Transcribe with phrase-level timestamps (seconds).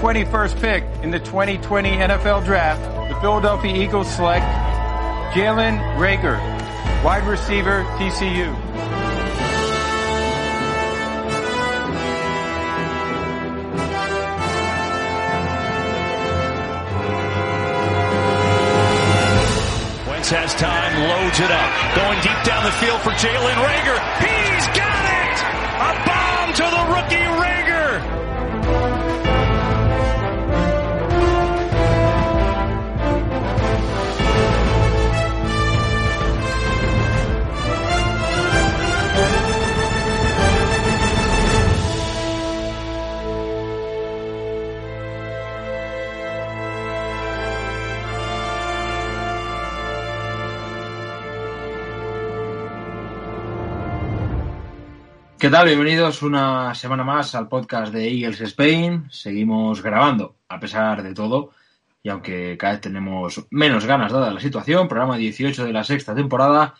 [0.00, 2.80] 21st pick in the 2020 NFL Draft,
[3.12, 4.46] the Philadelphia Eagles select
[5.34, 6.40] Jalen Rager,
[7.04, 8.48] wide receiver, TCU.
[20.08, 21.94] Wentz has time, loads it up.
[21.94, 24.00] Going deep down the field for Jalen Rager.
[24.16, 25.36] He's got it!
[25.76, 27.69] A bomb to the rookie Rager!
[55.40, 55.64] ¿Qué tal?
[55.64, 59.06] Bienvenidos una semana más al podcast de Eagles Spain.
[59.10, 61.52] Seguimos grabando, a pesar de todo,
[62.02, 66.14] y aunque cada vez tenemos menos ganas dada la situación, programa 18 de la sexta
[66.14, 66.74] temporada,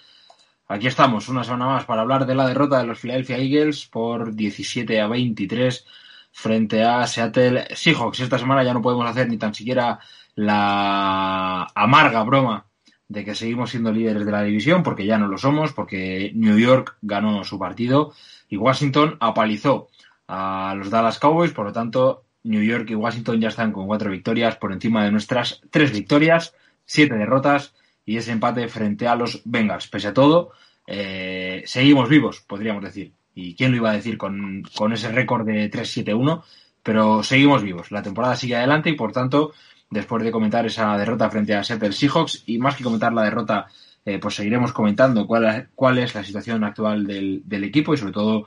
[0.69, 4.35] aquí estamos una semana más para hablar de la derrota de los Philadelphia Eagles por
[4.35, 5.87] 17 a 23
[6.31, 8.21] frente a Seattle Seahawks.
[8.21, 10.01] Esta semana ya no podemos hacer ni tan siquiera
[10.35, 12.67] la amarga broma
[13.09, 16.59] de que seguimos siendo líderes de la división, porque ya no lo somos, porque New
[16.59, 18.13] York ganó su partido
[18.51, 19.89] y Washington apalizó
[20.29, 24.11] a los Dallas Cowboys, por lo tanto, New York y Washington ya están con cuatro
[24.11, 29.43] victorias por encima de nuestras tres victorias, siete derrotas y ese empate frente a los
[29.45, 29.89] Bengals.
[29.89, 30.53] Pese a todo,
[30.87, 33.13] eh, seguimos vivos, podríamos decir.
[33.35, 36.43] ¿Y quién lo iba a decir con, con ese récord de 3-7-1?
[36.83, 37.93] Pero seguimos vivos.
[37.93, 39.53] La temporada sigue adelante y, por tanto,
[39.89, 43.69] después de comentar esa derrota frente a Seattle Seahawks y más que comentar la derrota
[44.05, 48.47] eh, pues seguiremos comentando cuál, cuál, es la situación actual del, equipo y sobre todo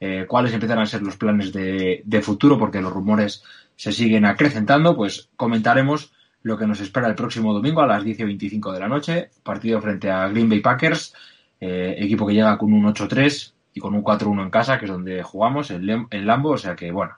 [0.00, 3.42] eh, cuáles empiezan a ser los planes de, futuro porque los rumores
[3.76, 6.12] se siguen acrecentando, pues comentaremos
[6.42, 9.30] lo que nos espera el próximo domingo a las 10 y 25 de la noche,
[9.42, 11.14] partido frente a Green Bay Packers,
[11.60, 14.90] eh, equipo que llega con un 8-3 y con un 4-1 en casa, que es
[14.90, 17.14] donde jugamos, en, en Lambo, o sea que bueno,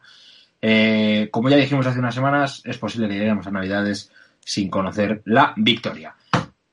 [0.62, 4.10] eh, como ya dijimos hace unas semanas, es posible que lleguemos a Navidades
[4.41, 6.14] sin conocer la victoria.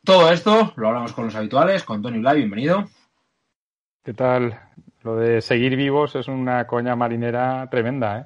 [0.05, 2.83] Todo esto lo hablamos con los habituales, con Tony Blay, bienvenido.
[4.03, 4.59] ¿Qué tal?
[5.01, 8.25] Lo de seguir vivos es una coña marinera tremenda, ¿eh?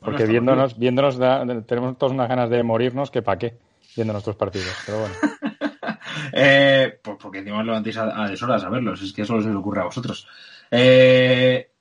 [0.00, 3.58] Porque bueno, viéndonos, viéndonos da, tenemos todas unas ganas de morirnos que pa' qué,
[3.94, 5.14] viendo nuestros partidos, pero bueno.
[6.32, 9.54] eh, pues porque encima os levantéis a, a deshoras a verlos, es que eso les
[9.54, 10.26] ocurre a vosotros.
[10.70, 11.72] Eh,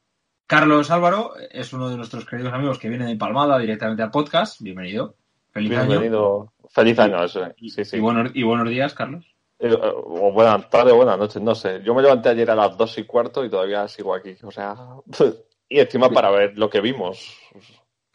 [0.46, 4.62] Carlos Álvaro es uno de nuestros queridos amigos que viene de Palmada directamente al podcast.
[4.62, 5.16] Bienvenido.
[5.52, 6.42] Feliz Bienvenido.
[6.42, 6.70] año.
[6.70, 7.48] Feliz año, eso.
[7.58, 7.96] Sí, sí.
[7.96, 9.37] Y, buenos, y buenos días, Carlos.
[9.60, 11.82] Eh, o buenas tardes, buenas noches, no sé.
[11.84, 14.36] Yo me levanté ayer a las dos y cuarto y todavía sigo aquí.
[14.44, 14.76] O sea,
[15.70, 17.36] y encima para ver lo que vimos,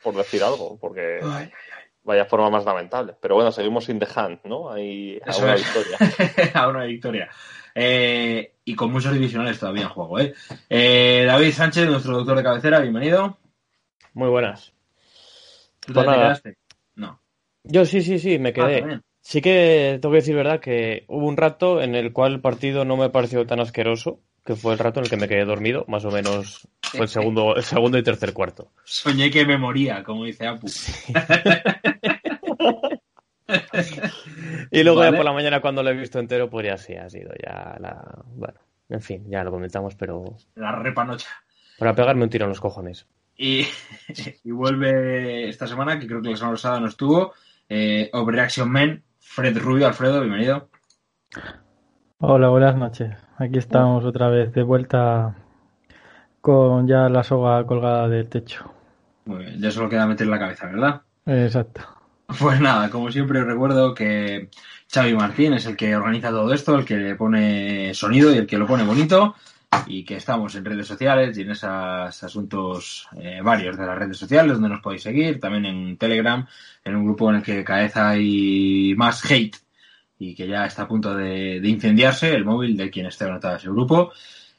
[0.02, 1.84] por decir algo, porque ay, ay, ay.
[2.04, 3.16] vaya forma más lamentable.
[3.20, 4.70] Pero bueno, seguimos sin The Hand, ¿no?
[4.70, 5.98] Ahí, a una victoria.
[6.54, 7.30] a una victoria.
[7.74, 10.34] Eh, y con muchos divisionales todavía en juego, ¿eh?
[10.68, 11.24] ¿eh?
[11.26, 13.38] David Sánchez, nuestro doctor de cabecera, bienvenido.
[14.14, 14.72] Muy buenas.
[15.80, 16.56] ¿Tú te quedaste?
[16.94, 17.20] No.
[17.64, 18.84] Yo sí, sí, sí, me quedé.
[18.84, 22.40] Ah, sí que tengo que decir verdad que hubo un rato en el cual el
[22.40, 25.44] partido no me pareció tan asqueroso, que fue el rato en el que me quedé
[25.44, 28.72] dormido, más o menos fue el segundo, el segundo y tercer cuarto.
[28.84, 30.66] Soñé que me moría, como dice Apu.
[34.70, 35.12] y luego ¿Vale?
[35.12, 37.76] ya por la mañana cuando lo he visto entero, pues ya sí, ha sido ya
[37.78, 38.24] la...
[38.34, 40.36] Bueno, en fin, ya lo comentamos, pero...
[40.56, 41.28] La repanocha.
[41.78, 43.06] Para pegarme un tiro en los cojones.
[43.36, 43.64] Y,
[44.44, 47.32] y vuelve esta semana, que creo que la semana pasada no estuvo,
[47.68, 49.02] eh, Overreaction Man,
[49.34, 49.86] Fred Rubio.
[49.86, 50.68] Alfredo, bienvenido.
[52.18, 53.16] Hola, buenas noches.
[53.38, 55.34] Aquí estamos otra vez de vuelta
[56.42, 58.70] con ya la soga colgada del techo.
[59.24, 61.00] Muy bien, ya solo queda meter la cabeza, ¿verdad?
[61.24, 61.80] Exacto.
[62.38, 64.50] Pues nada, como siempre recuerdo que
[64.92, 68.46] Xavi Martín es el que organiza todo esto, el que le pone sonido y el
[68.46, 69.34] que lo pone bonito
[69.86, 71.70] y que estamos en redes sociales y en esos
[72.22, 76.46] asuntos eh, varios de las redes sociales donde nos podéis seguir, también en Telegram,
[76.84, 79.56] en un grupo en el que cada vez hay más hate
[80.18, 83.56] y que ya está a punto de, de incendiarse el móvil de quien esté anotado
[83.56, 84.12] ese grupo.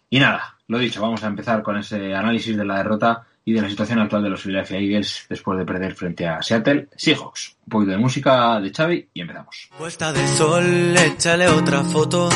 [0.10, 3.62] Y nada, lo dicho, vamos a empezar con ese análisis de la derrota y de
[3.62, 7.58] la situación actual de los Philadelphia Eagles después de perder frente a Seattle Seahawks.
[7.66, 9.70] Un poquito de música de Xavi y empezamos.
[9.78, 12.30] Puesta de sol, échale otra foto.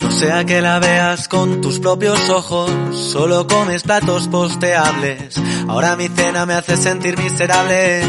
[0.00, 2.70] No sea que la veas con tus propios ojos.
[2.92, 5.40] Solo comes platos posteables.
[5.68, 8.02] Ahora mi cena me hace sentir miserable.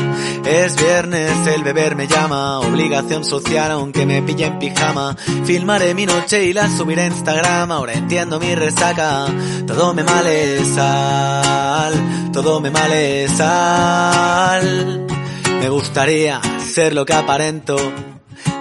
[0.44, 2.60] Es viernes, el beber me llama.
[2.60, 5.16] Obligación social, aunque me pille en pijama.
[5.46, 7.72] Filmaré mi noche y la subiré a Instagram.
[7.72, 9.28] Ahora entiendo mi resaca.
[9.68, 12.23] Todo me male sal.
[12.34, 15.06] Todo me male sal.
[15.62, 16.42] Me gustaría
[16.74, 17.78] ser lo que aparento,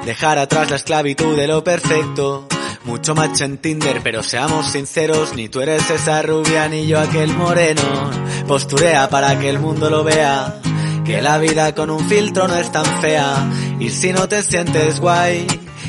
[0.04, 2.46] dejar atrás la esclavitud de lo perfecto.
[2.84, 7.34] Mucho match en Tinder, pero seamos sinceros, ni tú eres esa rubia ni yo aquel
[7.34, 8.10] moreno.
[8.46, 10.60] Posturea para que el mundo lo vea,
[11.06, 13.50] que la vida con un filtro no es tan fea.
[13.80, 15.46] Y si no te sientes guay,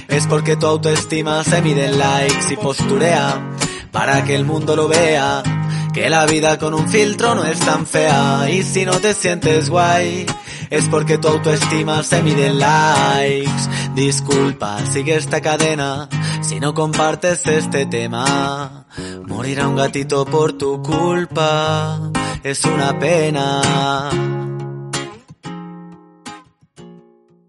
[0.07, 3.41] es porque tu autoestima se mide en likes y posturea
[3.91, 5.43] para que el mundo lo vea.
[5.93, 9.69] Que la vida con un filtro no es tan fea y si no te sientes
[9.69, 10.25] guay
[10.69, 13.69] es porque tu autoestima se mide en likes.
[13.93, 16.09] Disculpa, sigue esta cadena
[16.41, 18.85] si no compartes este tema.
[19.27, 22.11] Morirá un gatito por tu culpa,
[22.43, 24.09] es una pena.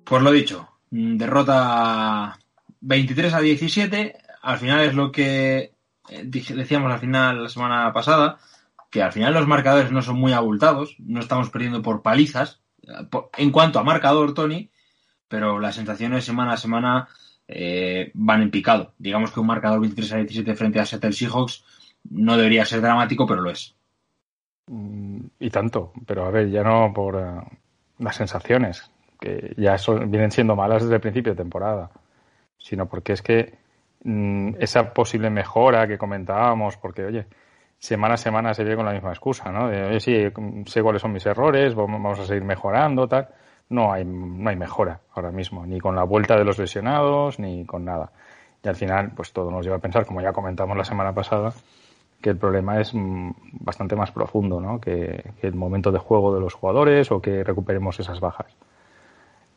[0.05, 2.39] Pues lo dicho, derrota
[2.81, 5.74] 23 a 17, al final es lo que
[6.25, 8.39] decíamos al final la semana pasada,
[8.91, 12.61] que al final los marcadores no son muy abultados, no estamos perdiendo por palizas,
[13.37, 14.71] en cuanto a marcador, Tony,
[15.29, 17.09] pero las sensaciones semana a semana
[17.49, 18.95] eh, van en picado.
[18.99, 21.65] Digamos que un marcador 23 a 17 frente a Seattle Seahawks
[22.11, 23.75] no debería ser dramático, pero lo es.
[24.67, 27.59] Mm, y tanto, pero a ver, ya no por eh,
[27.99, 28.91] las sensaciones,
[29.21, 31.91] que ya son, vienen siendo malas desde el principio de temporada,
[32.59, 33.59] sino porque es que
[34.59, 37.27] esa posible mejora que comentábamos, porque, oye,
[37.79, 39.69] semana a semana se viene con la misma excusa, ¿no?
[39.69, 40.15] De, oye, sí,
[40.67, 43.29] sé cuáles son mis errores, vamos a seguir mejorando, tal.
[43.71, 47.65] No hay, no hay mejora ahora mismo, ni con la vuelta de los lesionados, ni
[47.65, 48.13] con nada.
[48.63, 51.53] Y al final, pues todo nos lleva a pensar, como ya comentamos la semana pasada,
[52.21, 53.31] que el problema es mm,
[53.61, 54.81] bastante más profundo, ¿no?
[54.81, 58.57] Que el momento de juego de los jugadores o que recuperemos esas bajas.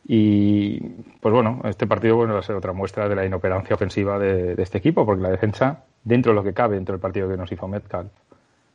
[0.10, 0.80] Y
[1.20, 4.56] pues bueno, este partido bueno, va a ser otra muestra de la inoperancia ofensiva de,
[4.58, 7.52] este equipo, porque la defensa, dentro de lo que cabe, dentro del partido que nos
[7.52, 8.10] hizo Metcalf,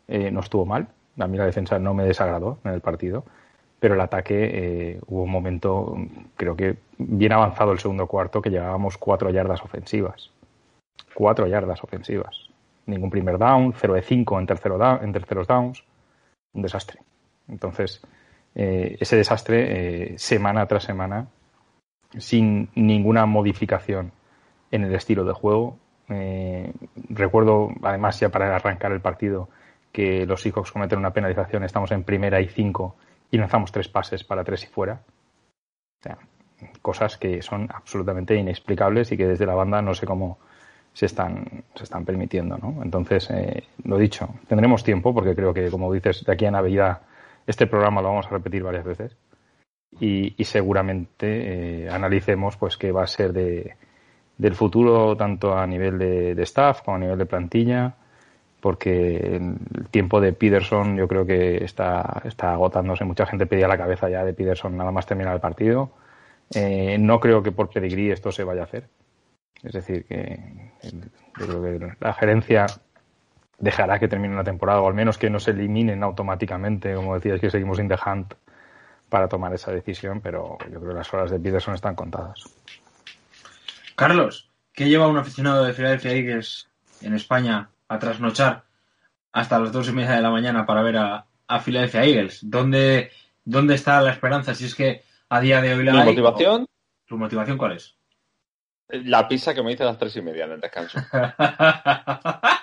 [0.09, 0.89] eh, no estuvo mal.
[1.19, 3.25] A mí la defensa no me desagradó en el partido,
[3.81, 5.97] pero el ataque eh, hubo un momento,
[6.37, 10.31] creo que bien avanzado el segundo cuarto, que llevábamos cuatro yardas ofensivas.
[11.15, 12.51] Cuatro yardas ofensivas.
[12.85, 15.83] Ningún primer down, 0 de 5 en, tercero en terceros downs.
[16.53, 17.01] Un desastre.
[17.49, 18.03] Entonces,
[18.55, 21.29] eh, ese desastre eh, semana tras semana
[22.19, 24.13] sin ninguna modificación
[24.71, 25.79] en el estilo de juego.
[26.11, 26.73] Eh,
[27.09, 29.49] recuerdo, además, ya para arrancar el partido,
[29.91, 32.97] que los Seahawks cometen una penalización, estamos en primera y cinco
[33.31, 35.01] y lanzamos tres pases para tres y fuera.
[36.01, 36.19] O sea,
[36.83, 40.39] cosas que son absolutamente inexplicables y que desde la banda no sé cómo
[40.93, 42.59] se están, se están permitiendo.
[42.59, 42.83] ¿no?
[42.83, 43.31] Entonces,
[43.85, 47.01] lo dicho, tendremos tiempo porque creo que, como dices, de aquí a Navidad
[47.47, 49.17] este programa lo vamos a repetir varias veces
[50.01, 53.77] y, seguramente eh, analicemos pues qué va a ser de,
[54.39, 57.95] del futuro tanto a nivel de, staff como a nivel de plantilla
[58.61, 63.05] porque el tiempo de Peterson yo creo que está, está agotándose.
[63.05, 65.91] Mucha gente pedía la cabeza ya de Peterson nada más terminar el partido.
[66.55, 68.89] Eh, no creo que por pedigrí esto se vaya a hacer.
[69.65, 70.39] Es decir, que
[71.41, 72.67] yo creo que la gerencia
[73.63, 77.41] dejará que termine la temporada, o al menos que no se eliminen automáticamente, como decías,
[77.41, 78.35] que seguimos in the hunt
[79.09, 82.43] para tomar esa decisión, pero yo creo que las horas de Peterson están contadas.
[83.95, 86.69] Carlos, ¿qué lleva un aficionado de Philadelphia Eagles
[87.03, 88.65] en España a trasnochar
[89.31, 92.41] hasta las dos y media de la mañana para ver a, a Philadelphia Eagles?
[92.43, 93.13] ¿Dónde,
[93.45, 94.57] ¿Dónde está la esperanza?
[94.57, 96.67] Si es que a día de hoy la ¿Tu motivación?
[97.07, 97.95] ¿Tu motivación cuál es?
[98.89, 100.99] La pizza que me hice a las tres y media en el descanso.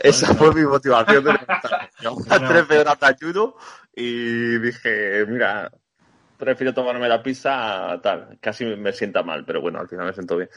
[0.00, 1.32] Esa fue mi motivación de
[1.98, 3.54] tres horas de ayuno
[3.94, 5.70] y dije, mira,
[6.38, 8.38] prefiero tomarme la pizza tal.
[8.40, 10.48] Casi me sienta mal, pero bueno, al final me siento bien.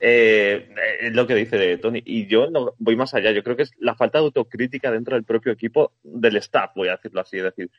[0.00, 2.02] Eh, es lo que dice de Tony.
[2.04, 3.30] Y yo no voy más allá.
[3.32, 6.88] Yo creo que es la falta de autocrítica dentro del propio equipo, del staff, voy
[6.88, 7.36] a decirlo así.
[7.36, 7.70] Es decir,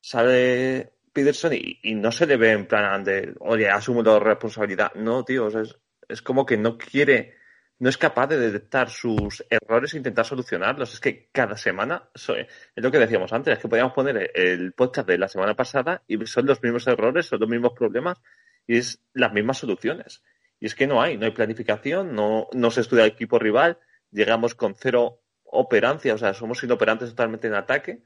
[0.00, 4.92] sale Peterson y, no se le ve en plan de, oye, asumo la responsabilidad.
[4.94, 7.39] No, tío, es, es como que no quiere
[7.80, 10.92] no es capaz de detectar sus errores e intentar solucionarlos.
[10.92, 12.28] Es que cada semana, es
[12.76, 16.24] lo que decíamos antes, es que podíamos poner el podcast de la semana pasada y
[16.26, 18.18] son los mismos errores, son los mismos problemas
[18.66, 20.22] y es las mismas soluciones.
[20.60, 23.78] Y es que no hay, no hay planificación, no, no se estudia el equipo rival,
[24.10, 28.02] llegamos con cero operancia, o sea, somos inoperantes totalmente en ataque,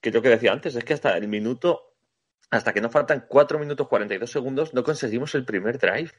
[0.00, 1.94] que es lo que decía antes, es que hasta el minuto,
[2.50, 6.12] hasta que nos faltan 4 minutos 42 segundos, no conseguimos el primer drive,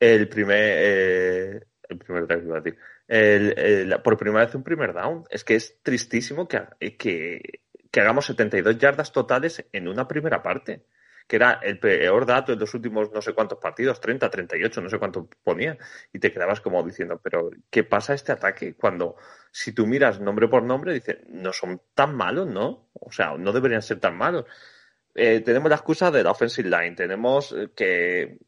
[0.00, 2.76] el primer, eh, el primer drive,
[3.08, 5.24] el, por primera vez un primer down.
[5.30, 6.66] Es que es tristísimo que,
[6.98, 10.84] que, hagamos 72 yardas totales en una primera parte
[11.26, 14.88] que era el peor dato de los últimos no sé cuántos partidos, 30, 38, no
[14.88, 15.76] sé cuánto ponía,
[16.12, 18.76] y te quedabas como diciendo, pero ¿qué pasa este ataque?
[18.76, 19.16] Cuando
[19.50, 22.90] si tú miras nombre por nombre, dice, no son tan malos, ¿no?
[22.92, 24.44] O sea, no deberían ser tan malos.
[25.16, 28.38] eh, tenemos la excusa de la offensive line, tenemos eh, que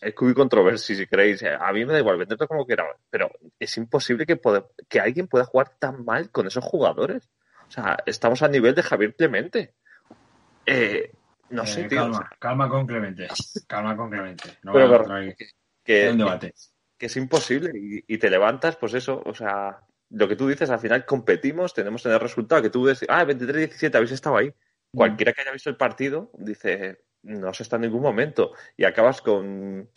[0.00, 1.42] el QB controversy, si queréis.
[1.42, 4.40] A mí me da igual, venderlo como quiera, pero es imposible que,
[4.88, 7.28] que alguien pueda jugar tan mal con esos jugadores.
[7.66, 9.74] O sea, estamos a nivel de Javier Clemente.
[10.64, 11.12] Eh,
[11.50, 11.98] no sé, tío.
[11.98, 13.28] Calma, calma con Clemente.
[13.66, 14.58] Calma con Clemente.
[14.62, 15.04] No pero,
[15.84, 16.54] que, un debate.
[16.96, 20.80] Que, es imposible y, te levantas, pues eso, o sea, lo que tú dices, al
[20.80, 24.48] final competimos, tenemos el resultado que tú dices, ah, 23-17, habéis estado ahí.
[24.48, 24.96] Mm.
[24.96, 28.52] Cualquiera que haya visto el partido dice, no se está en ningún momento.
[28.76, 29.90] Y acabas con,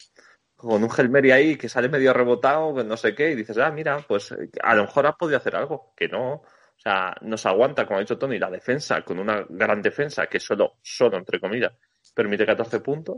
[0.56, 3.98] con un Gelmeri ahí que sale medio rebotado, no sé qué, y dices, ah, mira,
[4.08, 5.94] pues a lo mejor has podido hacer algo.
[5.96, 6.34] Que no.
[6.34, 10.40] O sea, nos aguanta, como ha dicho Tony, la defensa, con una gran defensa que
[10.40, 11.74] solo, solo entre comillas,
[12.14, 13.18] permite 14 puntos.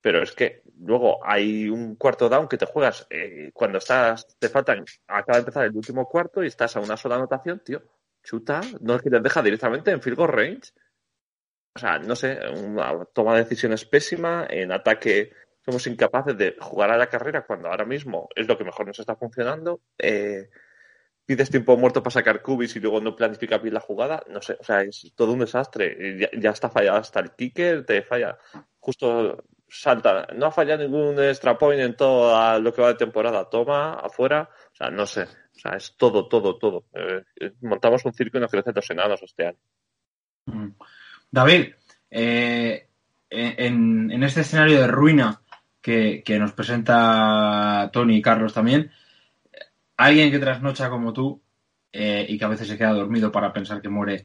[0.00, 4.48] Pero es que luego hay un cuarto down que te juegas eh, cuando estás, te
[4.48, 7.82] faltan, acaba de empezar el último cuarto y estás a una sola anotación, tío.
[8.22, 10.72] Chuta, no es que te deja directamente en field goal range
[11.74, 15.32] o sea, no sé, una toma de decisiones pésima, en ataque
[15.64, 18.98] somos incapaces de jugar a la carrera cuando ahora mismo es lo que mejor nos
[18.98, 19.82] está funcionando.
[19.98, 20.48] Eh,
[21.26, 24.56] pides tiempo muerto para sacar cubis y luego no planificas bien la jugada, no sé,
[24.58, 26.30] o sea, es todo un desastre.
[26.40, 28.38] Ya, está fallado hasta el kicker, te falla.
[28.78, 33.50] Justo salta, no ha fallado ningún extra point en todo lo que va de temporada,
[33.50, 36.86] toma afuera, o sea, no sé, o sea, es todo, todo, todo.
[36.94, 39.58] Eh, montamos un circo y nos crecen los enanos este año.
[40.46, 40.70] Mm.
[41.30, 41.74] David,
[42.10, 42.88] eh,
[43.30, 45.42] en, este escenario de ruina
[45.80, 48.90] que, nos presenta Tony y Carlos también,
[49.96, 51.42] alguien que trasnocha como tú
[51.92, 54.24] eh, y que a veces se queda dormido para pensar que muere,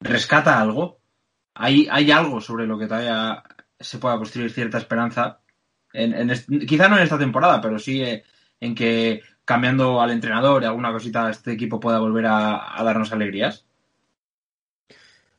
[0.00, 1.00] ¿rescata algo?
[1.54, 3.42] ¿Hay, algo sobre lo que todavía
[3.78, 5.40] se pueda construir cierta esperanza?
[5.92, 6.30] En,
[6.66, 8.24] quizá no en esta temporada, pero sí eh,
[8.60, 13.66] en que cambiando al entrenador y alguna cosita este equipo pueda volver a darnos alegrías.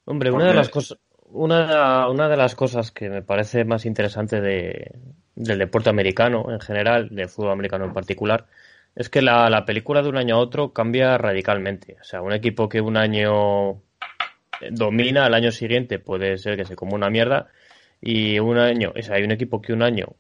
[0.06, 4.42] Hombre, una de las cosas, una, una, de las cosas que me parece más interesante
[4.42, 4.92] de,
[5.36, 8.46] del deporte americano en general, del fútbol americano en particular,
[8.96, 11.98] es que la, la, película de un año a otro cambia radicalmente.
[12.02, 13.82] O sea, un equipo que un año
[14.72, 17.48] domina, al año siguiente puede ser que se coma una mierda,
[18.02, 20.16] y un año, o sea, hay un equipo que un año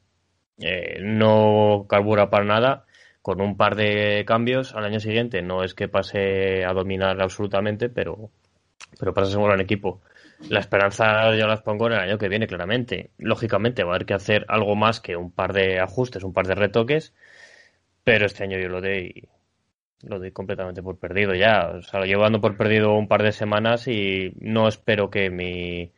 [0.59, 2.85] eh, no carbura para nada,
[3.21, 7.89] con un par de cambios, al año siguiente no es que pase a dominar absolutamente,
[7.89, 8.31] pero
[8.99, 10.01] pero pasa seguro en equipo.
[10.49, 13.11] La esperanza yo las pongo en el año que viene, claramente.
[13.17, 16.47] Lógicamente va a haber que hacer algo más que un par de ajustes, un par
[16.47, 17.13] de retoques,
[18.03, 19.29] pero este año yo lo doy,
[20.01, 21.71] lo doy completamente por perdido ya.
[21.77, 25.29] O sea, lo llevo dando por perdido un par de semanas y no espero que
[25.29, 25.91] mi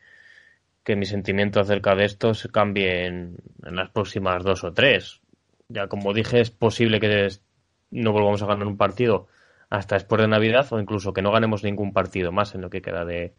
[0.83, 5.21] que mi sentimiento acerca de esto se cambie en, en las próximas dos o tres.
[5.67, 7.29] Ya como dije, es posible que
[7.89, 9.27] no volvamos a ganar un partido
[9.77, 12.81] hasta después de Navidad o incluso que no ganemos ningún partido más en lo que
[12.81, 13.33] queda de,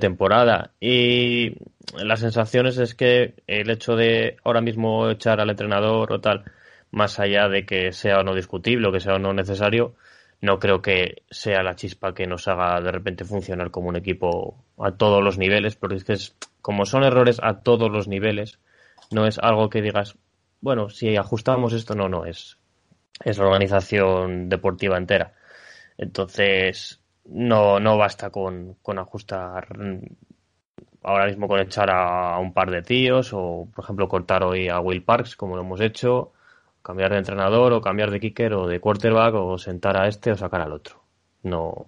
[0.00, 0.72] temporada.
[0.80, 1.56] Y
[2.02, 6.44] las sensaciones es que el hecho de ahora mismo echar al entrenador o tal,
[6.90, 9.94] más allá de que sea o no discutible o que sea o no necesario,
[10.40, 14.56] no creo que sea la chispa que nos haga de repente funcionar como un equipo
[14.78, 18.58] a todos los niveles, porque es que es, como son errores a todos los niveles,
[19.10, 20.16] no es algo que digas,
[20.60, 22.58] bueno, si ajustamos esto, no, no, es,
[23.24, 25.34] es la organización deportiva entera.
[25.96, 29.68] Entonces, no, no basta con, con ajustar
[31.02, 34.80] ahora mismo con echar a, un par de tíos o, por ejemplo, cortar hoy a
[34.80, 36.32] Will Parks, como lo hemos hecho,
[36.82, 40.36] cambiar de entrenador o cambiar de kicker o de quarterback o sentar a este o
[40.36, 41.02] sacar al otro.
[41.42, 41.86] No.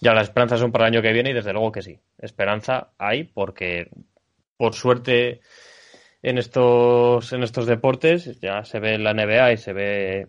[0.00, 1.98] Ya las esperanzas son para el año que viene y desde luego que sí.
[2.18, 3.90] Esperanza hay porque,
[4.56, 5.40] por suerte,
[6.22, 10.28] en estos, en estos deportes ya se ve la NBA y se ve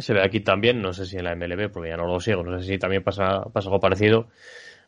[0.00, 2.42] se ve aquí también, no sé si en la MLB, porque ya no lo sigo,
[2.42, 4.28] no sé si también pasa, pasa algo parecido.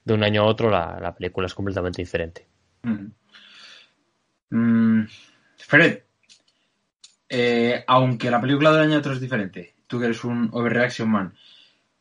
[0.05, 2.47] De un año a otro la, película es completamente diferente.
[4.51, 5.05] Mm,
[5.57, 6.01] Fred,
[7.29, 11.09] eh, aunque la película del año a otro es diferente, tú que eres un overreaction
[11.09, 11.35] man,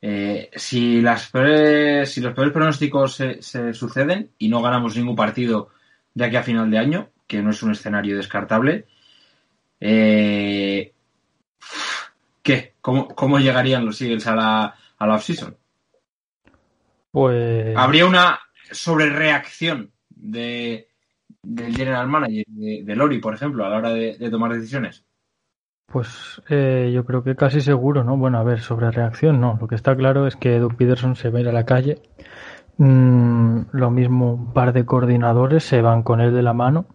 [0.02, 1.32] eh, si, las
[2.06, 5.70] si los peores pronósticos se, se, suceden y no ganamos ningún partido
[6.16, 8.88] de aquí a final de año, que no es un escenario descartable,
[9.80, 10.94] eh,
[12.84, 13.06] ¿qué?
[13.16, 15.56] ¿Cómo, llegarían los Eagles a la, a la off-season?
[17.12, 17.76] Pues.
[17.76, 18.40] Habría una
[18.72, 20.88] sobrereacción de,
[21.44, 25.04] del general manager, de, Lori, por ejemplo, a la hora de, tomar decisiones.
[25.88, 28.16] Pues eh, yo creo que casi seguro, ¿no?
[28.16, 29.58] Bueno, a ver, sobre reacción no.
[29.60, 32.02] Lo que está claro es que Doug Peterson se va a ir a la calle.
[32.78, 36.86] Mm, lo mismo, un par de coordinadores se van con él de la mano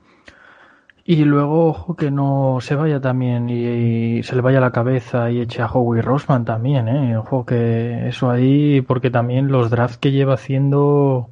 [1.08, 5.40] y luego, ojo, que no se vaya también y, se le vaya la cabeza y
[5.40, 7.16] eche a Howie Rosman también, ¿eh?
[7.16, 11.30] Ojo, que eso ahí, porque también los drafts que lleva haciendo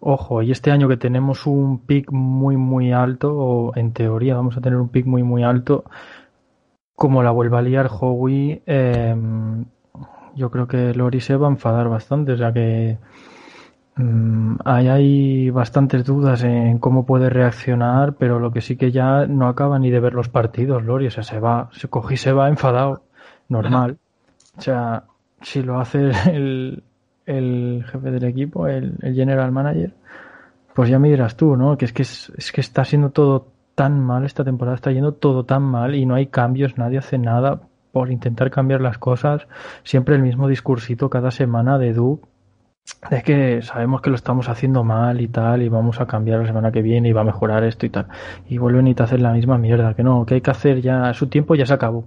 [0.00, 4.56] ojo, y este año que tenemos un pick muy, muy alto, o en teoría vamos
[4.56, 5.84] a tener un pick muy, muy alto,
[6.94, 9.64] como la vuelva a liar Howie, em,
[10.36, 12.98] yo creo que Lori se va a enfadar bastante, o sea que
[13.96, 19.48] mm, hay bastantes dudas en cómo puede reaccionar, pero lo que sí que ya no
[19.48, 22.32] acaba ni de ver los partidos, Lori, o sea, se va, se coge y se
[22.32, 23.02] va enfadado,
[23.48, 23.98] normal.
[24.56, 25.04] O sea,
[25.42, 26.82] si lo hace el,
[27.26, 29.92] el jefe del equipo, el, general manager,
[30.74, 31.76] pues ya me dirás tú, ¿no?
[31.76, 35.44] Que es que es, que está siendo todo tan mal esta temporada, está yendo todo
[35.44, 37.60] tan mal y no hay cambios, nadie hace nada
[37.92, 39.46] por intentar cambiar las cosas,
[39.84, 42.20] siempre el mismo discursito cada semana de Du
[43.10, 46.46] de que sabemos que lo estamos haciendo mal y tal y vamos a cambiar la
[46.46, 48.08] semana que viene y va a mejorar esto y tal.
[48.48, 51.12] Y vuelven y te hacen la misma mierda que no, que hay que hacer ya
[51.14, 52.06] su tiempo ya se acabó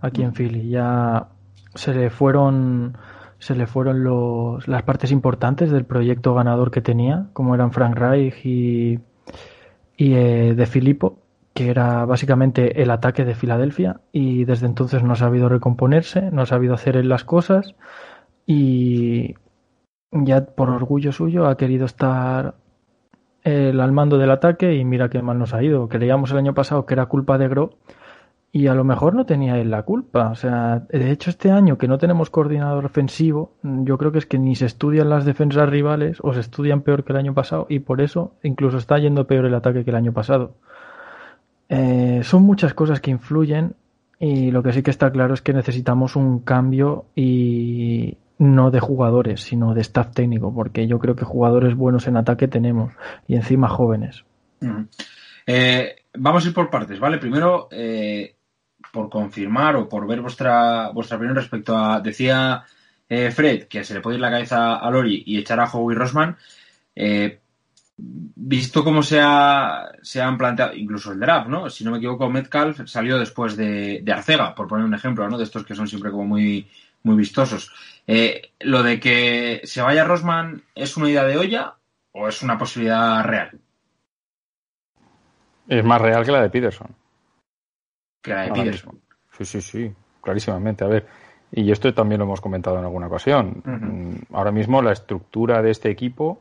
[0.00, 0.68] aquí en Philly.
[0.68, 1.28] Ya
[1.74, 2.96] se le fueron
[3.38, 7.96] se le fueron los, las partes importantes del proyecto ganador que tenía, como eran Frank
[7.96, 8.98] Reich y,
[9.96, 11.20] y eh, de Filippo,
[11.54, 16.42] que era básicamente el ataque de Filadelfia, y desde entonces no ha sabido recomponerse, no
[16.42, 17.76] ha sabido hacer él las cosas,
[18.44, 19.36] y
[20.12, 22.54] ya por orgullo suyo ha querido estar
[23.44, 25.88] al mando del ataque y mira qué mal nos ha ido.
[25.88, 27.70] Creíamos el año pasado que era culpa de Gro
[28.52, 30.30] y a lo mejor no tenía él la culpa.
[30.30, 34.26] O sea, de hecho, este año que no tenemos coordinador ofensivo, yo creo que es
[34.26, 37.66] que ni se estudian las defensas rivales o se estudian peor que el año pasado
[37.68, 40.54] y por eso incluso está yendo peor el ataque que el año pasado.
[41.68, 43.74] Eh, son muchas cosas que influyen
[44.18, 48.80] y lo que sí que está claro es que necesitamos un cambio y no de
[48.80, 52.92] jugadores, sino de staff técnico, porque yo creo que jugadores buenos en ataque tenemos
[53.26, 54.24] y encima jóvenes.
[55.46, 57.18] Eh, vamos a ir por partes, ¿vale?
[57.18, 58.36] Primero, eh,
[58.92, 62.00] por confirmar o por ver vuestra, vuestra opinión respecto a.
[62.00, 62.64] Decía
[63.08, 65.96] eh, Fred que se le puede ir la cabeza a Lori y echar a Howie
[65.96, 66.36] Rosman.
[66.94, 67.40] Eh,
[67.96, 71.68] visto cómo se, ha, se han planteado, incluso el draft, ¿no?
[71.68, 75.36] Si no me equivoco, Metcalf salió después de, Arcega, por poner un ejemplo, ¿no?
[75.36, 76.68] De estos que son siempre como muy,
[77.02, 77.72] muy vistosos.
[78.06, 81.74] Eh, ¿Lo de que se vaya Rosman es una idea de olla
[82.12, 83.58] o es una posibilidad real?
[85.68, 86.94] Es más real que la de Peterson
[88.22, 89.00] que la de Peterson.
[89.36, 90.84] Sí, sí, sí, clarísimamente.
[90.84, 91.06] A ver,
[91.52, 93.62] y esto también lo hemos comentado en alguna ocasión.
[93.64, 96.40] Mm, ahora mismo la estructura de este equipo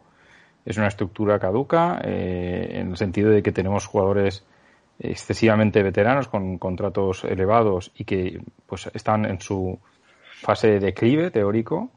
[0.66, 4.46] es una estructura caduca eh, en el sentido de que tenemos jugadores
[5.00, 9.80] excesivamente veteranos con contratos elevados y que pues están en su
[10.42, 11.90] fase de declive teórico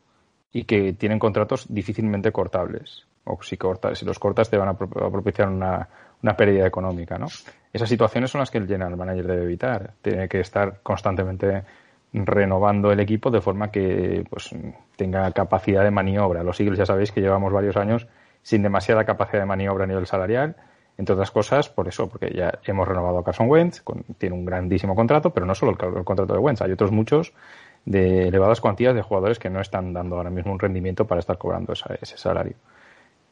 [0.53, 3.07] y que tienen contratos difícilmente cortables.
[3.25, 5.89] O si, cortas, si los cortas te van a propiciar una,
[6.23, 7.27] una pérdida económica, ¿no?
[7.73, 9.93] Esas situaciones son las que el general manager debe evitar.
[10.03, 11.65] Tiene que estar constantemente
[12.13, 14.51] renovando el equipo de forma que pues,
[14.97, 16.43] tenga capacidad de maniobra.
[16.43, 18.09] Los Eagles ya sabéis que llevamos varios años
[18.43, 20.57] sin demasiada capacidad de maniobra a nivel salarial,
[20.99, 23.83] entre otras cosas por eso, porque ya hemos renovado a Carson Wentz,
[24.19, 27.33] tiene un grandísimo contrato, pero no solo el, contrato de Wentz, hay otros muchos
[27.85, 31.39] de elevadas cuantías de jugadores que no están dando ahora mismo un rendimiento para estar
[31.39, 32.57] cobrando ese salario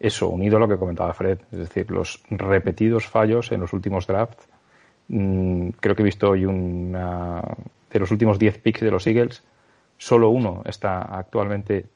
[0.01, 4.07] eso, unido a lo que comentaba Fred, es decir, los repetidos fallos en los últimos
[4.07, 4.49] drafts.
[5.09, 7.43] Mm, creo que he visto hoy una.
[7.91, 9.43] De los últimos 10 picks de los Eagles,
[9.97, 11.87] solo uno está actualmente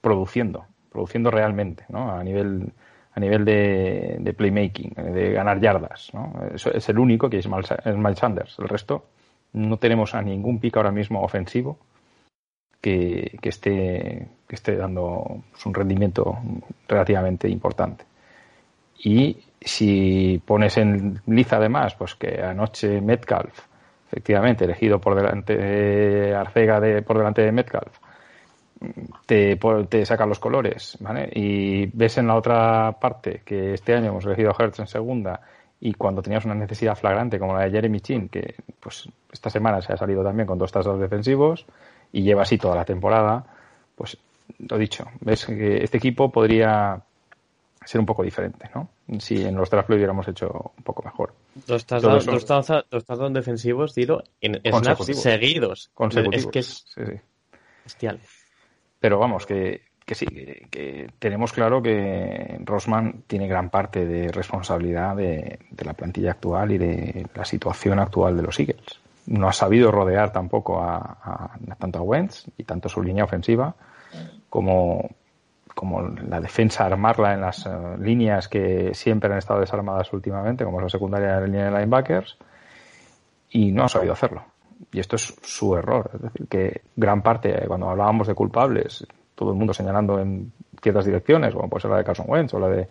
[0.00, 2.10] produciendo, produciendo realmente, ¿no?
[2.10, 2.72] A nivel,
[3.12, 6.34] a nivel de, playmaking, de ganar yardas, ¿no?
[6.52, 8.58] Es, el único que es Miles Sanders.
[8.58, 9.04] El resto,
[9.52, 11.78] no tenemos a ningún pick ahora mismo ofensivo
[12.80, 16.38] que, esté, que esté dando un rendimiento
[16.88, 18.04] relativamente importante.
[19.02, 23.66] Y si pones en liza además, pues que anoche Metcalf,
[24.08, 27.98] efectivamente, elegido por delante de Arcega de, por delante de Metcalf,
[29.26, 29.58] te,
[29.88, 31.30] te saca los colores, ¿vale?
[31.34, 35.40] Y ves en la otra parte que este año hemos elegido a Hertz en segunda
[35.80, 39.80] y cuando tenías una necesidad flagrante como la de Jeremy Chin, que pues esta semana
[39.80, 41.64] se ha salido también con dos tasas defensivos,
[42.12, 43.44] y lleva así toda la temporada,
[43.94, 44.16] pues
[44.58, 47.00] lo dicho, ves que este equipo podría
[47.84, 48.88] ser un poco diferente, ¿no?
[49.18, 51.32] Si en los drafts lo hubiéramos hecho un poco mejor.
[51.66, 55.90] Dos touchdowns defensivos, Tiro, en snaps seguidos.
[55.94, 56.44] Consecutivos.
[56.44, 57.20] Es que es sí,
[57.84, 58.20] bestial.
[59.00, 65.14] Pero vamos, que, que sí, que, tenemos claro que Rosman tiene gran parte de responsabilidad
[65.14, 69.92] de, la plantilla actual y de la situación actual de los Eagles no ha sabido
[69.92, 73.72] rodear tampoco a, tanto a Wentz y tanto su línea ofensiva
[74.48, 75.10] como,
[75.76, 77.70] como la defensa armarla en las eh,
[78.00, 81.70] líneas que siempre han estado desarmadas últimamente, como es la secundaria de la línea de
[81.70, 82.36] linebackers,
[83.50, 84.42] y no ha sabido hacerlo.
[84.90, 86.10] Y esto es su error.
[86.14, 89.06] Es decir, que gran parte, cuando hablábamos de culpables,
[89.40, 92.60] todo el mundo señalando en ciertas direcciones, como puede ser la de Carson Wentz o
[92.60, 92.88] la de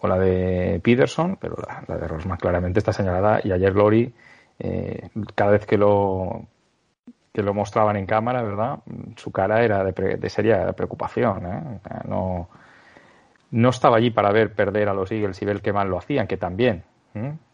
[0.00, 4.14] o la de Peterson, pero la, de Rosman claramente está señalada y ayer Glory,
[4.58, 6.46] eh, cada vez que lo
[7.34, 8.78] que lo mostraban en cámara, ¿verdad?
[9.16, 11.80] Su cara era de, seria preocupación, ¿eh?
[12.08, 12.48] no,
[13.50, 16.26] no estaba allí para ver perder a los Eagles y ver qué mal lo hacían,
[16.26, 16.82] que también,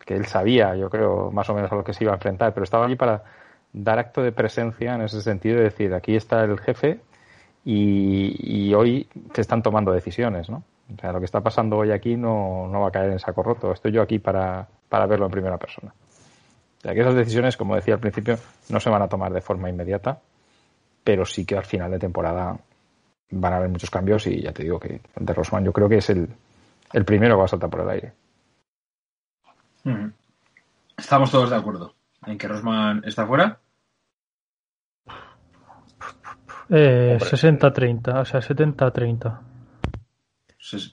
[0.04, 2.54] que él sabía, yo creo, más o menos a lo que se iba a enfrentar,
[2.54, 3.24] pero estaba allí para
[3.72, 7.00] dar acto de presencia en ese sentido, de decir, aquí está el jefe
[7.68, 10.62] y, hoy se están tomando decisiones, ¿no?
[10.94, 13.42] O sea, lo que está pasando hoy aquí no, no va a caer en saco
[13.42, 13.72] roto.
[13.72, 15.92] Estoy yo aquí para, para verlo en primera persona.
[15.92, 19.40] O sea, que esas decisiones, como decía al principio, no se van a tomar de
[19.40, 20.20] forma inmediata,
[21.02, 22.56] pero sí que al final de temporada
[23.30, 25.96] van a haber muchos cambios y ya te digo que de Rosman yo creo que
[25.96, 26.28] es el,
[26.92, 28.12] el primero que va a saltar por el aire.
[30.96, 31.94] Estamos todos de acuerdo
[32.26, 33.58] en que Rosman está fuera.
[36.70, 39.40] Eh, 60-30, o sea, 70-30.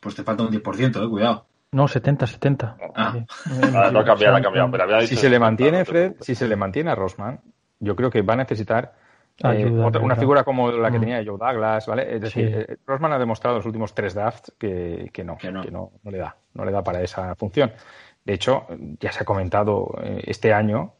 [0.02, 1.46] Pues te falta un 10%, eh, cuidado.
[1.72, 2.76] No, 70-70.
[2.96, 3.16] Ah.
[3.76, 3.92] ah.
[3.92, 4.70] no ha cambiado, ha cambiado.
[4.72, 7.42] Pero había si se le mantiene, Fred, si se le mantiene a Rosman,
[7.80, 8.94] yo creo que va a necesitar
[9.40, 11.02] eh, una figura como la que mm.
[11.02, 12.16] tenía Joe Douglas, ¿vale?
[12.16, 15.52] Es decir, eh, Rosman ha demostrado en los últimos tres drafts que, que, no, que,
[15.52, 15.64] no.
[15.64, 17.72] no, le da, no le da para esa función.
[18.24, 18.68] De hecho,
[19.00, 20.94] ya se ha comentado eh, este año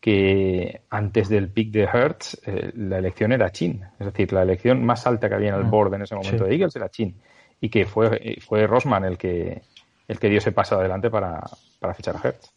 [0.00, 2.40] que antes del pick de Hertz,
[2.74, 3.82] la elección era Chin.
[3.98, 5.70] Es decir, la elección más alta que había en el mm.
[5.70, 7.16] board en ese momento de Eagles era Chin.
[7.60, 9.62] Y que fue, fue Rosman el que,
[10.06, 11.42] el que dio ese paso adelante para,
[11.80, 12.52] para fichar a Hertz.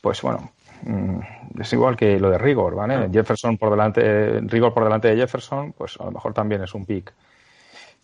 [0.00, 1.20] Pues bueno, Mm,
[1.60, 3.08] es igual que lo de Rigor, ¿vale?
[3.10, 6.86] Jefferson por delante, Rigor por delante de Jefferson, pues a lo mejor también es un
[6.86, 7.12] pick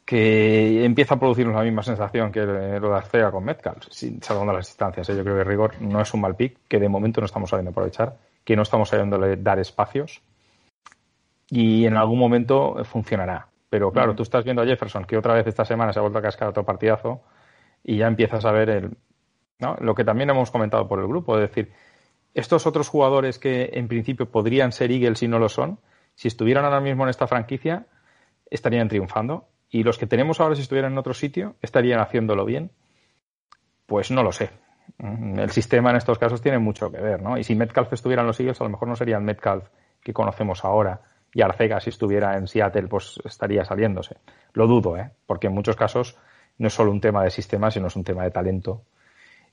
[0.04, 3.86] que empieza a producirnos la misma sensación que lo de Arcea con Metcalf,
[4.20, 5.08] salvando las distancias.
[5.08, 5.16] ¿eh?
[5.16, 7.70] Yo creo que Rigor no es un mal pick, que de momento no estamos sabiendo
[7.70, 10.22] aprovechar, que no estamos sabiéndole dar espacios
[11.48, 13.48] y en algún momento funcionará.
[13.70, 16.18] Pero claro, tú estás viendo a Jefferson, que otra vez esta semana se ha vuelto
[16.18, 17.22] a cascar otro partidazo
[17.82, 18.96] y ya empiezas a ver el,
[19.58, 19.76] ¿no?
[19.80, 21.72] lo que también hemos comentado por el grupo, es decir,
[22.34, 25.80] estos otros jugadores que en principio podrían ser Eagles y no lo son,
[26.14, 27.86] si estuvieran ahora mismo en esta franquicia,
[28.50, 29.48] estarían triunfando.
[29.70, 32.70] Y los que tenemos ahora, si estuvieran en otro sitio, estarían haciéndolo bien.
[33.86, 34.50] Pues no lo sé.
[34.98, 37.36] El sistema en estos casos tiene mucho que ver, ¿no?
[37.36, 39.68] Y si Metcalf estuviera en los Eagles, a lo mejor no sería el Metcalf
[40.02, 41.00] que conocemos ahora.
[41.32, 44.16] Y Arcega, si estuviera en Seattle, pues estaría saliéndose.
[44.52, 45.10] Lo dudo, ¿eh?
[45.26, 46.16] Porque en muchos casos
[46.58, 48.84] no es solo un tema de sistema, sino es un tema de talento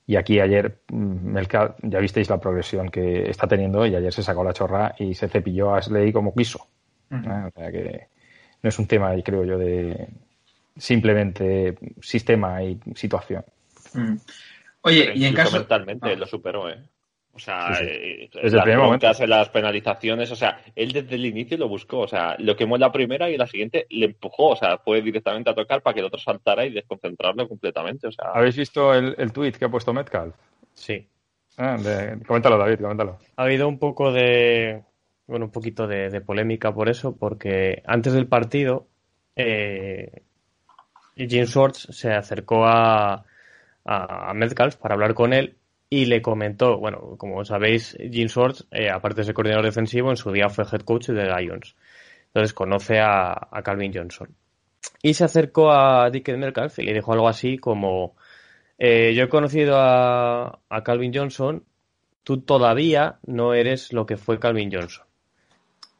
[0.06, 4.22] y aquí ayer, mm, Melka, ya visteis la progresión que está teniendo y ayer se
[4.22, 6.66] sacó la chorra y se cepilló a Slay como quiso.
[7.10, 7.16] ¿eh?
[7.16, 8.08] O sea que
[8.62, 10.08] no es un tema, creo yo, de
[10.76, 13.44] simplemente sistema y situación.
[14.82, 15.56] Oye, y en caso.
[15.56, 16.16] mentalmente ah.
[16.16, 16.78] lo superó, ¿eh?
[17.34, 19.08] O sea, eh, desde el primer momento.
[19.08, 22.76] hace las penalizaciones, o sea, él desde el inicio lo buscó, o sea, lo quemó
[22.76, 25.80] en la primera y en la siguiente le empujó, o sea, fue directamente a tocar
[25.80, 28.32] para que el otro saltara y desconcentrarlo completamente, o sea.
[28.34, 30.34] ¿Habéis visto el, el tweet que ha puesto Metcalf?
[30.74, 31.08] Sí.
[31.56, 31.78] Ah,
[32.26, 33.18] coméntalo, David, coméntalo.
[33.36, 34.82] Ha habido un poco de,
[35.26, 38.88] bueno, un poquito de, polémica por eso, porque antes del partido,
[39.36, 40.22] eh,
[41.16, 43.24] Jim Swords se acercó a,
[43.84, 45.56] a Metcalf para hablar con él
[45.92, 50.16] y le comentó, bueno, como sabéis, Jim Swords, eh, aparte de ser coordinador defensivo, en
[50.16, 51.76] su día fue head coach de Lions.
[52.28, 54.34] Entonces conoce a, Calvin Johnson.
[55.02, 58.16] Y se acercó a Dick Metcalf y le dijo algo así como,
[58.78, 61.62] eh, yo he conocido a, Calvin Johnson,
[62.22, 65.04] tú todavía no eres lo que fue Calvin Johnson.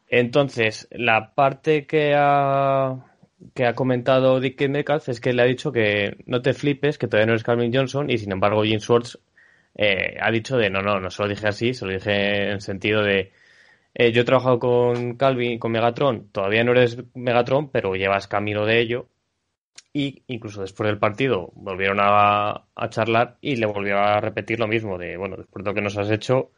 [0.09, 3.12] Entonces, la parte que ha,
[3.55, 7.09] que ha comentado Dick Metcalf es que le ha dicho que no te flipes, que
[7.09, 9.19] todavía no eres Calvin Johnson, y sin embargo Jim Swords
[9.75, 12.61] eh, ha dicho de no, no, no se lo dije así, se lo dije en
[12.61, 13.33] sentido de
[13.95, 18.65] eh, yo he trabajado con Calvin, con Megatron, todavía no eres Megatron, pero llevas camino
[18.65, 19.09] de ello.
[19.95, 24.99] Y incluso después del partido volvieron a, charlar y le volvió a repetir lo mismo,
[24.99, 26.51] de bueno, después de lo que nos has hecho,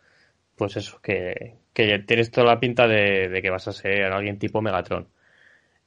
[0.57, 4.62] pues eso, que, que tienes toda la pinta de, que vas a ser alguien tipo
[4.62, 5.09] Megatron.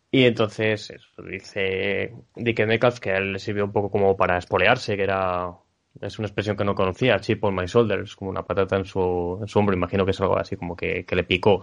[0.10, 4.38] Y entonces, eso, dice Dick Metcalf que a él le sirvió un poco como para
[4.38, 5.52] espolearse, que era
[6.02, 8.86] es una expresión que no conocía, chip on my shoulder, es como una patata en
[8.86, 11.62] su, en su hombro, imagino que es algo así como que, le picó.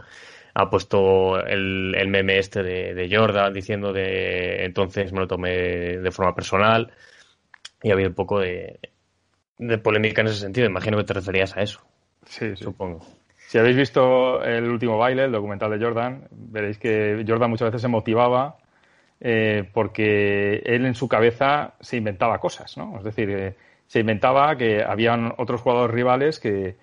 [0.54, 6.10] Ha puesto el, el meme este de, Jordan diciendo de entonces me lo tomé de
[6.12, 6.92] forma personal
[7.82, 8.78] y ha habido un poco de,
[9.58, 11.80] de polémica en ese sentido, imagino que te referías a eso.
[12.26, 13.04] Sí, supongo.
[13.54, 17.82] Si habéis visto el último baile, el documental de Jordan, veréis que Jordan muchas veces
[17.82, 18.56] se motivaba
[19.20, 22.98] eh, porque él en su cabeza se inventaba cosas, ¿no?
[22.98, 26.76] Es decir, eh, se inventaba que habían otros jugadores rivales que,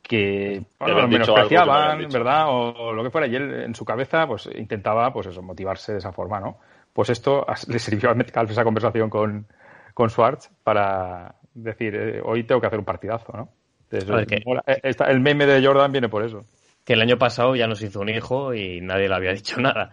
[0.00, 2.44] que bueno, menospreciaban, ¿verdad?
[2.50, 3.26] O, lo que fuera.
[3.26, 6.58] Y él en su cabeza pues intentaba pues eso, motivarse de esa forma, ¿no?
[6.92, 9.48] Pues esto le sirvió a Metcalf esa conversación con,
[9.92, 13.48] con Schwartz para decir, eh, hoy tengo que hacer un partidazo, ¿no?
[13.90, 16.44] Eh, el meme de Jordan viene por eso.
[16.84, 19.90] Que el año pasado ya nos hizo un hijo y nadie le había dicho nada.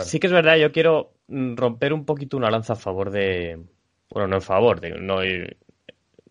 [0.00, 3.58] Sí que es verdad, yo quiero mm, romper un poquito una lanza a favor de...
[4.10, 5.18] Bueno, no en favor, de, no,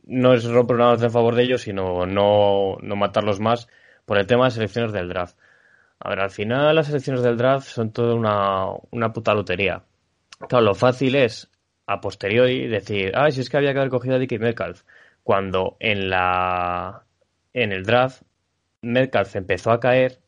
[0.06, 3.68] no es romper una lanza en favor de ellos, sino no, no matarlos más
[4.06, 5.38] por el tema de selecciones del draft.
[6.00, 9.84] A ver, al final las selecciones del draft son toda una, una puta lotería.
[10.48, 11.50] Claro, lo fácil es
[11.88, 14.84] a posteriori decir, ah, si es que había que haber cogido a Dickie Metcalf.
[15.28, 17.04] Cuando en la
[17.52, 18.22] en el draft
[18.82, 20.22] Metcalf empezó a caer,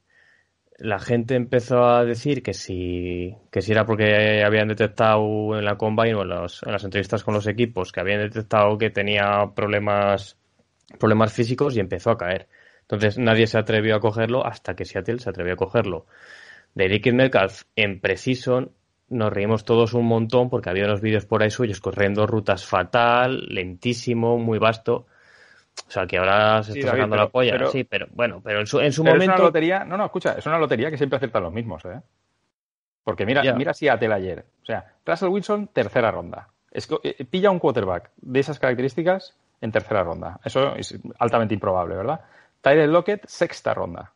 [0.78, 5.78] la gente empezó a decir que si, que si era porque habían detectado en la
[5.78, 10.38] combine o en, en las entrevistas con los equipos que habían detectado que tenía problemas,
[11.00, 12.50] problemas físicos y empezó a caer.
[12.82, 16.08] Entonces nadie se atrevió a cogerlo hasta que Seattle se atrevió a cogerlo.
[16.76, 18.74] De Dickie Metcalf en Precision
[19.10, 23.46] nos reímos todos un montón porque había unos vídeos por ahí suyos corriendo rutas fatal,
[23.48, 25.08] lentísimo, muy vasto.
[25.88, 27.68] O sea, que ahora se está sacando la polla.
[27.68, 29.24] sí, pero bueno, pero en su, en su momento.
[29.24, 32.02] Es una lotería, no, no, escucha, es una lotería que siempre aceptan los mismos, ¿eh?
[33.04, 34.46] Porque mira, si mira Seattle ayer.
[34.62, 36.50] O sea, Russell Wilson, tercera ronda.
[36.72, 40.40] Eh, pilla un quarterback de esas características en tercera ronda.
[40.44, 42.22] Eso es altamente improbable, ¿verdad?
[42.62, 44.14] Tyler Lockett, sexta ronda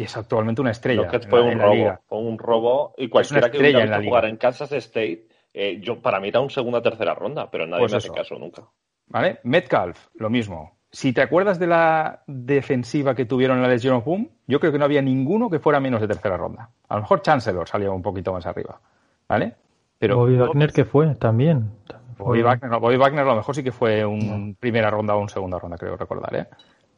[0.00, 1.10] y es actualmente una estrella.
[1.28, 5.26] Fue un robo, fue un robo y cualquiera que hubiera visto jugar en Kansas State,
[5.52, 8.10] eh, yo para mí era un segunda o tercera ronda, pero nadie pues me hace
[8.10, 8.62] caso nunca.
[9.08, 9.40] ¿Vale?
[9.42, 10.78] Metcalf, lo mismo.
[10.90, 14.72] Si te acuerdas de la defensiva que tuvieron en la Legion of Boom, yo creo
[14.72, 16.70] que no había ninguno que fuera menos de tercera ronda.
[16.88, 18.80] A lo mejor Chancellor salía un poquito más arriba.
[19.28, 19.54] ¿Vale?
[19.98, 21.72] Pero Bobby Wagner que fue también.
[22.16, 25.28] Bobby Wagner, Bobby Wagner a lo mejor sí que fue un primera ronda o un
[25.28, 26.46] segunda ronda, creo recordar, ¿eh?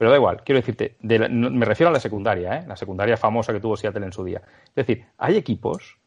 [0.02, 2.64] Pero da igual, quiero decirte, me refiero a la secundaria, ¿eh?
[2.66, 4.42] la secundaria famosa que tuvo Seattle en su día.
[4.70, 6.00] Es decir, hay equipos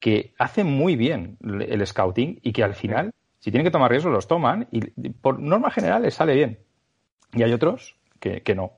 [0.00, 4.12] que hacen muy bien el scouting y que al final, si tienen que tomar riesgos,
[4.12, 6.58] los toman y por norma general les sale bien.
[7.32, 8.72] Y hay otros que, no,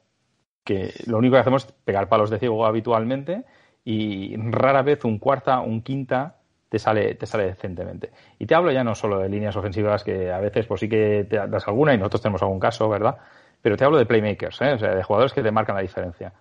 [0.64, 3.44] que lo único que hacemos es pegar palos de ciego habitualmente
[3.86, 8.10] y rara vez un cuarta, un quinta te sale, te sale decentemente.
[8.38, 11.26] Y te hablo ya no solo de líneas ofensivas que a veces pues sí que
[11.26, 13.16] te das alguna y nosotros tenemos algún caso, ¿verdad?
[13.62, 14.72] Pero te hablo de playmakers, ¿eh?
[14.72, 16.32] o sea, de jugadores que te marcan la diferencia.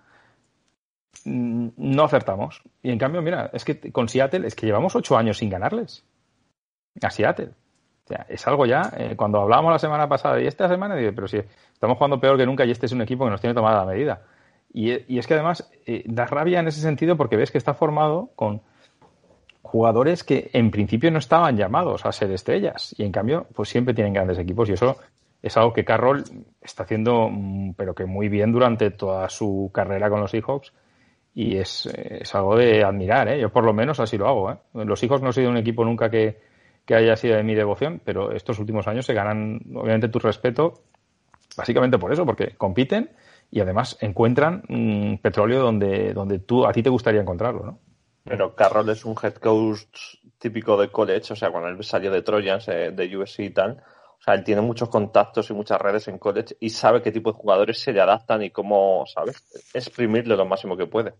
[1.24, 2.62] Mm, no acertamos.
[2.82, 6.04] Y en cambio, mira, es que con Seattle es que llevamos ocho años sin ganarles.
[7.00, 7.50] A Seattle.
[8.04, 11.12] O sea, es algo ya, eh, cuando hablábamos la semana pasada y esta semana, digo,
[11.14, 11.38] pero si
[11.72, 13.92] estamos jugando peor que nunca y este es un equipo que nos tiene tomada la
[13.92, 14.22] medida.
[14.74, 18.30] Y, es que además eh, da rabia en ese sentido porque ves que está formado
[18.34, 18.62] con
[19.60, 23.94] jugadores que en principio no estaban llamados a ser estrellas y en cambio pues siempre
[23.94, 24.96] tienen grandes equipos y eso
[25.42, 26.22] es algo que Carroll
[26.60, 30.72] está haciendo, mm, pero que muy bien durante toda su carrera con los Seahawks.
[31.34, 31.88] Y es,
[32.34, 33.40] algo de admirar, ¿eh?
[33.40, 34.56] Yo por lo menos así lo hago, ¿eh?
[34.74, 36.52] Los Seahawks no han sido un equipo nunca que,
[36.88, 40.82] haya sido de mi devoción, pero estos últimos años se ganan, obviamente, tu respeto,
[41.56, 43.10] básicamente por eso, porque compiten
[43.50, 47.78] y además encuentran mm, petróleo donde, donde tú, a ti te gustaría encontrarlo, ¿no?
[48.24, 52.22] Pero Carroll es un head coach típico de college, o sea, cuando él salió de
[52.22, 53.82] Trojans, de USC y tal,
[54.22, 57.32] o sea, él tiene muchos contactos y muchas redes en college y sabe qué tipo
[57.32, 59.42] de jugadores se le adaptan y cómo, ¿sabes?
[59.74, 61.14] Exprimirle lo máximo que puede.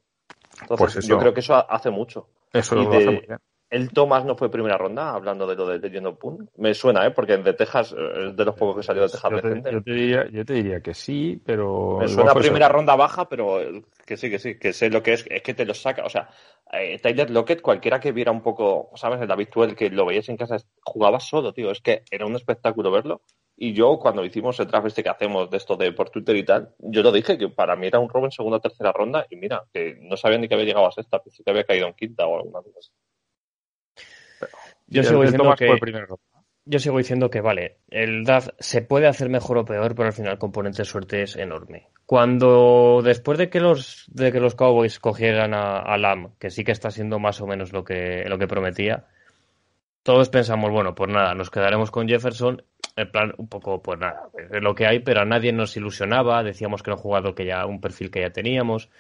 [0.61, 2.29] Entonces, pues yo creo que eso hace mucho.
[2.53, 3.39] Eso lo hace muy bien.
[3.73, 6.19] El Thomas no fue primera ronda, hablando de lo de Legend of
[6.59, 7.11] Me suena, ¿eh?
[7.11, 9.83] Porque de Texas eh, es de los pocos que salió de Texas yo te, yo
[9.83, 11.97] te, diría, yo te diría que sí, pero...
[11.99, 13.61] Me suena primera ronda baja, pero
[14.05, 16.05] que sí, que sí, que sé lo que es, es que te lo saca.
[16.05, 16.29] O sea,
[16.71, 19.23] eh, Tyler Lockett, cualquiera que viera un poco, ¿sabes?
[19.23, 21.71] El David Tuel, que lo veías en casa, jugaba solo, tío.
[21.71, 23.23] Es que era un espectáculo verlo.
[23.57, 26.45] Y yo, cuando hicimos el draft este que hacemos de esto de por Twitter y
[26.45, 29.27] tal, yo lo dije que para mí era un robo en segunda o tercera ronda.
[29.31, 31.87] Y mira, que no sabía ni que había llegado a sexta, pensé que había caído
[31.87, 32.91] en quinta o alguna cosa así.
[34.93, 35.69] Yo sigo, diciendo que,
[36.65, 40.13] yo sigo diciendo que, vale, el DAF se puede hacer mejor o peor, pero al
[40.13, 41.89] final el componente de suerte es enorme.
[42.07, 46.73] Cuando, después de que los, de que los Cowboys cogieran a, Lam, que sí que
[46.73, 49.07] está siendo más o menos lo que, lo que prometía,
[50.03, 52.63] todos pensamos, bueno, pues nada, nos quedaremos con Jefferson.
[52.95, 56.43] En plan, un poco, pues nada, es lo que hay, pero a nadie nos ilusionaba.
[56.43, 58.91] Decíamos que era un jugador que ya, un perfil que ya teníamos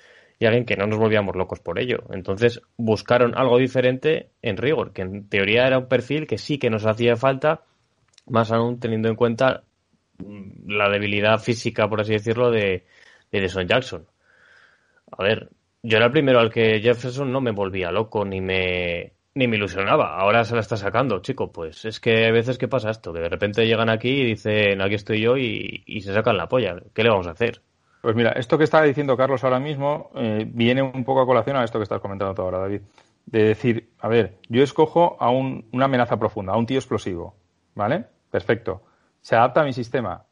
[0.42, 2.02] y alguien que no nos volvíamos locos por ello.
[2.11, 6.68] Entonces buscaron algo diferente en rigor, que en teoría era un perfil que sí que
[6.68, 7.62] nos hacía falta,
[8.26, 9.62] más aún teniendo en cuenta
[10.18, 12.85] mm, la debilidad física, por así decirlo, de,
[13.31, 14.05] de Jackson.
[15.16, 15.50] A ver,
[15.81, 19.57] yo era el primero al que Jefferson no me volvía loco ni me ni me
[19.57, 20.18] ilusionaba.
[20.18, 21.52] Ahora se la está sacando, chico.
[21.52, 24.83] Pues es que hay veces que pasa esto, que de repente llegan aquí y dicen
[24.83, 26.83] aquí estoy yo y, y se sacan la polla.
[26.92, 27.62] ¿Qué le vamos a hacer?
[28.02, 31.56] Pues mira, esto que está diciendo Carlos ahora mismo eh, viene un poco a colación
[31.56, 32.82] a esto que estás comentando tú ahora, David.
[33.24, 37.36] De decir, a ver, yo escojo a un, una amenaza profunda, a un tío explosivo,
[37.74, 38.04] ¿vale?
[38.30, 38.82] Perfecto.
[39.20, 40.24] Se adapta a mi sistema,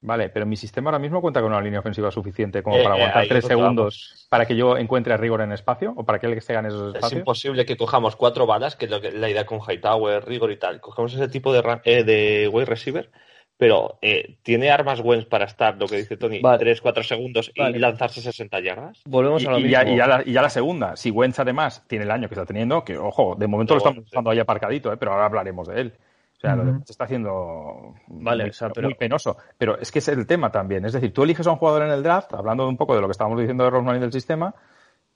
[0.00, 2.94] Vale, pero mi sistema ahora mismo cuenta con una línea ofensiva suficiente como Eh, para
[2.94, 6.26] eh, aguantar tres segundos para que yo encuentre a Rigor en espacio o para que
[6.26, 7.18] él se gane esos Es espacios.
[7.18, 10.80] imposible que cojamos cuatro balas, que es la idea con Hightower, Rigor y tal.
[10.80, 13.10] Cogemos ese tipo de, eh, de wide receiver,
[13.58, 16.58] pero eh, ¿tiene armas Wentz para estar, lo que dice Tony, Vale.
[16.60, 17.76] 3, 4 segundos Vale.
[17.76, 19.02] y lanzarse 60 yardas?
[19.04, 19.72] Volvemos Y, a lo y mismo.
[19.82, 22.34] ya, y ya la, y ya la segunda, si Wentz además tiene el año que
[22.34, 24.96] está teniendo, que ojo, de momento lo estamos usando ahí aparcadito, ¿eh?
[24.96, 25.92] pero ahora hablaremos de él.
[26.36, 26.70] O sea, lo de.
[26.70, 29.36] Wentz está haciendo Vale, muy, o sea, pero- muy penoso.
[29.58, 30.84] Pero es que es el tema también.
[30.84, 33.08] Es decir, tú eliges a un jugador en el draft, hablando un poco de lo
[33.08, 34.54] que estábamos diciendo de Rosman y del sistema,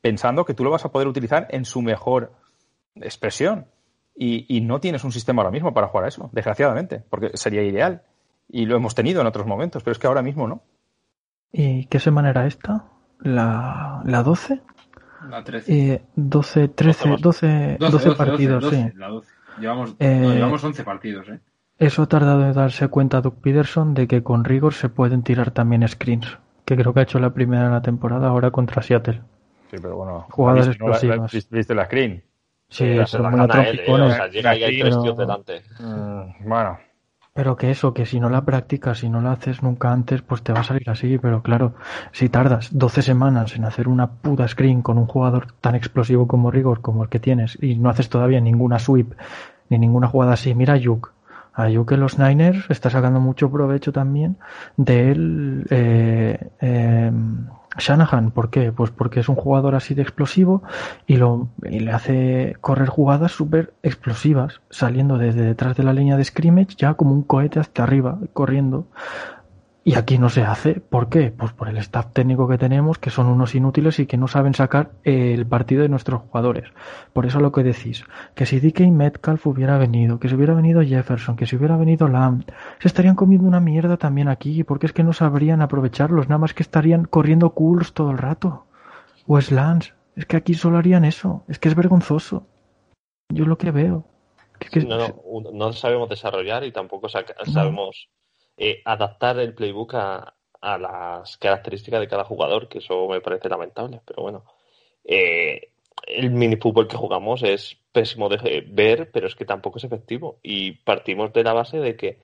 [0.01, 2.33] pensando que tú lo vas a poder utilizar en su mejor
[2.97, 3.67] expresión.
[4.15, 7.63] Y, y no tienes un sistema ahora mismo para jugar a eso, desgraciadamente, porque sería
[7.63, 8.03] ideal.
[8.53, 10.63] Y lo hemos tenido en otros momentos, pero es que ahora mismo no.
[11.51, 12.85] ¿Y qué semana era esta?
[13.21, 14.61] ¿La, la 12?
[15.29, 15.73] La 13.
[15.95, 18.97] Eh, 12, 13, 12, 12, 12, partidos, 12, sí.
[18.99, 19.33] la 12.
[19.59, 21.41] Llevamos, Eh, no, llevamos 11 partidos, ¿eh?
[21.79, 25.51] Eso ha tardado en darse cuenta Doug Peterson de que con rigor se pueden tirar
[25.51, 29.23] también screens, que creo que ha hecho la primera de la temporada ahora contra Seattle.
[29.71, 30.27] Sí, pero bueno.
[30.31, 30.91] Jugadas ¿viste, no?
[30.91, 31.33] La- la- explosivas.
[31.33, 32.23] ¿Viste viste la screen?
[32.69, 35.63] Sí, Eh, muy eh, o sea, llega y hay tres tíos delante.
[35.81, 36.79] Mm, bueno,
[37.35, 40.43] Pero que eso, que si no la practicas, si no la haces nunca antes, pues
[40.43, 41.19] te va a salir así.
[41.19, 41.75] Pero claro,
[42.13, 46.51] si tardas 12 semanas en hacer una puta screen con un jugador tan explosivo como
[46.51, 49.15] Rigor, como el que tienes, y no haces todavía ninguna sweep,
[49.71, 51.13] ni ninguna jugada así, mira a Yuk.
[51.55, 54.37] A Yuk en los Niners está sacando mucho provecho también
[54.77, 57.13] de él eh, eh,
[57.79, 58.31] Shanahan.
[58.31, 58.73] ¿Por qué?
[58.73, 60.63] Pues porque es un jugador así de explosivo
[61.07, 66.25] y, lo, le hace correr jugadas súper explosivas, saliendo desde detrás de la línea de
[66.25, 68.87] scrimmage ya como un cohete hasta arriba, corriendo.
[69.85, 70.75] Y aquí no se hace.
[70.75, 71.33] ¿Por qué?
[71.33, 74.55] Pues por el staff técnico que tenemos, que son unos inútiles y que no saben
[74.55, 76.69] sacar el partido de nuestros jugadores.
[77.13, 78.05] Por eso lo que decís,
[78.37, 82.07] que si DK Metcalf hubiera venido, que si hubiera venido Jefferson, que si hubiera venido
[82.07, 82.45] Lamb,
[82.79, 86.55] se estarían comiendo una mierda también aquí, porque es que no sabrían aprovecharlos, nada más
[86.55, 88.67] que estarían corriendo cools todo el rato.
[89.27, 92.47] O Lance, es que aquí solo harían eso, es que es vergonzoso.
[93.31, 94.05] Yo lo que veo.
[94.61, 94.99] que es que- No,
[95.53, 98.09] no, sabemos desarrollar y tampoco sabemos
[98.57, 103.49] eh, adaptar el playbook a, a las características de cada jugador, que eso me parece
[103.49, 104.45] lamentable, pero bueno.
[105.05, 105.73] Eh,
[106.07, 110.39] el mini fútbol que jugamos es pésimo de ver, pero es que tampoco es efectivo.
[110.43, 112.19] Y partimos de la base de que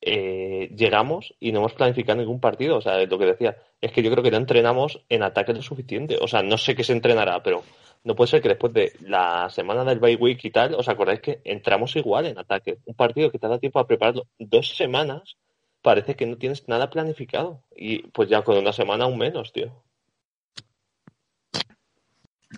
[0.00, 2.78] eh, llegamos y no hemos planificado ningún partido.
[2.78, 3.56] O sea, es lo que decía.
[3.80, 6.18] Es que yo creo que no entrenamos en ataque lo suficiente.
[6.20, 7.62] O sea, no sé qué se entrenará, pero
[8.04, 11.20] no puede ser que después de la semana del bye week y tal, os acordáis
[11.20, 12.78] que entramos igual en ataque.
[12.86, 15.36] Un partido que te da tiempo a prepararlo dos semanas,
[15.82, 17.62] parece que no tienes nada planificado.
[17.74, 19.72] Y pues ya con una semana aún menos, tío.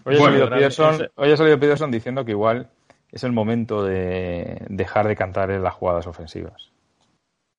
[0.05, 0.51] Hoy ha, Bueno, salido.
[0.51, 2.69] Peterson, hoy ha salido Peterson diciendo que igual
[3.11, 6.71] es el momento de dejar de cantar en las jugadas ofensivas.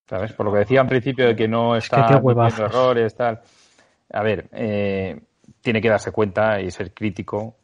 [0.10, 0.34] ¿Sabes?
[0.34, 2.60] Por lo que decía al principio de que no Es que está cometiendo huevazos.
[2.60, 3.39] errores, tal.
[4.12, 5.21] A ver, eh,
[5.62, 7.56] tiene que darse cuenta y ser crítico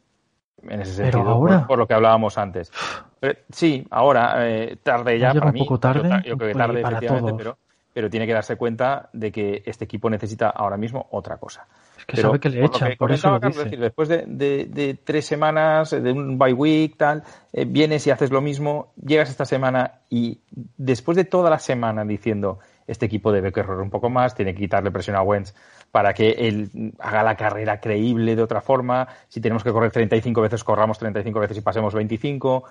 [0.62, 1.58] en ese Pero sentido, ahora.
[1.60, 2.72] por, por lo que hablábamos antes.
[3.20, 5.60] Pero, sí, ahora, eh, tarde ya para un mí.
[5.60, 7.38] poco tarde, yo, creo que pues, tarde, para efectivamente, todos.
[7.38, 7.58] pero,
[7.92, 11.66] pero tiene que darse cuenta de que este equipo necesita ahora mismo otra cosa.
[11.98, 13.64] Es que Pero sabe que le por lo echan, que por eso lo dice.
[13.64, 17.22] decir, después de, de- de tres semanas, de un bye week, tal,
[17.52, 22.04] eh, vienes y haces lo mismo, llegas esta semana y después de toda la semana
[22.04, 25.54] diciendo este equipo debe correr un poco más, tiene que quitarle presión a Wentz
[25.92, 30.40] para que él haga la carrera creíble de otra forma, si tenemos que correr 35
[30.40, 32.64] veces, corramos 35 veces y pasemos 25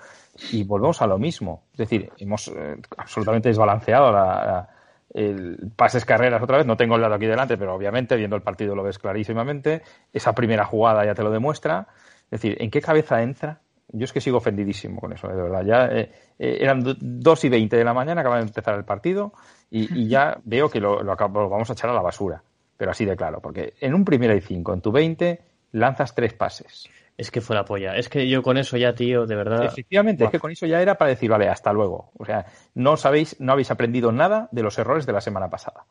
[0.52, 1.64] y volvemos a lo mismo.
[1.74, 4.70] Es decir, hemos eh, absolutamente desbalanceado la, la-
[5.14, 8.42] el pases carreras otra vez, no tengo el dato aquí delante, pero obviamente viendo el
[8.42, 9.82] partido lo ves clarísimamente.
[10.14, 11.88] Esa primera jugada ya te lo demuestra.
[12.26, 13.62] Es decir, ¿en qué cabeza entra?
[13.92, 15.64] Yo es que sigo ofendidísimo con eso, eh, de verdad.
[15.66, 18.86] Ya eh, eh, eran do- 2 y 20 de la mañana, acaba de empezar el
[18.86, 19.34] partido
[19.72, 22.44] y, y ya veo que lo, lo acabo- lo vamos a echar a la basura.
[22.78, 26.34] Pero así de claro, porque en un primera y cinco, en tu 20, lanzas tres
[26.34, 26.88] pases.
[27.20, 27.98] Es que fue la polla.
[27.98, 29.66] Es que yo con eso ya, tío, de verdad.
[29.66, 32.14] Efectivamente, es que con eso ya era para decir, vale, hasta luego.
[32.18, 32.46] O sea,
[32.76, 35.86] no sabéis, no habéis aprendido nada de los errores de la semana pasada.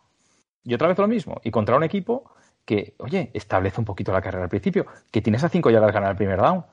[0.65, 2.33] Y otra vez lo mismo, y contra un equipo
[2.65, 6.13] que, oye, establece un poquito la carrera al principio, que tienes a cinco yardas ganar
[6.13, 6.65] el primer down.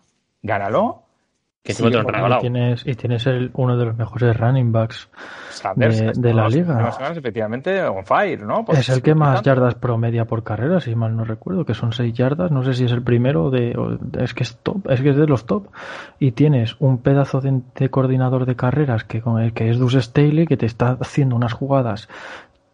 [0.41, 1.03] Gánalo.
[1.65, 2.39] Que Sigue te lo han con- regalado.
[2.39, 5.09] Y tienes, y tienes el, uno de los mejores running backs.
[5.49, 6.91] Sanders, de- la liga.
[6.91, 8.63] semanas, efectivamente, on fire, ¿no?
[8.63, 11.91] Pues es el que más yardas promedia por carrera, si mal no recuerdo, que son
[11.91, 12.51] 6 yardas.
[12.51, 13.75] No sé si es el primero de,
[14.19, 15.67] es que es top, es que es de los top.
[16.19, 19.95] Y tienes un pedazo de, de coordinador de carreras que con el que es Dus
[19.95, 22.09] Staley, que te está haciendo unas jugadas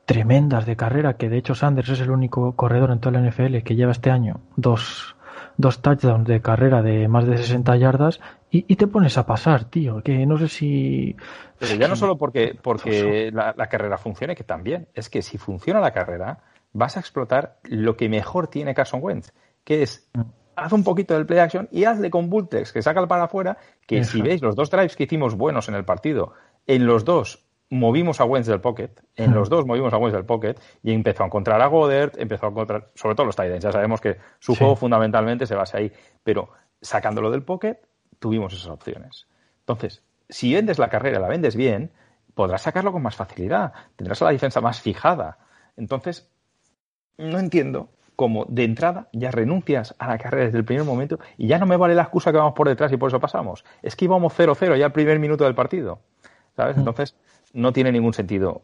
[0.05, 3.59] tremendas de carrera, que de hecho Sanders es el único corredor en toda la NFL
[3.63, 5.15] que lleva este año dos,
[5.55, 8.19] dos touchdowns de carrera de más de 60 yardas
[8.53, 11.15] y, te pones a pasar, tío, que no sé si...
[11.57, 15.79] Pero ya no solo porque, porque la, carrera funcione, que también, es que si funciona
[15.79, 16.39] la carrera,
[16.73, 19.31] vas a explotar lo que mejor tiene Carson Wentz,
[19.63, 20.21] que es mm.
[20.57, 23.57] haz un poquito del play action y hazle con Bultex, que saca el para afuera,
[23.87, 26.33] que si veis los dos drives que hicimos buenos en el partido,
[26.67, 30.25] en los dos movimos a Wentz del pocket, en los dos movimos a Wentz del
[30.25, 33.71] pocket y empezó a encontrar a Goddard, empezó a encontrar, sobre todo los Titans, ya
[33.71, 35.89] sabemos que su juego fundamentalmente se basa ahí,
[36.21, 36.49] pero
[36.81, 37.79] sacándolo del pocket,
[38.21, 39.27] tuvimos esas opciones.
[39.61, 41.91] Entonces, si vendes la carrera, la vendes bien,
[42.33, 45.39] podrás sacarlo con más facilidad, tendrás a la defensa más fijada.
[45.75, 46.29] Entonces,
[47.17, 51.47] no entiendo cómo de entrada ya renuncias a la carrera desde el primer momento y
[51.47, 53.65] ya no me vale la excusa que vamos por detrás y por eso pasamos.
[53.81, 55.99] Es que íbamos 0-0 ya el primer minuto del partido.
[56.55, 56.77] ¿Sabes?
[56.77, 56.79] Mm.
[56.79, 57.15] Entonces,
[57.53, 58.61] no tiene ningún sentido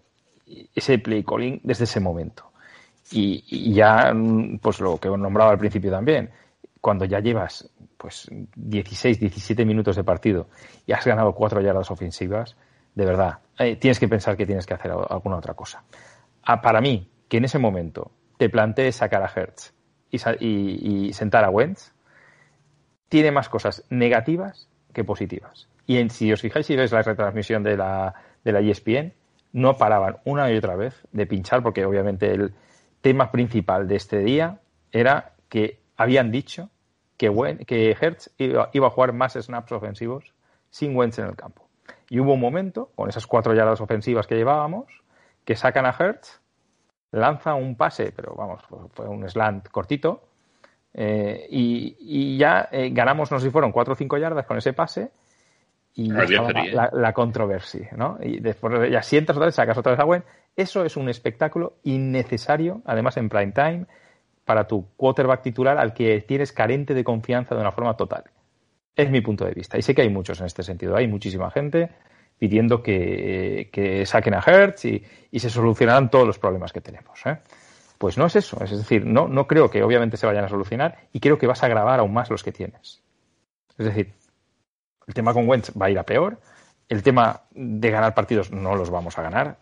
[0.76, 2.52] ese play calling desde ese momento.
[3.12, 4.14] Y, ya,
[4.62, 6.30] pues lo que nombraba al principio también,
[6.88, 10.48] cuando ya llevas pues 16, 17 minutos de partido
[10.86, 12.56] y has ganado cuatro yardas ofensivas,
[12.96, 15.84] de verdad, eh, tienes que pensar que tienes que hacer alguna otra cosa.
[16.44, 19.74] Ah, para mí, que en ese momento te plantees sacar a Hertz
[20.40, 21.92] y, sentar a Wentz,
[23.10, 25.68] tiene más cosas negativas que positivas.
[25.88, 28.14] Y si os fijáis y veis la retransmisión de la,
[28.46, 29.12] de la ESPN,
[29.52, 32.54] no paraban una y otra vez de pinchar, porque obviamente el
[33.02, 34.62] tema principal de este día
[34.94, 36.70] era que habían dicho
[37.18, 40.34] que, que Hertz iba, a jugar más snaps ofensivos
[40.70, 41.68] sin Wentz en el campo.
[42.10, 44.86] Y hubo un momento, con esas cuatro yardas ofensivas que llevábamos,
[45.44, 46.42] que sacan a Hertz,
[47.12, 48.64] lanza un pase, pero vamos,
[48.94, 50.24] fue un slant cortito,
[50.94, 54.74] eh, y, ya eh, ganamos, no sé si fueron cuatro o cinco yardas con ese
[54.74, 55.12] pase,
[55.96, 58.20] y la, controversia, ¿no?
[58.22, 60.28] Y después ya sientas otra vez, sacas otra vez a Wentz.
[60.56, 63.86] Eso es un espectáculo innecesario, además en prime time,
[64.48, 68.24] para tu quarterback titular al que tienes carente de confianza de una forma total.
[68.96, 69.78] Es mi punto de vista.
[69.78, 70.96] Y sé que hay muchos en este sentido.
[70.96, 71.90] Hay muchísima gente
[72.40, 75.04] pidiendo que, saquen a Hertz y,
[75.38, 77.26] se solucionarán todos los problemas que tenemos.
[77.26, 77.40] ¿eh?
[77.98, 78.64] Pues no es eso.
[78.64, 81.62] Es decir, no, no creo que obviamente se vayan a solucionar y creo que vas
[81.62, 83.04] a agravar aún más los que tienes.
[83.78, 84.14] Es decir,
[85.08, 86.40] el tema con Wentz va a ir a peor.
[86.88, 89.58] El tema de ganar partidos no los vamos a ganar.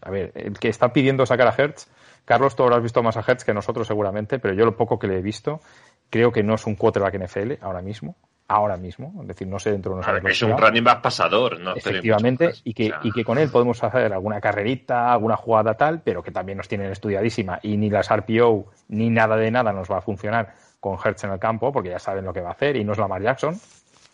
[0.00, 1.88] A ver, el que está pidiendo sacar a Hertz
[2.28, 5.06] Carlos, tú habrás visto más a Hertz que nosotros seguramente, pero yo lo poco que
[5.06, 5.62] le he visto,
[6.10, 8.16] creo que no es un quarterback NFL ahora mismo.
[8.48, 10.24] Ahora mismo, es decir, no sé dentro de unos años.
[10.26, 11.74] Es un running back pasador, ¿no?
[11.74, 16.22] Efectivamente, y que, y que con él podemos hacer alguna carrerita, alguna jugada tal, pero
[16.22, 19.98] que también nos tienen estudiadísima y ni las RPO ni nada de nada nos va
[19.98, 22.76] a funcionar con Hertz en el campo, porque ya saben lo que va a hacer
[22.76, 23.54] y no es Lamar Jackson,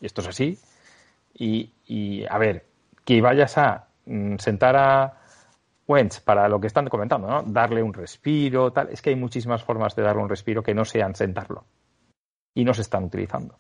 [0.01, 0.59] y esto es así.
[1.35, 2.65] Y, y a ver,
[3.05, 5.24] que vayas a mm, sentar a,
[5.87, 7.43] Wentz, para lo que están comentando, ¿no?
[7.43, 8.89] Darle un respiro, tal.
[8.89, 11.65] Es que hay muchísimas formas de darle un respiro que no sean sentarlo.
[12.55, 13.57] Y no se están utilizando.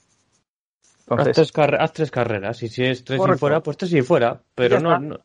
[1.07, 4.41] Entonces, haz, tres carreras y si es tres y fuera, pues tres y fuera.
[4.55, 5.18] Pero no,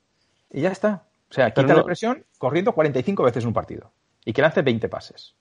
[0.49, 1.03] Y ya está.
[1.29, 3.91] O sea, quita la presión corriendo 45 veces un partido.
[4.25, 5.35] Y que lance 20 pases.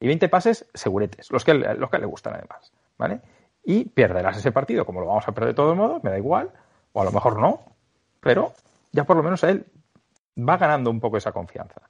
[0.00, 2.72] Y 20 pases seguretes, los que, los que le gustan además.
[2.96, 3.20] ¿Vale?
[3.64, 6.50] Y perderás ese partido, como lo vamos a perder de todos modos, me da igual.
[6.92, 7.60] O a lo mejor no.
[8.20, 8.52] Pero
[8.92, 9.66] ya por lo menos a él
[10.36, 11.82] va ganando un poco esa confianza.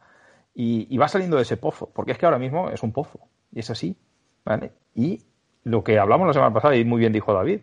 [0.55, 3.21] Y, va saliendo de ese pozo, porque es que ahora mismo es un pozo,
[3.53, 3.97] y es así.
[4.45, 4.73] ¿vale?
[4.95, 5.23] Y
[5.65, 7.61] lo que hablamos la semana pasada, y muy bien dijo David,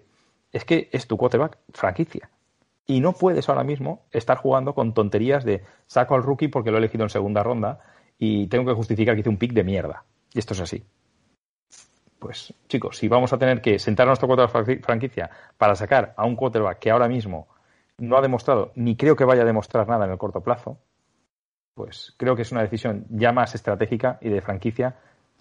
[0.51, 2.29] es que es tu quarterback franquicia.
[2.87, 6.77] Y no puedes ahora mismo estar jugando con tonterías de saco al rookie porque lo
[6.77, 7.79] he elegido en segunda ronda
[8.17, 10.05] y tengo que justificar que hice un pick de mierda.
[10.33, 10.83] Y esto es así.
[12.17, 16.25] Pues chicos, si vamos a tener que sentar a nuestro quarterback franquicia para sacar a
[16.25, 17.47] un quarterback que ahora mismo
[17.99, 20.79] no ha demostrado, ni creo que vaya a demostrar nada en el corto plazo,
[21.73, 24.97] pues creo que es una decisión ya más estratégica y de franquicia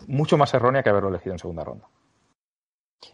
[0.07, 1.87] mucho más errónea que haberlo elegido en segunda ronda.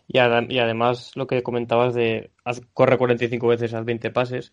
[0.07, 2.31] Y, además lo que comentabas de
[2.73, 4.53] corre 45 veces, haz 20 pases.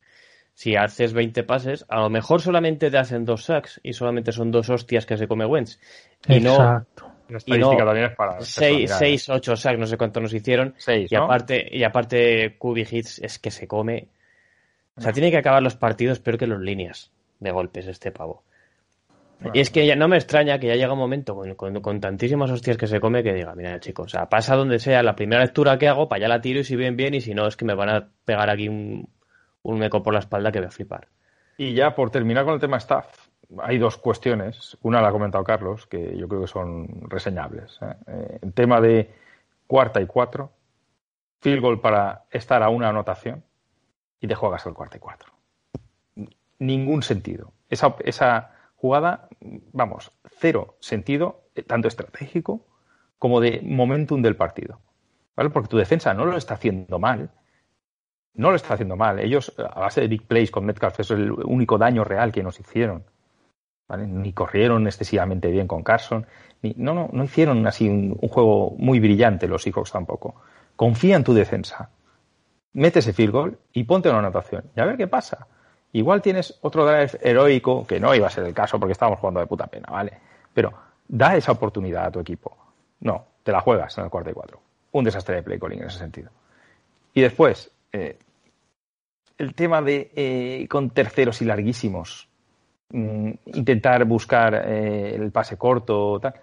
[0.54, 4.52] Si haces 20 pases, a lo mejor solamente te hacen dos sacks y solamente son
[4.52, 5.80] dos hostias que se come Wentz.
[6.28, 7.12] Y Exacto.
[7.30, 10.76] no, estadística también es para 6, 8 sacks, no sé cuánto nos hicieron.
[10.88, 14.10] y, aparte, y aparte, Kubi Hits es que se come
[14.96, 18.44] o sea, tiene que acabar los partidos peor que los líneas de golpes este pavo.
[19.54, 21.36] Y es que ya no me extraña que ya llega un momento
[21.82, 25.02] con, tantísimas hostias que se come que diga, mira chicos, o sea, pasa donde sea,
[25.02, 27.34] la primera lectura que hago, para allá la tiro y si bien bien y si
[27.34, 29.10] no es que me van a pegar aquí un,
[29.64, 31.08] un eco por la espalda que voy a flipar.
[31.58, 33.08] Y ya por terminar con el tema staff,
[33.60, 34.78] hay dos cuestiones.
[34.84, 37.80] Una la ha comentado Carlos, que yo creo que son reseñables.
[37.82, 37.96] ¿eh?
[38.08, 39.12] Eh, el tema de
[39.66, 40.52] cuarta y cuatro,
[41.40, 43.44] field goal para estar a una anotación
[44.22, 45.34] y te juegas el cuarto y cuatro.
[46.60, 47.52] Ningún sentido.
[47.70, 49.28] Esa, esa jugada,
[49.74, 52.66] vamos, cero sentido, eh, tanto estratégico
[53.18, 54.80] como de momentum del partido.
[55.36, 55.50] ¿Vale?
[55.50, 57.32] Porque tu defensa no lo está haciendo mal.
[58.34, 59.20] No lo está haciendo mal.
[59.20, 62.60] Ellos, a base de big plays con Metcalf, es el único daño real que nos
[62.60, 63.04] hicieron.
[63.98, 66.26] Ni corrieron excesivamente bien con Carson.
[66.62, 70.36] Ni, no, no, no hicieron así un, un, juego muy brillante los Seahawks tampoco.
[70.76, 71.90] Confía en tu defensa.
[72.74, 74.64] Mete ese field goal y ponte una anotación.
[74.76, 75.48] Y a ver qué pasa.
[75.94, 79.42] Igual tienes otro drive heroico, que no iba a ser el caso porque estábamos jugando
[79.42, 80.14] de puta pena, ¿vale?
[80.54, 80.72] Pero
[81.08, 82.56] da esa oportunidad a tu equipo.
[83.02, 84.62] No, te la juegas en el cuarto y cuatro.
[84.94, 86.30] Un desastre de play calling en ese sentido.
[87.14, 88.18] Y después, eh,
[89.38, 92.30] el tema de eh, con terceros y larguísimos,
[92.90, 96.34] mm, intentar buscar eh, el pase corto, tal.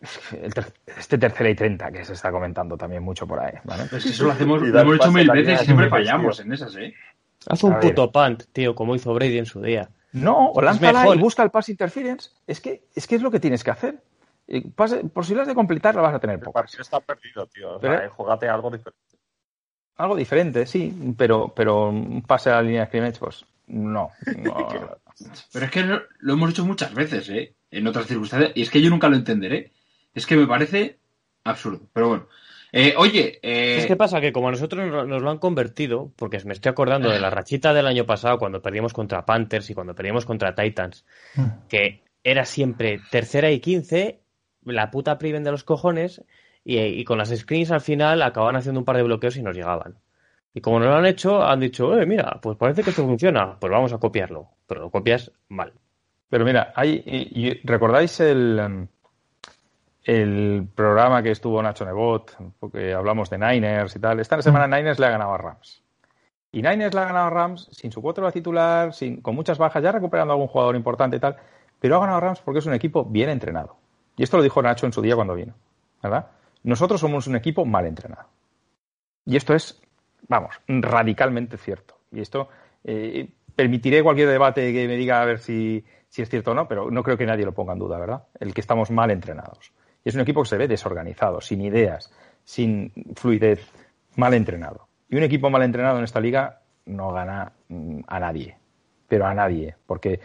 [0.54, 3.52] Ter este tercera y treinta que se está comentando también mucho por ahí.
[3.64, 3.84] ¿vale?
[3.90, 6.94] Pues eso lo, hacemos, lo hemos hecho mil veces y siempre fallamos en esas, ¿eh?
[7.46, 9.88] Haz un puto punt, tío, como hizo Brady en su día.
[10.12, 12.30] No, o lánzala y busca el pass interference.
[12.46, 14.02] Es que, es que es lo que tienes que hacer.
[14.74, 16.50] Pase, posibilidades de completar la vas a tener pocas.
[16.50, 17.76] El partido está perdido, tío.
[17.76, 19.00] O sea, jugate algo diferente.
[19.96, 24.10] Algo diferente, sí, pero, pero un pase a la línea de scrimmage, pues no.
[24.38, 24.68] no.
[25.52, 27.54] pero es que lo, lo, hemos hecho muchas veces, ¿eh?
[27.70, 29.72] En otras circunstancias, y es que yo nunca lo entenderé.
[30.14, 30.98] Es que me parece
[31.44, 32.28] absurdo, pero bueno.
[32.72, 33.78] Eh, oye, eh...
[33.78, 37.10] es que pasa que como a nosotros nos lo han convertido, porque me estoy acordando
[37.10, 41.04] de la rachita del año pasado cuando perdimos contra Panthers y cuando perdimos contra Titans,
[41.68, 44.20] que era siempre tercera y quince,
[44.64, 46.22] la puta priven de los cojones,
[46.62, 49.56] y, y, con las screens al final acaban haciendo un par de bloqueos y nos
[49.56, 49.98] llegaban.
[50.52, 53.58] Y como no lo han hecho, han dicho, eh, mira, pues parece que esto funciona,
[53.58, 55.72] pues vamos a copiarlo, pero lo copias mal.
[56.28, 58.88] Pero mira, hay, y, y, ¿recordáis el,
[60.04, 64.20] el programa que estuvo Nacho Nebot, porque hablamos de Niners y tal.
[64.20, 65.82] Esta semana Niners le ha ganado a Rams.
[66.52, 69.82] Y Niners le ha ganado a Rams sin su cuatro titular, sin, con muchas bajas,
[69.82, 71.36] ya recuperando a algún jugador importante y tal.
[71.78, 73.76] Pero ha ganado a Rams porque es un equipo bien entrenado.
[74.16, 75.54] Y esto lo dijo Nacho en su día cuando vino.
[76.02, 76.26] ¿Verdad?
[76.62, 78.28] Nosotros somos un equipo mal entrenado.
[79.26, 79.80] Y esto es,
[80.28, 81.98] vamos, radicalmente cierto.
[82.10, 82.48] Y esto
[82.84, 86.66] eh, permitiré cualquier debate que me diga a ver si, si es cierto o no,
[86.66, 88.24] pero no creo que nadie lo ponga en duda, ¿verdad?
[88.40, 89.72] El que estamos mal entrenados.
[90.04, 92.12] Y es un equipo que se ve desorganizado, sin ideas,
[92.44, 93.60] sin fluidez,
[94.16, 94.88] mal entrenado.
[95.08, 97.52] Y un equipo mal entrenado en esta liga no gana
[98.06, 98.56] a nadie,
[99.08, 100.20] pero a nadie, porque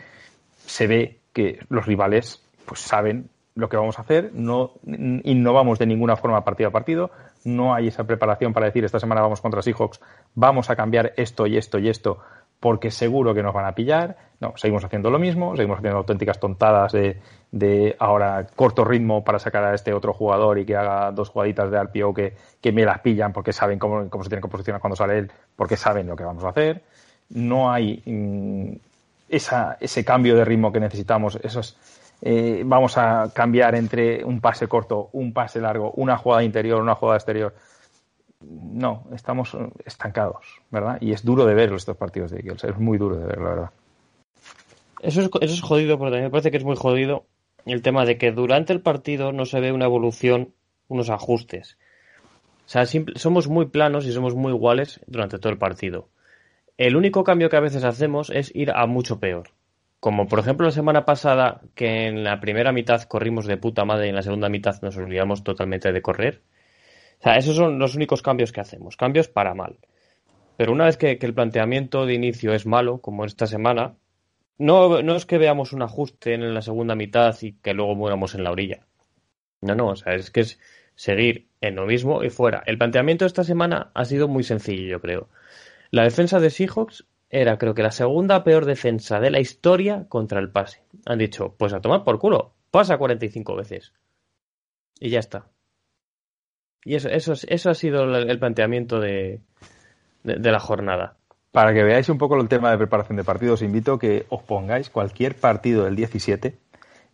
[0.65, 5.85] se ve que los rivales pues saben lo que vamos a hacer, no innovamos de
[5.85, 7.11] ninguna forma partido a partido,
[7.45, 10.01] no hay esa preparación para decir esta semana vamos contra Seahawks,
[10.33, 12.19] vamos a cambiar esto y esto y esto
[12.59, 14.17] porque seguro que nos van a pillar.
[14.39, 19.39] No, seguimos haciendo lo mismo, seguimos haciendo auténticas tontadas de, de ahora corto ritmo para
[19.39, 22.83] sacar a este otro jugador y que haga dos jugaditas de RPO que, que me
[22.83, 26.07] las pillan porque saben cómo, cómo se tiene que posicionar cuando sale él, porque saben
[26.07, 26.83] lo que vamos a hacer.
[27.29, 28.75] No hay mmm,
[29.29, 31.77] esa, ese cambio de ritmo que necesitamos, esos,
[32.21, 36.95] eh, vamos a cambiar entre un pase corto, un pase largo, una jugada interior, una
[36.95, 37.53] jugada exterior
[38.41, 40.97] no, estamos estancados, ¿verdad?
[41.01, 43.49] Y es duro de ver estos partidos de Eagles, es muy duro de ver, la
[43.49, 43.69] verdad.
[45.01, 47.25] Eso es, eso es jodido, porque me parece que es muy jodido
[47.65, 50.53] el tema de que durante el partido no se ve una evolución,
[50.87, 51.77] unos ajustes.
[52.65, 56.09] O sea, somos muy planos y somos muy iguales durante todo el partido.
[56.77, 59.49] El único cambio que a veces hacemos es ir a mucho peor.
[59.99, 64.07] Como por ejemplo la semana pasada, que en la primera mitad corrimos de puta madre
[64.07, 66.41] y en la segunda mitad nos olvidamos totalmente de correr.
[67.19, 69.77] O sea, esos son los únicos cambios que hacemos, cambios para mal.
[70.57, 73.95] Pero una vez que, que el planteamiento de inicio es malo, como esta semana,
[74.57, 78.35] no, no es que veamos un ajuste en la segunda mitad y que luego muramos
[78.35, 78.85] en la orilla.
[79.61, 80.59] No, no, o sea, es que es
[80.95, 82.63] seguir en lo mismo y fuera.
[82.65, 85.29] El planteamiento de esta semana ha sido muy sencillo, yo creo.
[85.91, 90.39] La defensa de Seahawks era, creo que, la segunda peor defensa de la historia contra
[90.39, 90.83] el pase.
[91.05, 93.93] Han dicho, pues a tomar por culo, pasa 45 veces.
[94.99, 95.49] Y ya está.
[96.85, 99.41] Y eso, eso, eso ha sido el planteamiento de,
[100.23, 101.17] de, la jornada.
[101.51, 104.25] Para que veáis un poco el tema de preparación de partidos, os invito a que
[104.29, 106.57] os pongáis cualquier partido del 17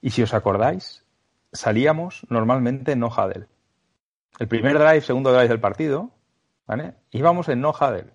[0.01, 1.05] y si os acordáis,
[1.53, 3.47] salíamos normalmente en no huddle.
[4.39, 6.09] El primer drive, segundo drive del partido,
[6.67, 6.95] ¿vale?
[7.11, 8.11] íbamos en no huddle,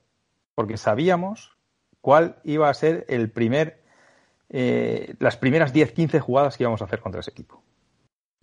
[0.54, 1.56] porque sabíamos
[2.00, 3.80] cuál iba a ser el primer,
[4.50, 7.62] eh, las primeras 10-15 jugadas que íbamos a hacer contra ese equipo.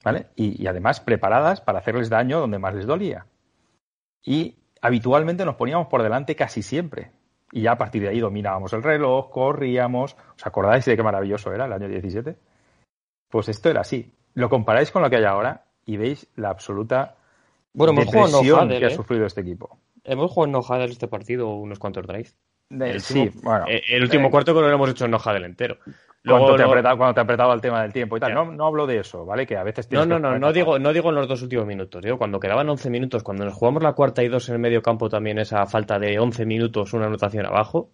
[0.04, 0.28] ¿Vale?
[0.36, 3.26] Y, y, además preparadas para hacerles daño donde más les dolía.
[4.22, 7.12] Y habitualmente nos poníamos por delante casi siempre.
[7.52, 10.18] Y ya a partir de ahí dominábamos el reloj, corríamos.
[10.36, 12.36] ¿Os acordáis de qué maravilloso era el año 17?
[13.30, 14.12] Pues esto era así.
[14.34, 17.16] Lo comparáis con lo que hay ahora y veis la absoluta
[17.74, 19.80] bueno, depresión no que ha sufrido este equipo.
[20.04, 22.36] Hemos jugado en no este partido unos cuantos drives.
[22.70, 23.66] El, sí, bueno.
[23.68, 25.78] El último eh, cuarto que lo hemos hecho en no entero.
[26.26, 28.34] Cuando, te cuando te ha apretado el tema del tiempo y tal.
[28.34, 29.46] No, no hablo de eso, ¿vale?
[29.46, 32.02] Que a veces No, no, no, no digo, no digo en los dos últimos minutos.
[32.02, 34.82] Digo, cuando quedaban 11 minutos, cuando nos jugamos la cuarta y dos en el medio
[34.82, 37.92] campo también esa falta de 11 minutos, una anotación abajo.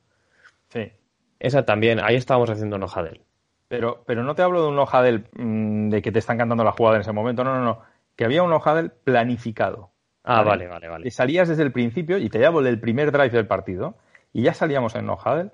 [0.69, 0.91] Sí.
[1.39, 3.21] Esa también, ahí estábamos haciendo un hojadel.
[3.67, 6.71] Pero, pero no te hablo de un hojadel mm, de que te están cantando la
[6.71, 7.82] jugada en ese momento, no, no, no.
[8.15, 9.91] Que había un hojadel planificado.
[10.23, 11.07] Ah, vale, vale, vale.
[11.07, 13.95] Y salías desde el principio, y te hablo del primer drive del partido,
[14.34, 15.51] y ya salíamos en hojadel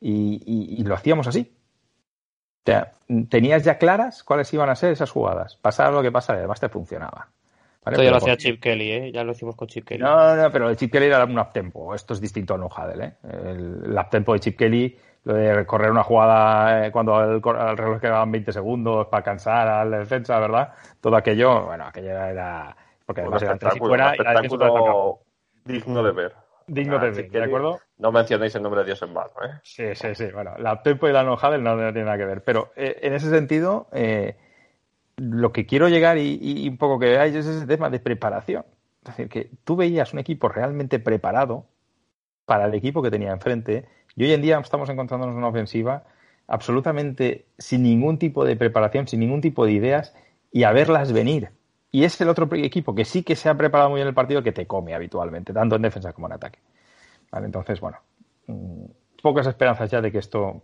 [0.00, 1.56] y, lo hacíamos así.
[2.68, 2.92] O sea,
[3.30, 5.56] tenías ya claras cuáles iban a ser esas jugadas.
[5.56, 7.28] Pasara lo que pasara, además te funcionaba.
[7.86, 9.12] Esto ya lo hacía Chip Kelly, ¿eh?
[9.12, 10.02] Ya lo hicimos con Chip Kelly.
[10.02, 11.94] No, no, pero el Chip Kelly era un up-tempo.
[11.94, 13.12] Esto es distinto al no-huddle, ¿eh?
[13.24, 18.30] El, up-tempo de Chip Kelly, lo de recorrer una jugada eh, cuando al, reloj quedaban
[18.30, 20.74] 20 segundos para cansar al defensa, ¿verdad?
[21.00, 22.76] Todo aquello, bueno, aquello era...
[23.06, 26.34] Porque además era tres y fuera y digno de ver.
[26.68, 27.80] Digno ah, de ver, ¿de acuerdo?
[27.96, 29.58] No mencionéis el nombre de Dios en vano, ¿eh?
[29.62, 30.26] Sí, sí, sí.
[30.32, 32.44] Bueno, la tempo y la no no tiene nada que ver.
[32.44, 34.36] Pero eh, en ese sentido, eh,
[35.16, 38.66] lo que quiero llegar y, un poco que veáis es ese tema de preparación.
[39.02, 41.66] Es decir, que tú veías un equipo realmente preparado
[42.44, 46.04] para el equipo que tenía enfrente y hoy en día estamos encontrándonos una ofensiva
[46.46, 50.14] absolutamente sin ningún tipo de preparación, sin ningún tipo de ideas
[50.52, 51.50] y a verlas venir.
[51.90, 54.42] Y es el otro equipo que sí que se ha preparado muy bien el partido
[54.42, 56.58] que te come habitualmente, tanto en defensa como en ataque.
[57.30, 57.46] ¿Vale?
[57.46, 57.98] Entonces, bueno,
[58.46, 58.84] mm,
[59.22, 60.62] pocas esperanzas ya de que esto,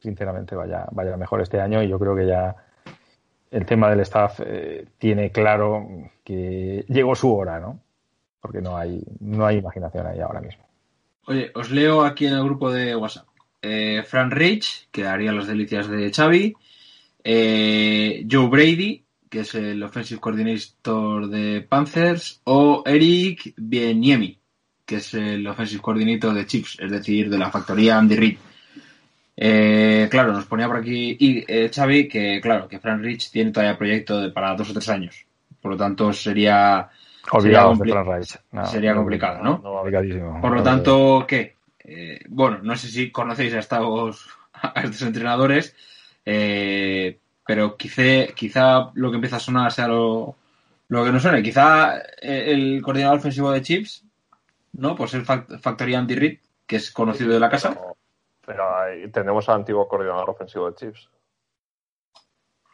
[0.00, 2.56] sinceramente, vaya, vaya mejor este año y yo creo que ya
[3.50, 5.86] el tema del staff eh, tiene claro
[6.24, 7.80] que llegó su hora, ¿no?
[8.40, 10.64] Porque no hay, no hay imaginación ahí ahora mismo.
[11.26, 13.26] Oye, os leo aquí en el grupo de WhatsApp.
[13.62, 16.54] Eh, Fran Rich, que haría las delicias de Xavi.
[17.24, 24.38] Eh, Joe Brady, que es el offensive coordinator de Panthers, o Eric Bieniemi,
[24.84, 28.38] que es el offensive coordinator de Chiefs, es decir, de la factoría Andy Reid.
[29.38, 33.50] Eh, claro, nos ponía por aquí y, eh, Xavi que, claro, que Frank Rich tiene
[33.50, 35.26] todavía proyecto para dos o tres años.
[35.60, 36.88] Por lo tanto, sería.
[37.32, 38.70] Olvidado sería, de Frank Rich.
[38.70, 39.60] sería complicado, ¿no?
[40.40, 41.56] Por lo tanto, ¿qué?
[41.84, 45.76] Eh, bueno, no sé si conocéis a estos, a estos entrenadores,
[46.24, 50.34] eh, pero quizá, quizá lo que empieza a sonar sea lo,
[50.88, 51.42] lo que no suene.
[51.42, 54.04] Quizá eh, el coordinador ofensivo de Chips,
[54.72, 54.96] ¿no?
[54.96, 57.78] Pues el Factoría Andy Reid, que es conocido de la casa.
[58.44, 58.64] Pero,
[59.12, 61.08] tenemos al antiguo coordinador ofensivo de Chips.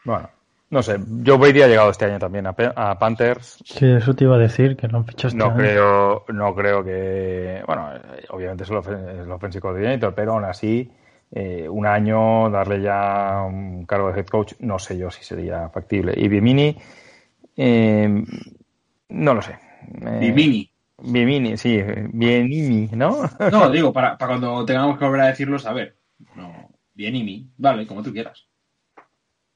[0.04, 0.30] Bueno,
[0.70, 3.62] no sé, yo Brady ha llegado este año también a, Panthers.
[3.64, 6.82] Sí, eso te iba a decir, que no han fichado este no Creo, no creo
[6.82, 7.62] que.
[7.66, 7.90] Bueno,
[8.30, 10.90] obviamente es el, offensive coordinator, pero aún así
[11.34, 15.70] eh, un año, darle ya un cargo de head coach, no sé yo si sería
[15.70, 16.12] factible.
[16.14, 16.76] Y Bimini,
[17.56, 18.22] eh,
[19.08, 19.58] no lo sé.
[20.02, 20.70] Eh, Bimini.
[20.98, 23.22] Bimini, sí, Bienimi, ¿no?
[23.50, 25.96] No, digo, para, cuando tengamos que volver a decirlo, saber.
[26.36, 28.46] No, Bienimi, vale, como tú quieras.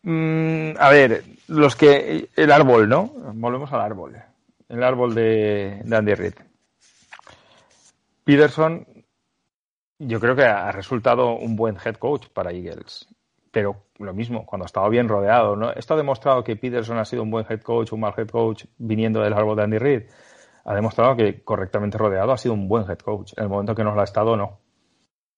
[0.03, 2.31] Mm, a ver, los que.
[2.35, 3.13] El árbol, ¿no?
[3.35, 4.17] Volvemos al árbol.
[4.69, 6.35] El árbol de, de Andy Reid.
[8.25, 8.96] Peterson
[9.99, 13.09] yo creo que ha resultado un buen head coach para Eagles.
[13.51, 15.57] Pero lo mismo, cuando ha estado bien rodeado.
[15.57, 15.73] ¿no?
[15.73, 18.65] Esto ha demostrado que Peterson ha sido un buen head coach, un mal head coach,
[18.79, 20.03] viniendo del árbol de Andy Reid.
[20.65, 23.33] Ha demostrado que correctamente rodeado ha sido un buen head coach.
[23.37, 24.61] En el momento que no lo ha estado, no.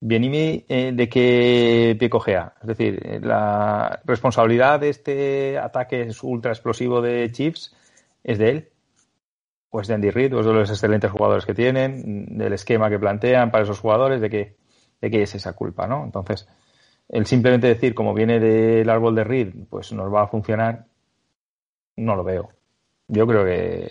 [0.01, 2.55] Bien, ¿y eh, de qué pie cogea?
[2.61, 7.75] Es decir, eh, la responsabilidad de este ataque ultra explosivo de Chiefs
[8.23, 8.69] es de él
[9.71, 13.51] pues de Andy Reid, pues de los excelentes jugadores que tienen, del esquema que plantean
[13.51, 14.57] para esos jugadores, de qué,
[15.01, 16.05] de es esa culpa, ¿no?
[16.05, 16.49] Entonces,
[17.09, 20.87] el simplemente decir, como viene del árbol de Reid, pues nos va a funcionar,
[21.97, 22.51] no lo veo.
[23.09, 23.89] Yo creo que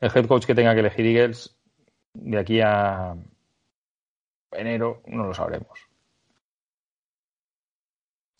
[0.00, 1.56] el head coach que tenga que elegir Eagles,
[2.14, 3.16] de aquí a
[4.52, 5.90] enero, no lo sabremos.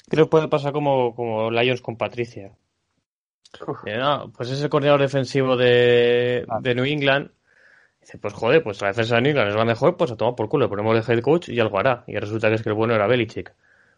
[0.09, 2.53] Creo que puede pasar como, como Lions con Patricia.
[3.87, 4.01] Eh,
[4.37, 6.59] pues es el coordinador defensivo de, ah.
[6.61, 7.31] de New England.
[8.01, 10.35] Dice, pues joder, pues la defensa de New England es la mejor, pues a tomar
[10.35, 12.05] por culo, le ponemos de head coach y algo hará.
[12.07, 13.53] Y resulta que es que el bueno era Belichick.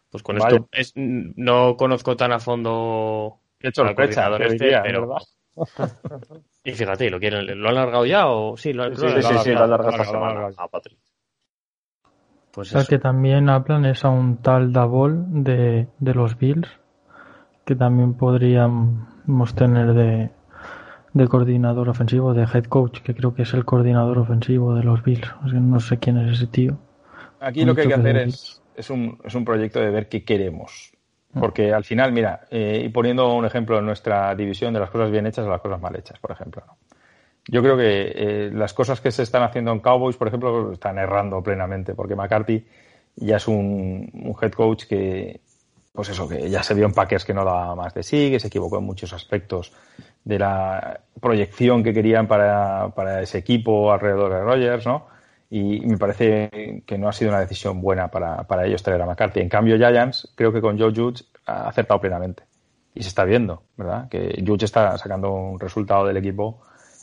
[0.09, 5.17] Pues con esto no conozco tan a fondo He hecho el coordinador este, pero...
[6.63, 8.73] y fíjate, ¿lo quieren, ¿lo han alargado ya o sí?
[8.73, 10.99] Lo, sí, sí, sí, sí, lo han alargado esta semana a Patrick.
[12.51, 16.69] Pues o que también hablan es a un tal Davol de, de los Bills,
[17.65, 19.07] que también podrían
[19.55, 20.29] tener de,
[21.13, 25.03] de coordinador ofensivo, de head coach, que creo que es el coordinador ofensivo de los
[25.03, 25.27] Bills.
[25.43, 26.77] no sé quién es ese tío.
[27.39, 30.23] Aquí lo que hay que hacer es, es, un, es un proyecto de ver qué
[30.23, 30.91] queremos.
[31.33, 31.39] Mm.
[31.39, 35.11] Porque al final, mira, eh, y poniendo un ejemplo en nuestra división de las cosas
[35.11, 36.63] bien hechas a las cosas mal hechas, por ejemplo.
[37.47, 40.97] Yo creo que eh, las cosas que se están haciendo en Cowboys, por ejemplo, están
[40.97, 42.65] errando plenamente, porque McCarthy
[43.17, 45.41] ya es un, un head coach que
[45.93, 48.39] pues eso, que ya se vio en Packers que no daba más de sí, que
[48.39, 49.71] se equivocó en muchos aspectos
[50.23, 55.07] de la proyección que querían para, para ese equipo alrededor de Rogers, ¿no?
[55.51, 59.05] Y me parece que no ha sido una decisión buena para, para ellos traer a
[59.05, 59.39] McCarthy.
[59.39, 62.43] En cambio, Giants creo que con Joe Judge ha acertado plenamente.
[62.95, 64.09] Y se está viendo, ¿verdad?
[64.09, 66.61] Que Judge está sacando un resultado del equipo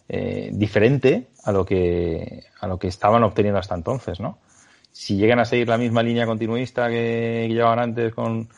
[0.09, 4.39] eh, diferente a lo que a lo que estaban obteniendo hasta entonces, ¿no?
[4.91, 8.49] Si llegan a seguir la misma línea continuista que, llevaban antes con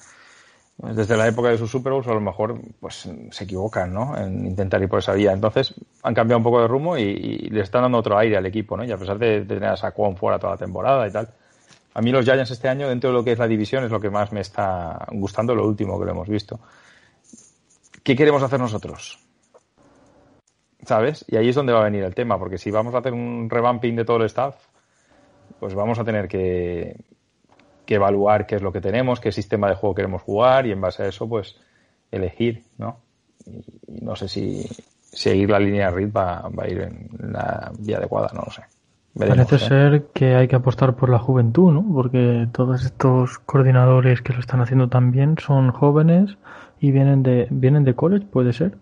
[0.79, 4.17] desde la época de sus Super Bowls, a lo mejor pues se equivocan, ¿no?
[4.17, 5.33] En intentar ir por esa vía.
[5.33, 8.77] Entonces han cambiado un poco de rumbo y, le están dando otro aire al equipo,
[8.77, 8.85] ¿no?
[8.85, 11.29] Y a pesar de, tener a Saquon fuera toda la temporada y tal.
[11.95, 14.01] A mí los Giants este año, dentro de lo que es la división, es lo
[14.01, 16.59] que más me está gustando, lo último que lo hemos visto.
[18.03, 19.21] ¿Qué queremos hacer nosotros?
[20.85, 21.25] ¿Sabes?
[21.29, 23.49] Y ahí es donde va a venir el tema, porque si vamos a hacer un
[23.49, 24.57] revamping de todo el staff,
[25.61, 26.97] pues vamos a tener que,
[27.85, 30.81] que evaluar qué es lo que tenemos, qué sistema de juego queremos jugar y en
[30.81, 31.57] base a eso, pues
[32.11, 32.99] elegir, ¿no?
[33.47, 33.65] Y,
[34.03, 34.67] no sé si
[35.03, 38.63] seguir la línea RID va, va, a ir en la vía adecuada, no lo sé.
[39.19, 39.59] Parece ¿eh?
[39.59, 41.85] ser que hay que apostar por la juventud, ¿no?
[41.93, 46.39] Porque todos estos coordinadores que lo están haciendo tan bien son jóvenes
[46.81, 48.77] y vienen de vienen de college, puede ser.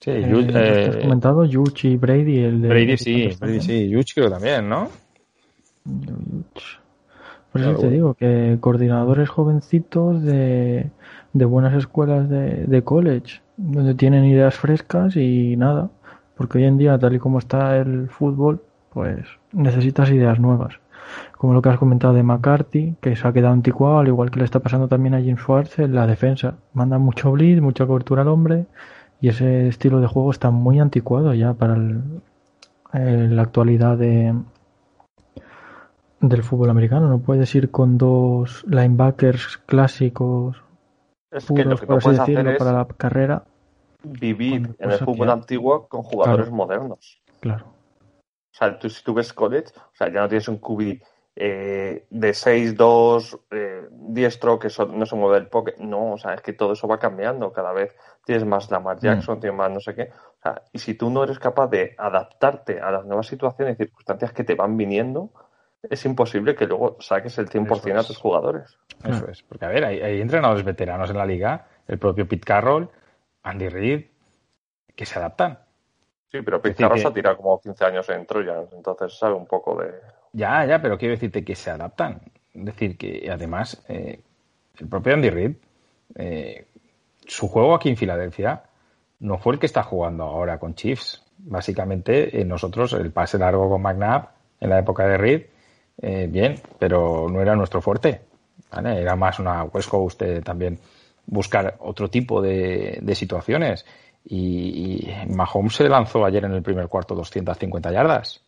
[0.00, 4.30] Sí, eh, eh, comentado Yuch y Brady, el de Brady sí, Brady sí, Yuch creo
[4.30, 4.88] también, ¿no?
[7.62, 10.90] Por eso te digo que coordinadores jovencitos de,
[11.32, 15.90] de buenas escuelas de, de college, donde tienen ideas frescas y nada,
[16.36, 20.74] porque hoy en día, tal y como está el fútbol, pues necesitas ideas nuevas.
[21.38, 24.40] Como lo que has comentado de McCarthy, que se ha quedado anticuado, al igual que
[24.40, 26.56] le está pasando también a Jim Schwartz en la defensa.
[26.72, 28.66] Manda mucho blitz, mucha cobertura al hombre,
[29.20, 31.76] y ese estilo de juego está muy anticuado ya para
[32.92, 34.34] la actualidad de,
[36.20, 37.08] del fútbol americano.
[37.08, 40.62] No puedes ir con dos linebackers clásicos
[41.30, 43.44] es que lo que hacer es para la carrera.
[44.02, 47.22] Vivir en el fútbol antiguo con jugadores modernos.
[47.40, 47.66] Claro.
[47.66, 51.02] O sea, tú, si tú ves college, o sea, ya no tienes un QB
[51.38, 55.76] eh, de 6-2, eh, diestro, que no se mueve el pocket.
[55.78, 57.52] No, o sea, es que todo eso va cambiando.
[57.52, 57.94] Cada vez
[58.24, 59.40] tienes más Lamar Jackson, mm.
[59.40, 60.10] tienes más no sé qué.
[60.38, 63.84] O sea, y si tú no eres capaz de adaptarte a las nuevas situaciones y
[63.84, 65.32] circunstancias que te van viniendo,
[65.90, 68.78] es imposible que luego saques el 100% a tus jugadores.
[69.04, 72.88] Eso es, porque a ver, hay, entrenadores veteranos en la liga, el propio Pete Carroll,
[73.42, 74.06] Andy Reid,
[74.94, 75.58] que se adaptan.
[76.30, 79.46] Sí, pero Pete Carroll se ha tirado como 15 años en Troya, entonces sabe un
[79.46, 79.92] poco de...
[80.32, 82.20] Ya, ya, pero quiero decirte que se adaptan.
[82.52, 84.20] Es decir, que además eh,
[84.78, 85.56] el propio Andy Reid,
[86.14, 86.66] eh,
[87.26, 88.64] su juego aquí en Filadelfia
[89.20, 91.22] no fue el que está jugando ahora con Chiefs.
[91.38, 94.30] Básicamente, eh, nosotros el pase largo con McNabb
[94.60, 95.42] en la época de Reid
[95.98, 98.20] eh, bien, pero no era nuestro fuerte.
[98.72, 100.78] Era más una West Coast también
[101.26, 103.84] buscar otro tipo de, situaciones.
[104.24, 108.42] Y, Mahomes se lanzó ayer en el primer cuarto 250 yardas.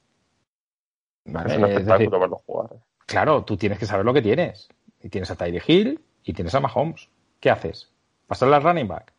[1.25, 2.71] Es un espectáculo verlo jugar.
[2.75, 2.79] ¿eh?
[3.07, 4.69] Claro, tú tienes que saber lo que tienes.
[5.01, 7.09] Y tienes a Tyree Hill y tienes a Mahomes.
[7.41, 7.91] ¿Qué haces?
[8.27, 9.13] ¿Pasar la running back?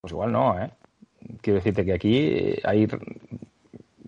[0.00, 0.70] Pues igual no, ¿eh?
[1.40, 2.88] Quiero decirte que aquí hay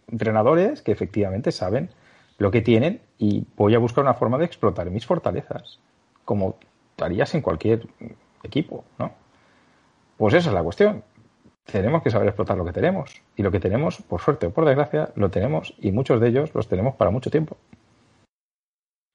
[0.08, 1.90] entrenadores que efectivamente saben
[2.38, 5.80] lo que tienen y voy a buscar una forma de explotar mis fortalezas,
[6.24, 6.56] como
[7.00, 7.86] harías en cualquier
[8.42, 9.12] equipo, ¿no?
[10.16, 11.02] Pues esa es la cuestión.
[11.64, 13.20] Tenemos que saber explotar lo que tenemos.
[13.36, 16.54] Y lo que tenemos, por suerte o por desgracia, lo tenemos y muchos de ellos
[16.54, 17.56] los tenemos para mucho tiempo.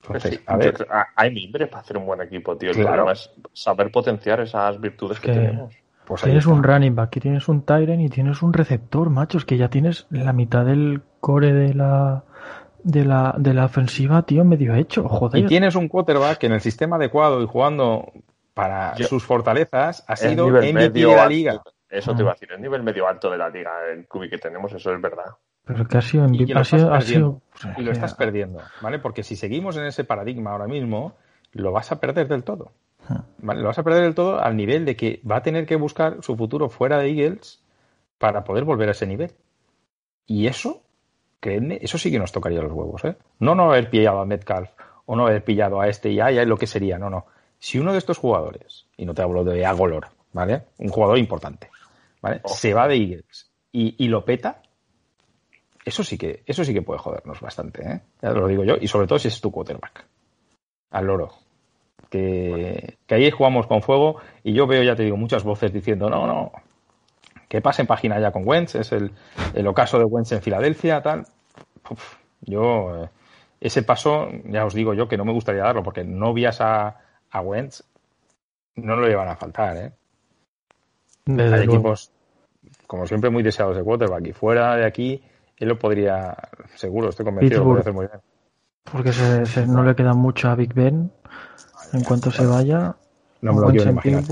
[0.01, 0.87] Entonces, a ver.
[1.15, 2.71] Hay mimbres para hacer un buen equipo, tío.
[2.71, 5.73] El problema es saber potenciar esas virtudes que, tenemos.
[6.05, 9.69] Pues tienes un running back, tienes un Tyrant y tienes un receptor, machos, que ya
[9.69, 12.23] tienes la mitad del core de la,
[12.83, 15.43] de la, de la ofensiva, tío, medio hecho, joder.
[15.43, 18.11] Y tienes un quarterback que en el sistema adecuado y jugando
[18.53, 21.61] para sus fortalezas ha sido MVP de la liga.
[21.89, 24.37] Eso te iba a decir, el nivel medio alto de la liga, el cubi que
[24.37, 25.25] tenemos, eso es verdad.
[25.63, 27.41] Pero que ha sido MVP, ha sido, ha sido...
[27.77, 28.99] Y lo estás perdiendo, ¿vale?
[28.99, 31.15] Porque si seguimos en ese paradigma ahora mismo,
[31.51, 32.71] lo vas a perder del todo.
[33.37, 33.61] ¿vale?
[33.61, 36.17] Lo vas a perder del todo al nivel de que va a tener que buscar
[36.21, 37.63] su futuro fuera de Eagles
[38.17, 39.31] para poder volver a ese nivel.
[40.25, 40.82] Y eso
[41.45, 43.15] eso sí que nos tocaría los huevos, ¿eh?
[43.39, 44.69] No no haber pillado a Metcalf
[45.05, 47.25] o no haber pillado a este y a, lo que sería, no, no.
[47.59, 50.63] Si uno de estos jugadores, y no te hablo de Agolor, ¿vale?
[50.77, 51.69] Un jugador importante,
[52.21, 52.41] ¿vale?
[52.45, 54.61] Se va de Eagles y, lo peta,
[55.83, 58.01] eso sí que, eso sí que puede jodernos bastante, ¿eh?
[58.21, 60.05] Ya lo digo yo, y sobre todo si es tu quarterback.
[60.91, 61.33] Al loro.
[62.09, 66.09] Que, que ahí jugamos con fuego y yo veo, ya te digo, muchas voces diciendo,
[66.11, 66.51] no, no,
[67.53, 69.11] que pase en página ya con Wentz, es el,
[69.53, 71.27] el ocaso de Wentz en Filadelfia, tal.
[72.41, 73.09] yo, eh,
[73.61, 76.97] ese paso, ya os digo yo que no me gustaría darlo, porque no vías a,
[77.29, 77.83] a Wentz
[78.77, 79.91] no lo llevan a faltar, ¿eh?
[81.27, 82.11] Hay equipos,
[82.87, 84.25] como siempre, muy deseados de quarterback.
[84.25, 85.23] Y fuera de aquí,
[85.57, 86.35] él lo podría,
[86.73, 88.21] seguro, estoy convencido, lo podría hacer muy bien.
[88.91, 91.11] Porque se, no le queda mucho a Big Ben.
[91.93, 92.95] En cuanto se vaya,
[93.43, 94.23] no me lo quiero imaginar.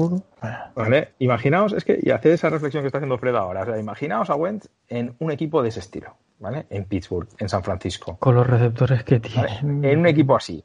[0.73, 1.09] ¿Vale?
[1.19, 4.29] Imaginaos, es que, y hace esa reflexión que está haciendo Fred ahora, o sea, imaginaos
[4.29, 6.65] a Wentz en un equipo de ese estilo, ¿vale?
[6.69, 8.17] En Pittsburgh, en San Francisco.
[8.17, 9.59] Con los receptores que tiene.
[9.59, 10.63] En un equipo así.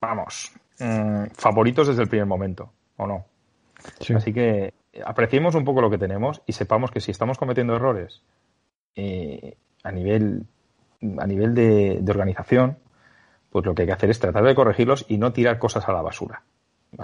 [0.00, 3.24] Vamos, mm, favoritos desde el primer momento, ¿o no?
[4.14, 4.74] Así que
[5.04, 8.22] apreciemos un poco lo que tenemos y sepamos que si estamos cometiendo errores
[8.94, 10.46] eh, a nivel,
[11.18, 12.78] a nivel de, organización,
[13.50, 15.92] pues lo que hay que hacer es tratar de corregirlos y no tirar cosas a
[15.92, 16.42] la basura.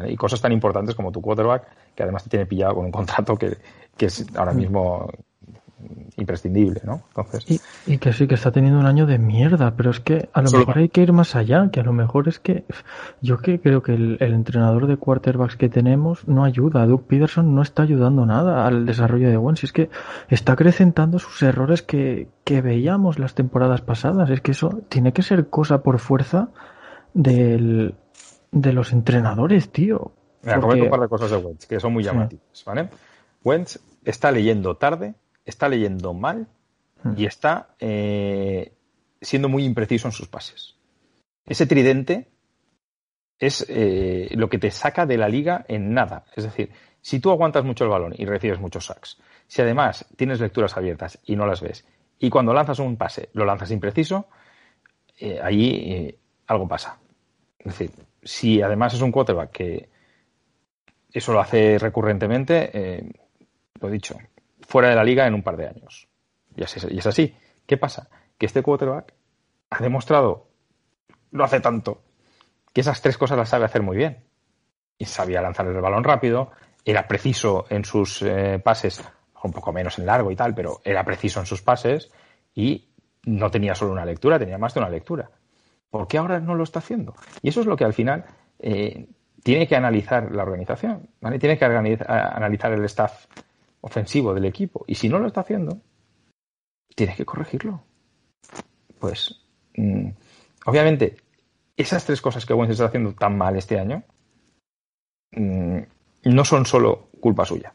[0.08, 3.36] Y cosas tan importantes como tu quarterback, que además te tiene pillado con un contrato
[3.36, 3.56] que,
[3.96, 5.10] que es ahora mismo
[6.16, 7.02] imprescindible, ¿no?
[7.08, 7.62] Entonces...
[7.86, 10.50] Y, que sí, que está teniendo un año de mierda, pero es que a lo
[10.50, 12.64] mejor hay que ir más allá, que a lo mejor es que
[13.20, 17.62] yo que creo que el, entrenador de quarterbacks que tenemos no ayuda, Doug Peterson no
[17.62, 19.90] está ayudando nada al desarrollo de Wentz, es que
[20.28, 25.22] está acrecentando sus errores que, que veíamos las temporadas pasadas, es que eso tiene que
[25.22, 26.48] ser cosa por fuerza
[27.14, 27.94] del,
[28.50, 30.12] de los entrenadores, tío.
[30.42, 32.88] Mira, comento un par de cosas de Wentz, que son muy llamativas, ¿vale?
[33.44, 36.48] Wentz está leyendo tarde está leyendo mal
[37.02, 37.12] hmm.
[37.16, 38.72] y está eh,
[39.20, 40.76] siendo muy impreciso en sus pases.
[41.46, 42.28] Ese tridente
[43.38, 46.24] es eh, lo que te saca de la liga en nada.
[46.34, 46.70] Es decir,
[47.00, 51.18] si tú aguantas mucho el balón y recibes muchos sacks, si además tienes lecturas abiertas
[51.24, 51.84] y no las ves,
[52.18, 54.28] y cuando lanzas un pase lo lanzas impreciso,
[55.18, 56.98] eh, allí algo pasa.
[57.58, 57.90] Es decir,
[58.22, 59.88] si además es un quarterback que
[61.12, 63.12] eso lo hace recurrentemente,
[63.80, 64.16] lo he dicho,
[64.60, 66.08] fuera de la liga en un par de años.
[66.56, 67.34] Y es, así.
[67.66, 68.08] ¿Qué pasa?
[68.38, 69.14] Que este quarterback
[69.70, 70.48] ha demostrado,
[71.30, 72.02] no hace tanto,
[72.72, 74.24] que esas tres cosas las sabe hacer muy bien.
[74.98, 76.50] Y sabía lanzar el balón rápido,
[76.84, 79.02] era preciso en sus eh, pases,
[79.42, 82.10] un poco menos en largo y tal, pero era preciso en sus pases
[82.54, 82.90] y
[83.24, 85.30] no tenía solo una lectura, tenía más de una lectura.
[85.90, 87.14] ¿Por qué ahora no lo está haciendo?
[87.42, 88.24] Y eso es lo que al final
[88.60, 89.08] eh,
[89.42, 91.08] tiene que analizar la organización.
[91.38, 93.26] Tiene que analizar el staff
[93.80, 94.84] ofensivo del equipo.
[94.86, 95.80] Y si no lo está haciendo,
[96.94, 97.82] tienes que corregirlo.
[98.98, 99.40] Pues,
[99.76, 100.08] mm,
[100.66, 101.16] obviamente,
[101.76, 104.04] esas tres cosas que Wentz está haciendo tan mal este año
[105.32, 105.78] mm,
[106.24, 107.74] no son solo culpa suya.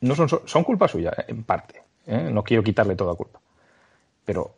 [0.00, 1.82] No son, son culpa suya, en parte.
[2.06, 2.28] ¿eh?
[2.30, 3.40] No quiero quitarle toda culpa.
[4.24, 4.56] Pero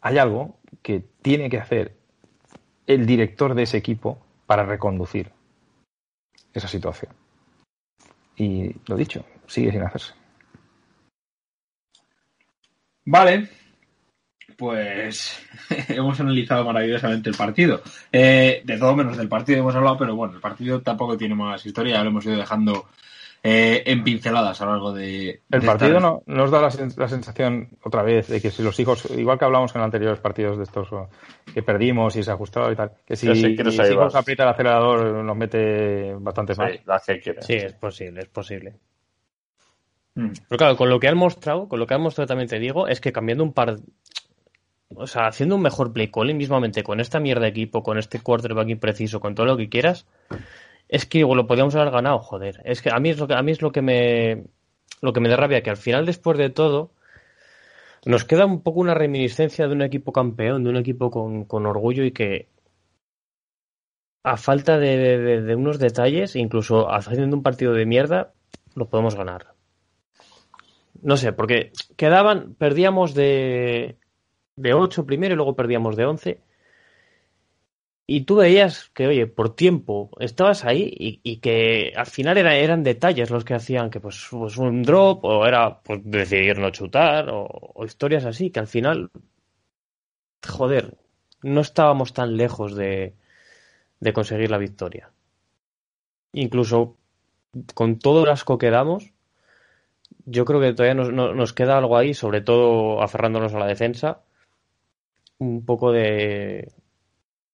[0.00, 1.96] hay algo que tiene que hacer
[2.86, 5.30] el director de ese equipo para reconducir
[6.54, 7.12] esa situación.
[8.36, 10.14] Y lo dicho, sigue sin hacerse.
[13.04, 13.48] Vale,
[14.56, 15.38] pues
[15.88, 17.82] hemos analizado maravillosamente el partido.
[18.12, 21.64] Eh, de todo menos del partido hemos hablado, pero bueno, el partido tampoco tiene más
[21.64, 22.88] historia, lo hemos ido dejando
[23.42, 25.42] eh, en pinceladas a lo largo de...
[25.50, 29.38] El partido no, nos da la, sensación otra vez de que si los hijos, igual
[29.38, 30.88] que hablamos en anteriores partidos de estos
[31.52, 35.36] que perdimos y se ajustado y tal, que si, los hijos aprieta el acelerador nos
[35.36, 36.80] mete bastante mal.
[37.40, 38.74] Sí, es posible, es posible.
[40.14, 40.32] Mm.
[40.48, 42.88] Pero claro, con lo que han mostrado, con lo que han mostrado también te digo,
[42.88, 43.76] es que cambiando un par
[44.94, 48.20] o sea, haciendo un mejor play calling mismamente con esta mierda de equipo, con este
[48.20, 50.06] quarterback impreciso, con todo lo que quieras,
[50.88, 52.60] es que lo podíamos haber ganado, joder.
[52.64, 54.44] Es que a mí es lo que, a mí es lo que me
[55.00, 56.90] lo que me da rabia, que al final, después de todo,
[58.04, 61.66] nos queda un poco una reminiscencia de un equipo campeón, de un equipo con, con
[61.66, 62.48] orgullo y que
[64.24, 68.32] a falta de, unos detalles, incluso haciendo un partido de mierda,
[68.74, 69.54] lo podemos ganar.
[71.00, 73.98] No sé, porque quedaban, perdíamos de,
[74.56, 76.40] de 8 primero y luego perdíamos de 11
[78.10, 82.82] y tú veías que, oye, por tiempo estabas ahí y, que al final era, eran
[82.82, 87.28] detalles los que hacían que, pues, pues un drop o era pues, decidir no chutar
[87.30, 89.10] o, historias así, que al final,
[90.42, 90.96] joder,
[91.42, 93.14] no estábamos tan lejos de,
[94.00, 95.10] de conseguir la victoria.
[96.32, 96.96] Incluso
[97.74, 99.12] con todo el asco que damos,
[100.24, 104.22] yo creo que todavía nos, nos queda algo ahí, sobre todo aferrándonos a la defensa,
[105.36, 106.72] un poco de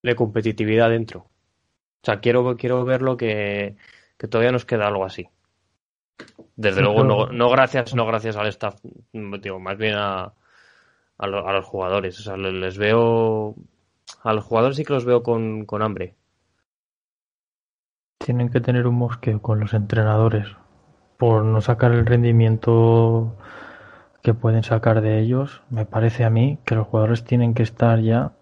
[0.05, 1.21] de competitividad dentro.
[1.21, 3.77] O sea, quiero, quiero verlo que,
[4.19, 5.29] que todavía nos queda algo así.
[6.57, 8.79] Desde luego, no, no, gracias, no gracias al staff,
[9.13, 10.33] digo, más bien a,
[11.19, 12.21] a, los jugadores.
[12.21, 13.57] O sea, les veo.
[14.23, 16.15] A los jugadores sí que los veo con, con hambre.
[18.19, 20.47] Tienen que tener un mosqueo con los entrenadores
[21.17, 23.37] por no sacar el rendimiento
[24.23, 25.63] que pueden sacar de ellos.
[25.71, 28.33] Me parece a mí que los jugadores tienen que estar ya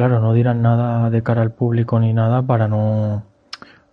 [0.00, 3.24] Claro, no dirán nada de cara al público ni nada para no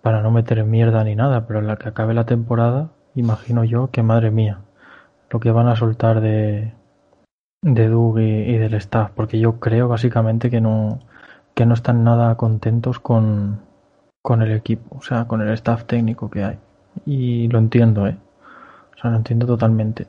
[0.01, 3.91] para no meter mierda ni nada, pero en la que acabe la temporada, imagino yo
[3.91, 4.61] que madre mía,
[5.29, 6.73] lo que van a soltar de,
[7.61, 10.99] de Doug y, del staff, porque yo creo básicamente que no,
[11.53, 13.59] que no están nada contentos con,
[14.21, 16.57] con el equipo, o sea, con el staff técnico que hay.
[17.05, 18.17] Y lo entiendo, ¿eh?
[18.95, 20.07] O sea, lo entiendo totalmente.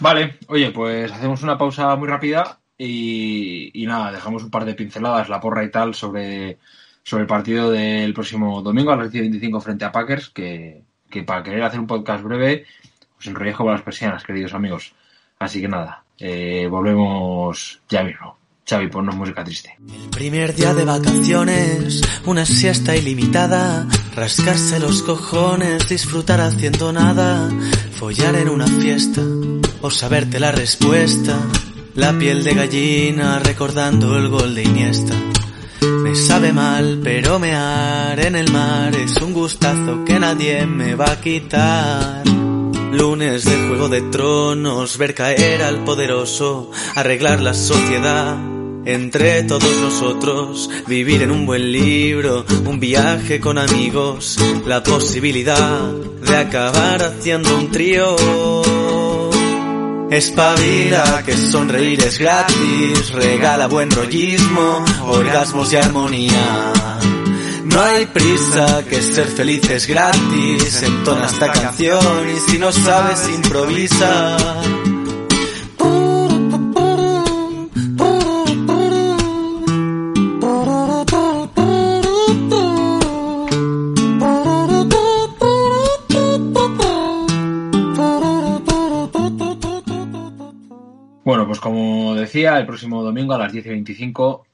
[0.00, 5.28] Vale, oye, pues hacemos una pausa muy rápida y, nada, dejamos un par de pinceladas,
[5.28, 6.58] la porra y tal, sobre,
[7.02, 11.42] sobre el partido del próximo domingo a las 10.25 frente a Packers, que, que para
[11.42, 12.64] querer hacer un podcast breve
[13.18, 14.94] os enrolléis como las persianas, queridos amigos.
[15.38, 18.38] Así que nada, eh, volvemos ya mismo.
[18.66, 19.76] Xavi, ponnos música triste.
[19.80, 27.50] El primer día de vacaciones, una siesta ilimitada, rascarse los cojones, disfrutar haciendo nada,
[28.00, 29.20] follar en una fiesta
[29.82, 31.38] o saberte la respuesta,
[31.96, 35.14] la piel de gallina recordando el gol de Iniesta.
[35.82, 41.12] Me sabe mal, pero mear en el mar es un gustazo que nadie me va
[41.12, 42.26] a quitar.
[42.90, 48.59] Lunes de Juego de Tronos, ver caer al poderoso, arreglar la sociedad.
[48.84, 56.36] Entre todos nosotros, vivir en un buen libro, un viaje con amigos, la posibilidad de
[56.36, 58.16] acabar haciendo un trío.
[60.10, 66.72] Espabila que sonreír es gratis, regala buen rollismo, orgasmos y armonía.
[67.64, 70.82] No hay prisa, que ser feliz es gratis.
[70.82, 74.36] Entona esta canción y si no sabes improvisa.
[92.44, 94.46] El próximo domingo a las 10 y 25,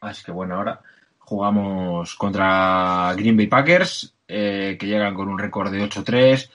[0.00, 0.80] así que bueno, ahora
[1.18, 6.50] jugamos contra Green Bay Packers, eh, que llegan con un récord de 8-3,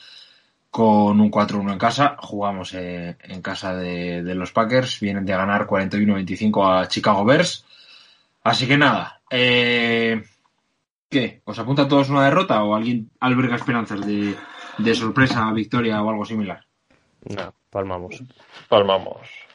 [0.70, 2.16] con un 4-1 en casa.
[2.20, 7.66] Jugamos eh, en casa de, los Packers, vienen de ganar 41-25 a Chicago Bears.
[8.44, 10.24] Así que nada, eh,
[11.10, 11.42] ¿qué?
[11.46, 14.36] ¿Os apunta a todos una derrota o alguien alberga esperanzas de,
[14.78, 16.66] de sorpresa, victoria o algo similar?
[17.26, 18.24] No, palmamos.
[18.70, 19.47] Palmamos.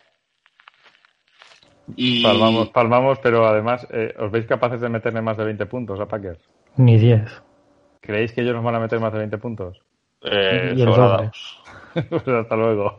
[1.97, 2.23] Y...
[2.23, 6.07] Palmamos, palmamos, pero además, eh, ¿os veis capaces de meterle más de 20 puntos a
[6.07, 6.41] Packers?
[6.77, 7.43] Ni 10.
[8.01, 9.81] ¿Creéis que ellos nos van a meter más de 20 puntos?
[10.23, 10.89] Eh, y el
[12.09, 12.97] pues hasta luego.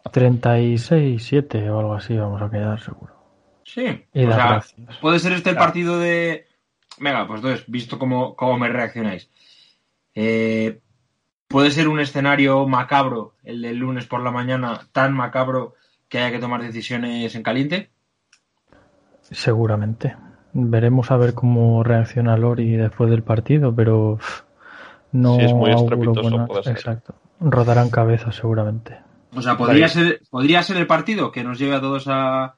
[0.12, 3.14] 36, 7 o algo así vamos a quedar seguro.
[3.64, 4.04] Sí.
[4.14, 4.62] o sea,
[5.00, 6.46] puede ser este el partido de...
[6.98, 9.28] Venga, pues entonces, visto cómo, cómo me reaccionáis.
[10.14, 10.80] Eh,
[11.48, 15.74] puede ser un escenario macabro, el del lunes por la mañana, tan macabro
[16.08, 17.90] que haya que tomar decisiones en caliente.
[19.34, 20.16] Seguramente.
[20.52, 24.18] Veremos a ver cómo reacciona Lori después del partido, pero
[25.10, 27.16] no es muy estrepitoso, Exacto.
[27.40, 28.96] Rodarán cabezas seguramente.
[29.34, 32.54] O sea, podría ser, podría ser el partido que nos lleve a todos a,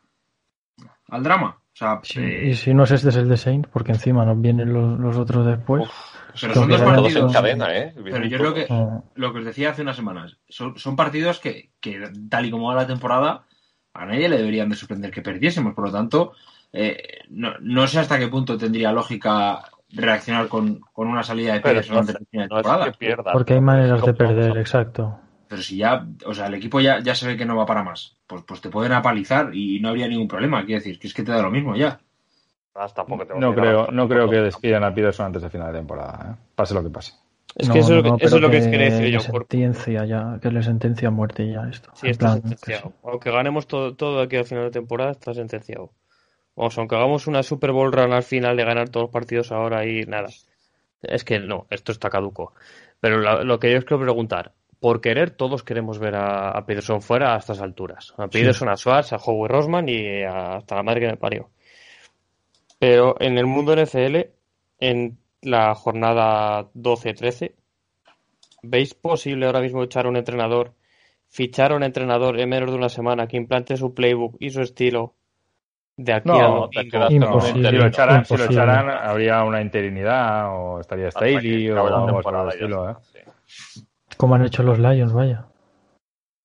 [1.08, 1.58] al drama.
[1.72, 4.40] O sea, eh, Y si no es este es el de Saint, porque encima nos
[4.40, 5.88] vienen los, otros después.
[6.38, 7.94] pero son dos partidos en cadena, ¿eh?
[7.94, 8.66] Pero yo creo que
[9.14, 12.68] lo que os decía hace unas semanas, son, son partidos que, que, tal y como
[12.68, 13.44] va la temporada,
[13.94, 15.74] a nadie le deberían de sorprender que perdiésemos.
[15.74, 16.32] Por lo tanto,
[16.76, 21.60] eh, no, no, sé hasta qué punto tendría lógica reaccionar con, con una salida de
[21.60, 22.92] Pérez no, temporada.
[23.32, 25.18] Porque hay maneras de perder, exacto.
[25.48, 27.82] Pero si ya, o sea, el equipo ya, ya se ve que no va para
[27.82, 30.64] más, pues, pues te pueden apalizar y no habría ningún problema.
[30.64, 32.00] Quiero decir, que es que te da lo mismo ya.
[33.38, 36.36] no creo, no creo que despidan a Peterson antes de final de temporada, ¿eh?
[36.54, 37.12] pase lo que pase.
[37.54, 39.20] Es que eso, es lo que quería decir yo.
[39.20, 41.90] Sentencia ya, que le sentencia a muerte ya esto.
[41.94, 42.92] Sí, está sentenciado.
[43.02, 45.90] Aunque ganemos todo, todo aquí al final de temporada, está sentenciado.
[46.56, 49.86] Vamos, aunque hagamos una Super Bowl run al final de ganar todos los partidos ahora
[49.86, 50.28] y nada.
[51.02, 52.54] Es que no, esto está caduco.
[52.98, 57.34] Pero lo, que yo os quiero preguntar, por querer, todos queremos ver a, Peterson fuera
[57.34, 58.14] a estas alturas.
[58.16, 61.50] A Peterson, a Schwartz, a Howie Rosman y hasta la madre que me parió.
[62.78, 64.16] Pero en el mundo NFL,
[64.80, 67.52] en la jornada 12-13,
[68.62, 70.72] ¿veis posible ahora mismo echar un entrenador,
[71.28, 74.62] fichar a un entrenador en menos de una semana que implante su playbook y su
[74.62, 75.14] estilo
[75.96, 80.80] de aquí no, a imposible, si, lo echaran, si lo echaran, habría una interinidad o
[80.80, 82.90] estaría Staley o algo por el estilo.
[82.90, 82.94] ¿eh?
[84.16, 85.46] Como han hecho los Lions, vaya.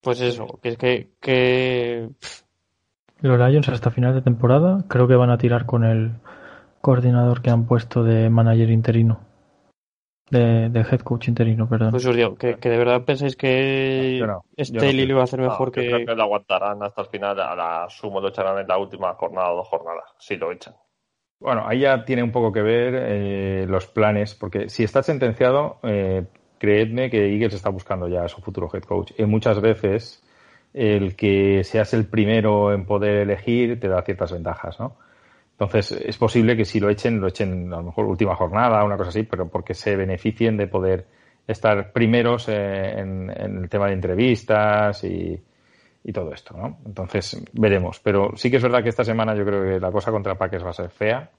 [0.02, 2.10] Pues eso, que es que, que...
[3.20, 6.14] Los Lions hasta final de temporada creo que van a tirar con el
[6.80, 9.20] coordinador que han puesto de manager interino.
[10.32, 11.92] De, de head coach interino, perdón.
[11.92, 15.42] Pues os digo, que, que de verdad pensáis que no, Staley lo va a hacer
[15.42, 15.88] mejor que.
[15.88, 19.14] Creo que lo aguantarán hasta el final, a la sumo lo echarán en la última
[19.16, 20.74] jornada o dos jornadas, si lo echan.
[21.42, 25.80] Bueno, ahí ya tiene un poco que ver eh, los planes, porque si está sentenciado,
[25.84, 26.24] eh,
[26.60, 29.12] creedme que Eagles está buscando ya a su futuro head coach.
[29.18, 30.24] Y muchas veces
[30.74, 34.96] el que seas el primero en poder elegir te da ciertas ventajas, ¿no?
[35.62, 38.98] Entonces, es posible que si lo echen, lo echen a lo mejor última jornada, una
[38.98, 41.06] cosa así, pero porque se beneficien de poder
[41.46, 45.40] estar primeros en, el tema de entrevistas y,
[46.12, 46.80] todo esto, ¿no?
[46.84, 48.00] Entonces, veremos.
[48.00, 50.66] Pero sí que es verdad que esta semana yo creo que la cosa contra Packers
[50.66, 51.30] va a ser fea.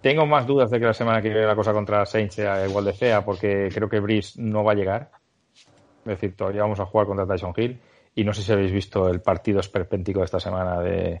[0.00, 2.84] Tengo más dudas de que la semana que viene la cosa contra Saints sea igual
[2.84, 5.12] de fea, porque creo que Brice no va a llegar.
[5.54, 7.78] Es decir, todavía vamos a jugar contra Tyson Hill.
[8.16, 11.20] Y no sé si habéis visto el partido esperpéntico de esta semana de,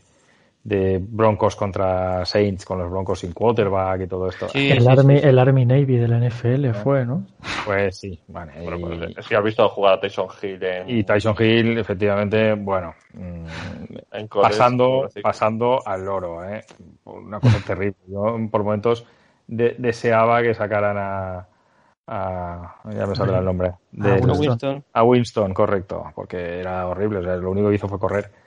[0.66, 4.48] de Broncos contra Saints con los Broncos sin quarterback y todo esto.
[4.52, 7.24] el, Army, el Army Navy de la NFL fue, ¿no?
[7.64, 8.52] Pues sí, vale.
[8.64, 10.58] Pues, es que has visto jugar a Tyson Hill
[10.88, 13.44] Y Tyson Hill, efectivamente, bueno, mm,
[14.42, 16.64] pasando, pasando al loro, ¿eh?
[17.04, 17.98] Una cosa terrible.
[18.08, 19.06] Yo por momentos
[19.46, 21.46] deseaba que sacaran a,
[22.08, 23.74] a, ya me saldrá el nombre.
[23.92, 24.84] De, a Winston.
[24.92, 27.20] A Winston, correcto, porque era horrible.
[27.20, 28.45] O sea, lo único que hizo fue correr.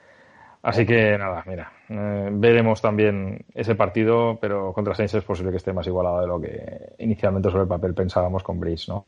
[0.62, 5.56] Así que nada, mira, eh, veremos también ese partido, pero contra Saints es posible que
[5.56, 9.06] esté más igualado de lo que inicialmente sobre el papel pensábamos con Breeze, ¿no?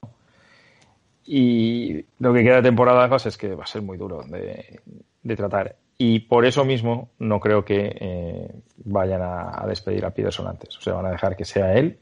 [1.24, 5.36] Y lo que queda de temporada de es que va a ser muy duro de,
[5.36, 5.76] tratar.
[5.98, 10.76] Y por eso mismo no creo que eh, vayan a, despedir a Peterson antes.
[10.78, 11.98] O sea, van a dejar que sea él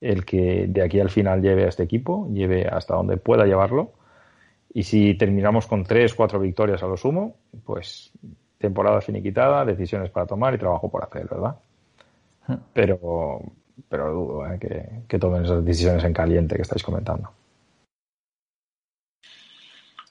[0.00, 3.92] el que de aquí al final lleve a este equipo, lleve hasta donde pueda llevarlo.
[4.72, 8.12] Y si terminamos con tres, cuatro victorias a lo sumo, pues
[8.58, 11.56] temporada finiquitada, decisiones para tomar y trabajo por hacer, ¿verdad?
[12.72, 13.40] Pero,
[13.88, 14.58] pero dudo ¿eh?
[14.58, 17.30] que, que, tomen esas decisiones en caliente que estáis comentando.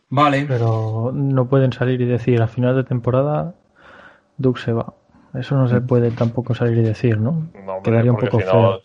[0.10, 0.45] Vale.
[0.48, 3.56] Pero no pueden salir y decir a final de temporada
[4.38, 4.93] Duke se va.
[5.34, 7.50] Eso no se puede tampoco salir y decir, ¿no?
[7.84, 8.82] Quedaría un poco feo.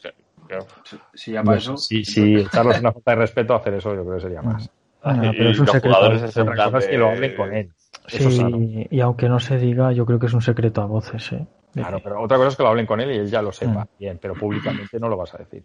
[1.15, 1.77] si, ya para eso...
[1.77, 4.71] si, si echarlos una falta de respeto, hacer eso yo creo que sería más.
[5.03, 6.13] Ah, pero es un secreto.
[6.13, 7.73] Es que lo hablen con él.
[8.07, 11.47] Sí, y aunque no se diga, yo creo que es un secreto a voces, ¿eh?
[11.73, 13.85] Claro, pero otra cosa es que lo hablen con él y él ya lo sepa.
[13.85, 13.99] Mm.
[13.99, 15.63] Bien, pero públicamente no lo vas a decir.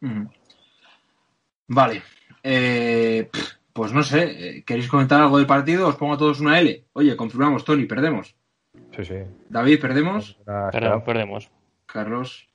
[0.00, 0.24] Mm.
[1.68, 2.02] Vale.
[2.42, 3.28] Eh,
[3.72, 5.88] pues no sé, eh, ¿queréis comentar algo del partido?
[5.88, 6.84] Os pongo a todos una L.
[6.94, 8.34] Oye, confirmamos, Tony, perdemos.
[8.96, 9.14] Sí, sí.
[9.48, 10.38] David, perdemos.
[10.44, 11.50] Perdemos, perdemos.
[11.86, 12.48] Carlos.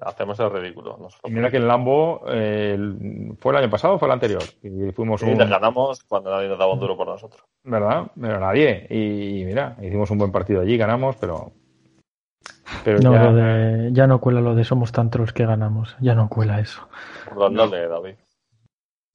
[0.00, 1.08] Hacemos el ridículo.
[1.28, 4.42] mira que en Lambo fue el año pasado o fue el anterior.
[4.62, 5.36] Y fuimos un...
[5.36, 7.42] ganamos cuando nadie nos daba un duro por nosotros.
[7.62, 8.10] ¿Verdad?
[8.20, 8.86] Pero nadie.
[8.90, 11.52] Y mira, hicimos un buen partido allí, ganamos, pero.
[12.84, 13.32] pero no, ya...
[13.32, 13.92] De...
[13.92, 15.96] ya no cuela lo de somos tantos los que ganamos.
[16.00, 16.88] Ya no cuela eso.
[17.34, 17.68] No.
[17.68, 18.14] David.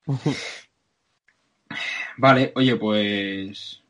[2.18, 3.84] vale, oye, pues.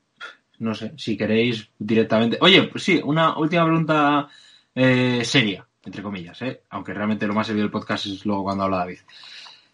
[0.60, 2.38] No sé, si queréis directamente.
[2.42, 4.28] Oye, pues sí, una última pregunta
[4.76, 6.64] eh, seria entre comillas, ¿eh?
[6.70, 9.00] aunque realmente lo más serio del podcast es luego cuando habla David.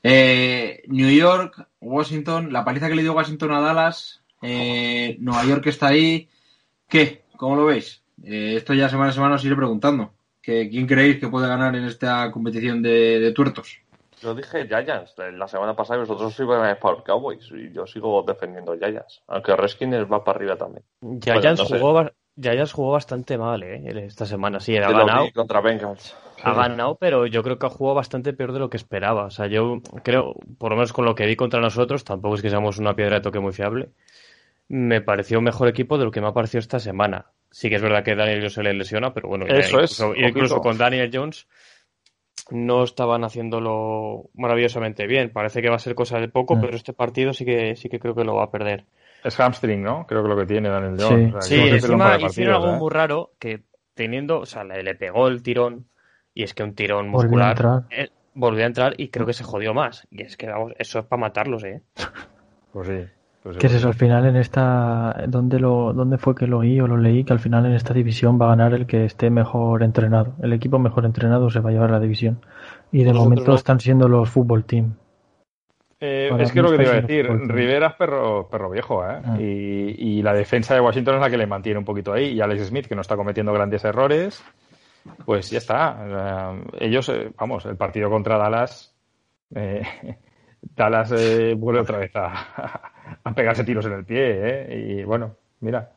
[0.04, 5.66] Eh, New York, Washington, la paliza que le dio Washington a Dallas, eh, Nueva York
[5.68, 6.30] está ahí.
[6.88, 7.24] ¿Qué?
[7.38, 8.02] ¿Cómo lo veis?
[8.24, 10.14] esto ya semana a semana os iré preguntando.
[10.42, 13.80] ¿Quién creéis que puede ganar en esta competición de, tuertos?
[14.22, 18.78] Yo dije Giants la semana pasada y vosotros iban por Cowboys y yo sigo defendiendo
[18.78, 20.84] Giants, aunque Redskins va para arriba también.
[21.20, 24.06] Giants jugó, Yayas jugó bastante mal, ¿eh?
[24.06, 25.28] Esta semana, sí, ha ganado.
[25.34, 26.16] Contra Bengals.
[26.44, 29.26] Ha ganado, pero yo creo que ha jugado bastante peor de lo que esperaba.
[29.26, 32.42] O sea, yo creo, por lo menos con lo que vi contra nosotros, tampoco es
[32.42, 33.90] que seamos una piedra de toque muy fiable.
[34.68, 37.28] Me pareció mejor equipo de lo que me ha parecido esta semana.
[37.52, 40.28] Sí que es verdad que Daniel Jones se le lesiona, pero bueno, Eso incluso, es,
[40.28, 41.48] incluso con Daniel Jones
[42.52, 45.32] no estaban haciéndolo maravillosamente bien.
[45.32, 46.62] Parece que va a ser cosa de poco, mm.
[46.62, 48.84] pero este partido sí que sí que creo que lo va a perder.
[49.26, 50.06] Es hamstring, ¿no?
[50.06, 51.46] Creo que lo que tiene Daniel Jones.
[51.46, 52.78] Sí, encima hicieron algo ¿eh?
[52.78, 53.64] muy raro que
[53.96, 55.88] teniendo, o sea, le, pegó el tirón
[56.34, 57.86] y es que un tirón muscular
[58.36, 60.06] volvió a entrar, y creo que se jodió más.
[60.12, 61.82] Y es que, vamos, eso es para matarlos, ¿eh?
[62.72, 63.06] Pues sí.
[63.42, 63.88] Pues ¿Qué es eso?
[63.88, 65.24] Al final en esta...
[65.28, 67.24] ¿dónde, lo, ¿Dónde fue que lo oí o lo leí?
[67.24, 70.34] Que al final en esta división va a ganar el que esté mejor entrenado.
[70.42, 72.44] El equipo mejor entrenado se va a llevar la división.
[72.92, 74.96] Y de momento están siendo los fútbol team.
[76.00, 79.22] Eh, es que lo que te iba a decir, Rivera es perro, perro viejo, ¿eh?
[79.24, 79.38] Ah.
[79.40, 82.34] Y, la defensa de Washington es la que le mantiene un poquito ahí.
[82.34, 84.44] Y Alex Smith, que no está cometiendo grandes errores,
[85.26, 86.54] pues ya está.
[86.80, 88.94] ellos, eh, vamos, el partido contra Dallas,
[89.54, 89.84] eh,
[90.62, 91.12] Dallas
[91.58, 95.92] vuelve otra vez a, pegarse tiros en el pie, Y bueno, mira,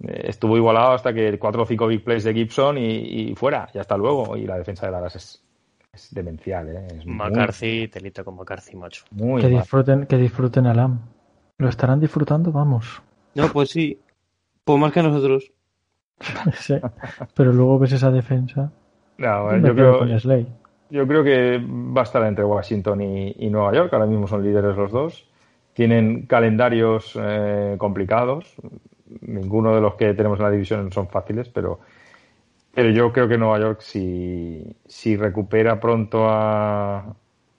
[0.00, 3.78] estuvo igualado hasta que cuatro o cinco big plays de Gibson y, y fuera, y
[3.78, 4.36] hasta luego.
[4.36, 5.47] Y la defensa de Dallas es,
[5.98, 6.86] es demencial, ¿eh?
[6.98, 9.04] Es McCarthy, telita con McCarthy, macho.
[9.40, 11.00] que disfruten, que disfruten a Lam.
[11.58, 12.52] ¿Lo estarán disfrutando?
[12.52, 13.02] Vamos.
[13.34, 13.98] No, pues sí.
[14.64, 15.50] Pues más que nosotros.
[16.54, 16.74] sí.
[17.34, 18.70] Pero luego ves esa defensa.
[19.18, 20.06] No, yo creo,
[20.90, 23.92] yo creo que va a estar entre Washington y, Nueva York.
[23.92, 25.28] Ahora mismo son líderes los dos.
[25.74, 28.54] Tienen calendarios eh, complicados.
[29.22, 31.80] Ninguno de los que tenemos en la división son fáciles, pero,
[32.78, 37.12] pero yo creo que Nueva York, si, si recupera pronto a,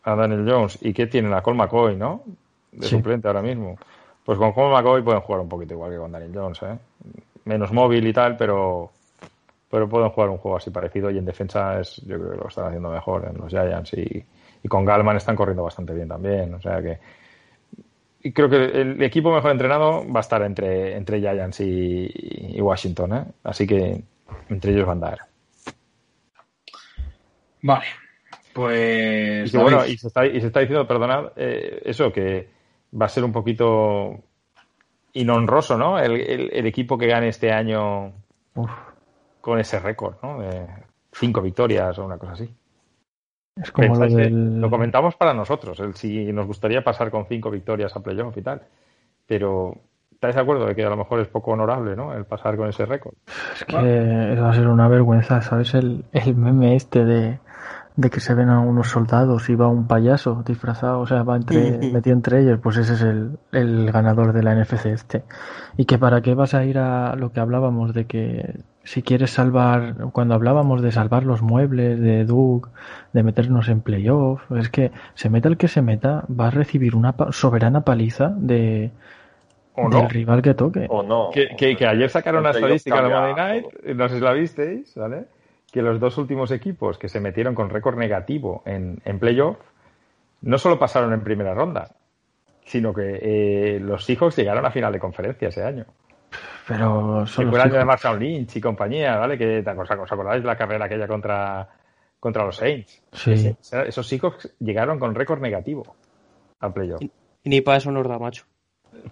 [0.03, 2.23] a Daniel Jones y que tienen a Cole McCoy, ¿no?
[2.71, 3.77] De suplente ahora mismo.
[4.23, 6.77] Pues con Cole McCoy pueden jugar un poquito igual que con Daniel Jones, ¿eh?
[7.43, 8.91] Menos móvil y tal, pero
[9.69, 12.47] pero pueden jugar un juego así parecido y en defensa es, yo creo que lo
[12.47, 14.23] están haciendo mejor en los Giants y,
[14.69, 16.97] con Galman están corriendo bastante bien también, o sea que
[18.23, 23.13] y creo que el equipo mejor entrenado va a estar entre, entre Giants y, Washington,
[23.13, 23.25] ¿eh?
[23.43, 24.01] así que
[24.49, 25.19] entre ellos van a dar.
[27.61, 27.85] Vale,
[28.53, 29.53] pues...
[29.53, 32.49] Y, bueno, y se, está, y se está diciendo, perdonad, eh, eso, que
[32.99, 34.23] va a ser un poquito
[35.13, 35.99] inhonroso, ¿no?
[35.99, 36.19] El,
[36.51, 38.13] el, equipo que gane este año
[39.41, 40.39] con ese récord, ¿no?
[40.39, 40.67] De
[41.11, 42.53] cinco victorias o una cosa así.
[43.55, 44.61] Es como lo, del...
[44.61, 48.41] lo comentamos para nosotros, el, si nos gustaría pasar con cinco victorias a playoff y
[48.41, 48.61] tal.
[49.25, 49.75] Pero
[50.19, 52.13] ¿estáis de acuerdo de que a lo mejor es poco honorable, ¿no?
[52.13, 53.13] El pasar con ese récord.
[53.53, 53.77] Es que
[54.35, 55.73] va a ser una vergüenza, ¿sabes?
[55.73, 57.39] El, el meme este de
[57.99, 61.35] de que se ven a unos soldados y va un payaso disfrazado, o sea, va
[61.35, 65.23] entre, metido entre ellos, pues ese es el, el ganador de la NFC este.
[65.75, 69.31] Y que para qué vas a ir a lo que hablábamos de que si quieres
[69.31, 72.69] salvar, cuando hablábamos de salvar los muebles, de Duke,
[73.11, 76.95] de meternos en playoff, es que se meta el que se meta, va a recibir
[76.95, 78.91] una soberana paliza de,
[79.87, 80.87] del rival que toque.
[80.89, 81.29] O no.
[81.31, 83.65] Que, que, ayer sacaron una estadística de Monday Night,
[83.95, 85.25] no sé si la visteis, ¿vale?
[85.71, 89.57] que los dos últimos equipos que se metieron con récord negativo en, en playoff
[90.41, 91.95] no solo pasaron en primera ronda,
[92.65, 95.85] sino que eh, los Seahawks llegaron a final de conferencia ese año.
[96.67, 99.37] Pero son el año de Marshall Lynch y compañía, ¿vale?
[99.37, 101.67] Que os acordáis de la carrera aquella contra,
[102.19, 103.01] contra los Saints.
[103.11, 103.55] Sí.
[103.87, 105.95] esos Seahawks llegaron con récord negativo
[106.59, 107.01] al playoff.
[107.01, 107.11] Y,
[107.45, 108.45] ni para eso nos da macho.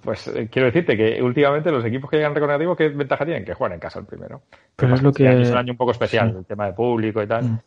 [0.01, 3.45] Pues eh, quiero decirte que últimamente los equipos que llegan recordativo, ¿qué ventaja tienen?
[3.45, 4.41] Que juegan en casa el primero.
[4.75, 5.41] Pero es lo que...
[5.41, 7.43] Es un año un poco especial, el tema de público y tal.
[7.43, 7.59] Mm.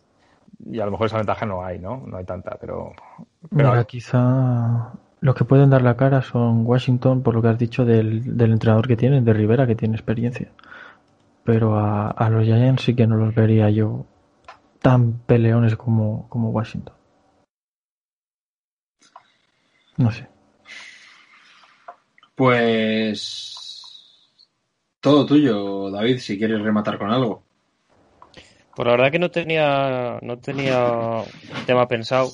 [0.72, 2.02] Y a lo mejor esa ventaja no hay, ¿no?
[2.06, 2.92] No hay tanta, pero...
[3.50, 7.84] Mira, quizá los que pueden dar la cara son Washington, por lo que has dicho
[7.84, 10.48] del, del entrenador que tienen, de Rivera, que tiene experiencia.
[11.44, 14.06] Pero a, a, los Giants sí que no los vería yo
[14.80, 16.94] tan peleones como, como Washington.
[19.96, 20.26] No sé.
[22.40, 23.84] Pues
[24.98, 27.42] todo tuyo, David, si quieres rematar con algo.
[28.74, 31.22] Pues la verdad que no tenía, no tenía
[31.66, 32.30] tema pensado.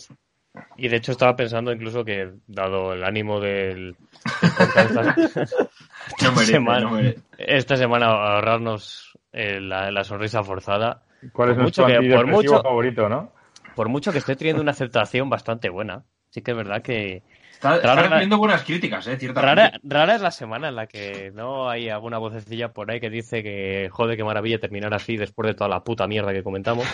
[0.77, 3.97] Y de hecho estaba pensando incluso que, dado el ánimo del,
[4.43, 5.17] esta,
[6.45, 11.03] semana, esta semana ahorrarnos eh, la, sonrisa forzada.
[11.33, 13.33] ¿Cuál es nuestro por mucho, favorito, no?
[13.75, 16.05] Por mucho que esté teniendo una aceptación bastante buena.
[16.31, 17.25] Sí que es verdad que,
[17.57, 19.19] Está, recibiendo buenas críticas, ¿eh?
[19.33, 23.09] Rara, rara, es la semana en la que no hay alguna vocecilla por ahí que
[23.09, 26.87] dice que, joder, qué maravilla terminar así después de toda la puta mierda que comentamos.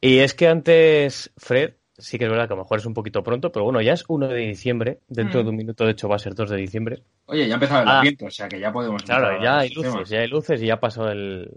[0.00, 2.94] Y es que antes, Fred, sí que es verdad que a lo mejor es un
[2.94, 5.00] poquito pronto, pero bueno, ya es 1 de diciembre.
[5.08, 5.44] Dentro mm.
[5.44, 7.02] de un minuto, de hecho, va a ser 2 de diciembre.
[7.26, 8.00] Oye, ya ha empezado el ah.
[8.00, 9.02] viento, o sea que ya podemos.
[9.02, 11.50] Claro, ya hay luces, ya hay luces y ya pasó el,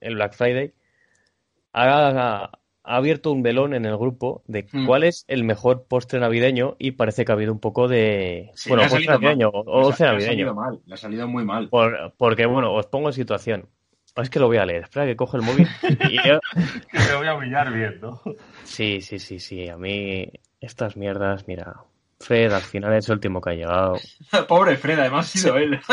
[0.00, 0.72] el Black Friday.
[1.72, 2.50] Haga,
[2.84, 4.86] ha abierto un velón en el grupo de hmm.
[4.86, 8.52] cuál es el mejor postre navideño y parece que ha habido un poco de...
[8.68, 10.26] bueno, postre navideño o dulce navideño.
[10.26, 11.70] Le ha salido mal, le ha salido muy mal.
[12.18, 13.68] porque, bueno, os pongo en situación.
[14.16, 14.84] Es que lo voy a leer.
[14.84, 15.68] Espera que coge el móvil
[16.10, 16.38] y yo...
[16.92, 18.20] Me voy a humillar bien, ¿no?
[18.62, 19.68] Sí, sí, sí, sí.
[19.68, 20.30] A mí
[20.60, 21.74] estas mierdas, mira...
[22.20, 23.98] Fred al final es el último que ha llegado.
[24.48, 25.80] Pobre Fred, además ha sido él.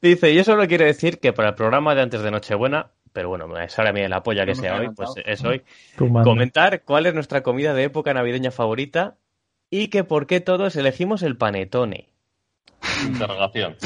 [0.00, 3.48] Dice, yo solo quiero decir que para el programa de antes de Nochebuena pero bueno,
[3.48, 5.62] me sale a mí la polla que sea hoy, pues es hoy.
[5.96, 9.16] Comentar cuál es nuestra comida de época navideña favorita
[9.70, 12.10] y que por qué todos elegimos el panetone.
[13.06, 13.76] Interrogación.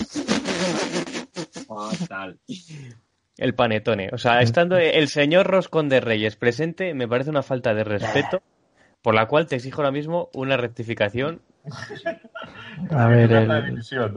[3.37, 4.11] El panetone.
[4.13, 8.43] O sea, estando el señor Roscón de Reyes presente, me parece una falta de respeto,
[9.01, 11.41] por la cual te exijo ahora mismo una rectificación
[12.91, 13.33] a ver,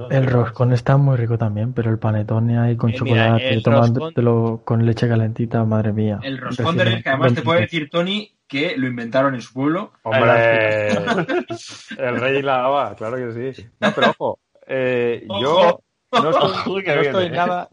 [0.10, 4.86] el, roscón está muy rico también, pero el panetone ahí con eh, chocolate, tomándolo con
[4.86, 6.20] leche calentita, madre mía.
[6.24, 9.94] El roscón de que además te puede decir Tony que lo inventaron en su pueblo.
[10.04, 10.90] Hombre,
[11.98, 13.66] el rey la daba, claro que sí.
[13.80, 15.82] No, pero ojo, eh, yo
[16.12, 17.70] no estoy, nada,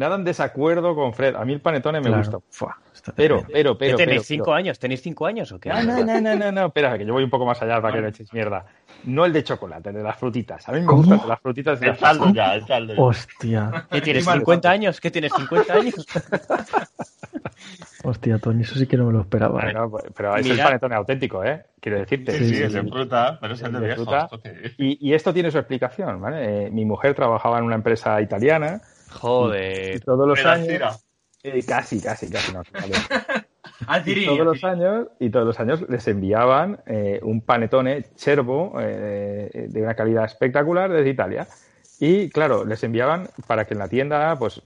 [0.00, 1.36] nada en desacuerdo con Fred.
[1.36, 2.38] A mí el panetone me gusta.
[3.14, 3.96] Pero, pero, pero.
[3.96, 4.78] tenéis cinco años?
[4.78, 5.68] ¿Tenéis cinco años o qué?
[5.68, 8.00] No, no, no, no, no, espera, que yo voy un poco más allá para que
[8.00, 8.64] no echéis mierda.
[9.04, 10.68] No el de chocolate, el de las frutitas.
[10.68, 13.86] A mí me gustan las frutitas de el saldo ya, el saldo Hostia.
[13.90, 15.00] ¿Qué tienes, 50 años?
[15.00, 16.06] ¿Qué tienes, 50 años?
[18.02, 19.70] Hostia, Tony, eso sí que no me lo esperaba.
[19.72, 21.62] No, pues, pero es el panetone auténtico, ¿eh?
[21.80, 22.32] Quiero decirte.
[22.38, 24.04] Sí, sí, es de fruta, pero es el de viejo.
[24.78, 26.66] Y, y, esto tiene su explicación, ¿vale?
[26.66, 28.80] Eh, mi mujer trabajaba en una empresa italiana.
[29.12, 29.96] Joder.
[29.96, 31.04] Y, todos los años.
[31.42, 32.62] Eh, casi, casi, casi no.
[32.72, 32.94] Vale.
[34.06, 39.68] y todos los años y todos los años les enviaban eh, un panetone chervo eh,
[39.68, 41.46] de una calidad espectacular desde Italia.
[41.98, 44.62] Y claro, les enviaban para que en la tienda, pues,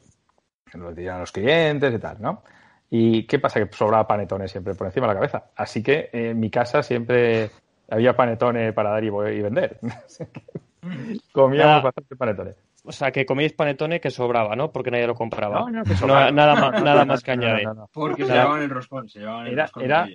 [0.73, 2.43] los dieran los clientes y tal, ¿no?
[2.91, 3.65] ¿Y qué pasa?
[3.65, 5.45] Que sobraba panetone siempre por encima de la cabeza.
[5.57, 7.51] Así que en mi casa siempre
[7.91, 9.79] había panetone para dar y, y vender.
[11.33, 12.55] Comíamos bastante panetone.
[12.87, 14.71] O sea, que comíais panetone que sobraba, ¿no?
[14.71, 15.61] Porque nadie lo compraba.
[15.61, 16.31] No, no, que sobraba.
[16.31, 17.67] nada, más, nada más que añadir.
[17.67, 19.09] No, Porque se llevaban el roscón.
[19.09, 20.09] Se llevaban el era, roscón era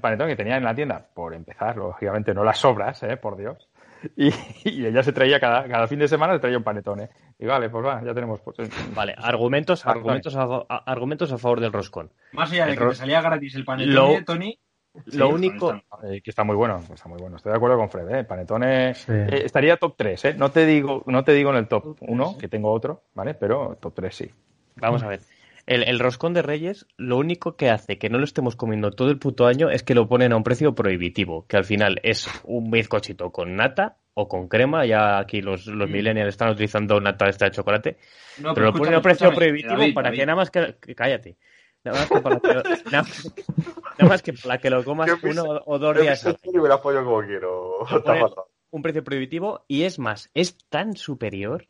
[0.00, 3.16] panetone que tenía en la tienda, por empezar, lógicamente, no las sobras, ¿eh?
[3.16, 3.68] Por Dios.
[4.16, 4.28] Y,
[4.64, 7.10] y, ella se traía cada, cada fin de semana se traía un panetone.
[7.38, 8.40] Y vale, pues va, ya tenemos.
[8.40, 8.56] Pues,
[8.92, 12.10] vale, argumentos, argumentos, a, argumentos a favor del roscón.
[12.32, 14.58] Más allá de el que te salía gratis el panetone, lo, Tony.
[15.08, 15.74] Sí, lo único.
[16.02, 17.36] Eh, que está muy bueno, está muy bueno.
[17.36, 18.24] Estoy de acuerdo con Fred, ¿eh?
[18.24, 19.12] Panetone sí.
[19.12, 20.34] eh, estaría top 3, ¿eh?
[20.34, 23.34] No te digo, no te digo en el top 1, que tengo otro, ¿vale?
[23.34, 24.30] Pero top 3 sí.
[24.76, 25.20] Vamos a ver.
[25.66, 29.10] El, el, roscón de Reyes, lo único que hace que no lo estemos comiendo todo
[29.10, 32.28] el puto año es que lo ponen a un precio prohibitivo, que al final es
[32.44, 35.92] un bizcochito con nata o con crema, ya aquí los, los mm.
[35.92, 37.96] millennials están utilizando nata esta de chocolate,
[38.38, 40.18] no, pero, pero, lo ponen a un precio prohibitivo David, para David.
[40.20, 41.36] que nada más que, que cállate.
[41.86, 42.48] Nada más que para que
[42.90, 43.04] nada,
[43.98, 46.24] nada más que para que lo comas uno o dos días.
[46.24, 47.86] Yo me la apoyo como quiero.
[48.70, 51.68] Un precio prohibitivo y es más, es tan superior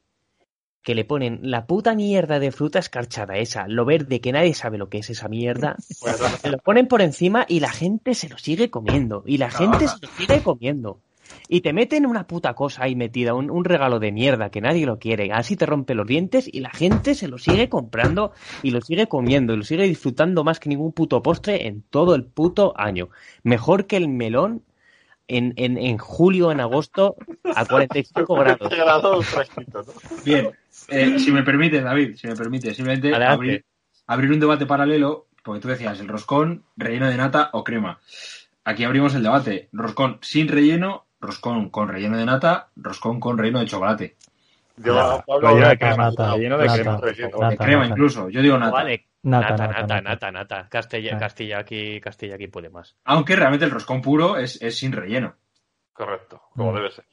[0.82, 4.78] que le ponen la puta mierda de fruta escarchada esa, lo verde que nadie sabe
[4.78, 8.38] lo que es esa mierda, se lo ponen por encima y la gente se lo
[8.38, 11.00] sigue comiendo, y la gente se lo sigue comiendo.
[11.48, 14.86] Y te meten una puta cosa ahí metida, un, un, regalo de mierda que nadie
[14.86, 18.32] lo quiere, así te rompe los dientes y la gente se lo sigue comprando
[18.62, 22.14] y lo sigue comiendo y lo sigue disfrutando más que ningún puto postre en todo
[22.14, 23.10] el puto año.
[23.42, 24.62] Mejor que el melón
[25.28, 27.16] en, en, en julio, en agosto,
[27.54, 29.26] a 45 grados.
[30.24, 30.50] Bien,
[30.88, 33.64] eh, si me permite, David, si me permite, simplemente abrir,
[34.06, 38.00] abrir, un debate paralelo, porque tú decías el roscón, relleno de nata o crema.
[38.64, 39.68] Aquí abrimos el debate.
[39.72, 44.16] Roscón sin relleno, roscón con relleno de nata, roscón con relleno de chocolate.
[44.76, 48.28] Yo hablo relleno de crema, relleno de crema, nata, de crema incluso.
[48.28, 48.72] Yo digo nata.
[48.72, 49.06] Vale.
[49.22, 50.68] Nata, nata, nata, nata, nata.
[50.68, 52.94] Castilla, Castilla aquí, Castilla aquí puede más.
[53.04, 55.34] Aunque realmente el roscón puro es, es sin relleno.
[55.92, 56.74] Correcto, como mm.
[56.76, 57.06] debe ser.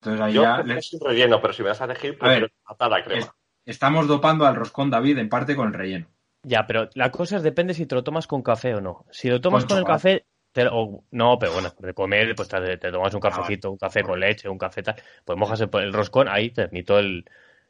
[0.00, 2.40] Entonces ahí Yo ya prefiero sin relleno, pero si me vas a elegir, A ver,
[2.40, 3.20] prefiero nata la crema.
[3.20, 3.30] es-
[3.66, 6.08] estamos dopando al roscón David en parte con el relleno.
[6.42, 9.04] Ya, pero la cosa es depende si te lo tomas con café o no.
[9.10, 10.26] Si lo tomas Con con, el café,
[10.58, 13.70] te lo- o- no, pero bueno, de comer, pues te, te tomas un Ah, cafecito,
[13.70, 16.98] un café con leche, un café tal, pues mojas el, el roscón, ahí te admito
[16.98, 17.24] el,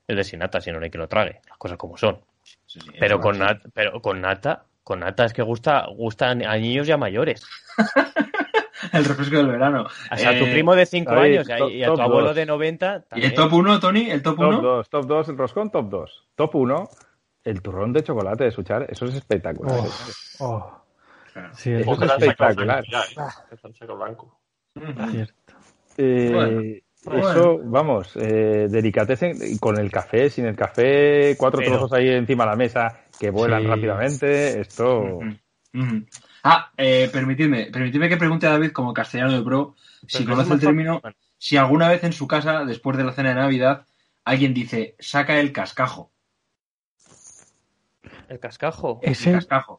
[0.06, 2.19] el de sin nata, si no no hay que lo trague, las cosas como son.
[2.65, 6.56] Sí, sí, Pero con, nata, pero con nata, con nata es que gusta, gustan a
[6.56, 7.47] niños y a mayores.
[8.93, 9.82] El refresco del verano.
[10.12, 11.86] O sea, a tu Eh, primo de 5 David, años y a, top- y a
[11.93, 12.36] tu abuelo dos.
[12.36, 14.10] de 90 ¿Y el top 1, Tony?
[14.10, 14.62] ¿El top Top 1?
[14.62, 16.24] 2, top 2, el roscón, top 2.
[16.36, 16.89] Top 1,
[17.44, 19.81] el turrón de chocolate de Suchar, eso es espectacular.
[20.39, 20.82] Oh, oh.
[21.55, 22.85] Sí, es es espectacular.
[23.51, 24.40] El saco blanco.
[25.10, 25.55] cierto.
[25.97, 31.93] Eh, Bueno, eso, vamos, eh, delicatessen con el café, sin el café, cuatro Pero- trozos
[31.93, 33.69] ahí encima de la mesa que vuelan Sí.
[33.69, 34.60] rápidamente.
[34.60, 35.01] Esto.
[35.01, 35.24] Ujú,
[35.74, 36.06] ujú.
[36.43, 39.74] Ah, eh, permitidme, permitidme que pregunte a David como castellano de pro
[40.06, 41.01] si Pero conoce el es término,
[41.36, 43.86] si alguna vez en su casa, después de la cena de Navidad,
[44.24, 46.10] alguien dice, saca el cascajo.
[48.28, 49.01] El cascajo.
[49.02, 49.78] El Ese, cascajo.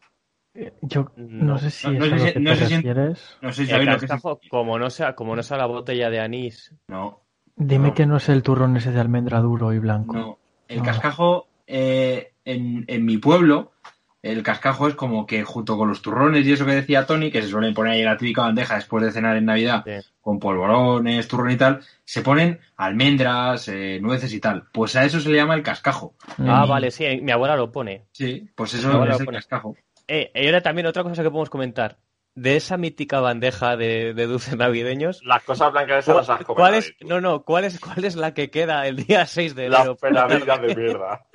[0.81, 1.45] Yo No.
[1.45, 3.37] no sé si No- no es sé si- que no te sé si- refieres.
[3.41, 6.19] No sé si El que cascajo, como no sea, como no sea la botella de
[6.19, 6.73] anís.
[6.87, 7.21] No,
[7.61, 7.93] Dime No.
[7.93, 10.13] que no es el turrón ese de almendra duro y blanco.
[10.13, 10.37] no.
[10.69, 10.83] El No.
[10.85, 13.73] cascajo, eh, en, en mi pueblo,
[14.21, 17.41] el cascajo es como que junto con los turrones y eso que decía Tony, que
[17.41, 20.07] se suelen poner ahí en la típica bandeja después de cenar en Navidad, Sí.
[20.21, 24.63] con polvorones, turrón y tal, se ponen almendras, eh, nueces y tal.
[24.71, 26.13] Pues a eso se le llama el cascajo.
[26.39, 26.69] Ah, Mm.
[26.69, 28.05] vale, sí, mi abuela lo pone.
[28.11, 29.37] Sí, pues eso es el pone.
[29.37, 29.75] cascajo.
[30.11, 31.97] Eh, y ahora también otra cosa que podemos comentar.
[32.35, 35.21] De esa mítica bandeja de, de dulces navideños.
[35.23, 36.55] Las cosas blancas esas ¿Cuál, las has comido.
[36.55, 39.69] cuál es, no, no, ¿cuál es, ¿cuál es la que queda el día 6 de
[39.69, 39.95] Las enero?
[39.97, 41.25] peladillas de mierda.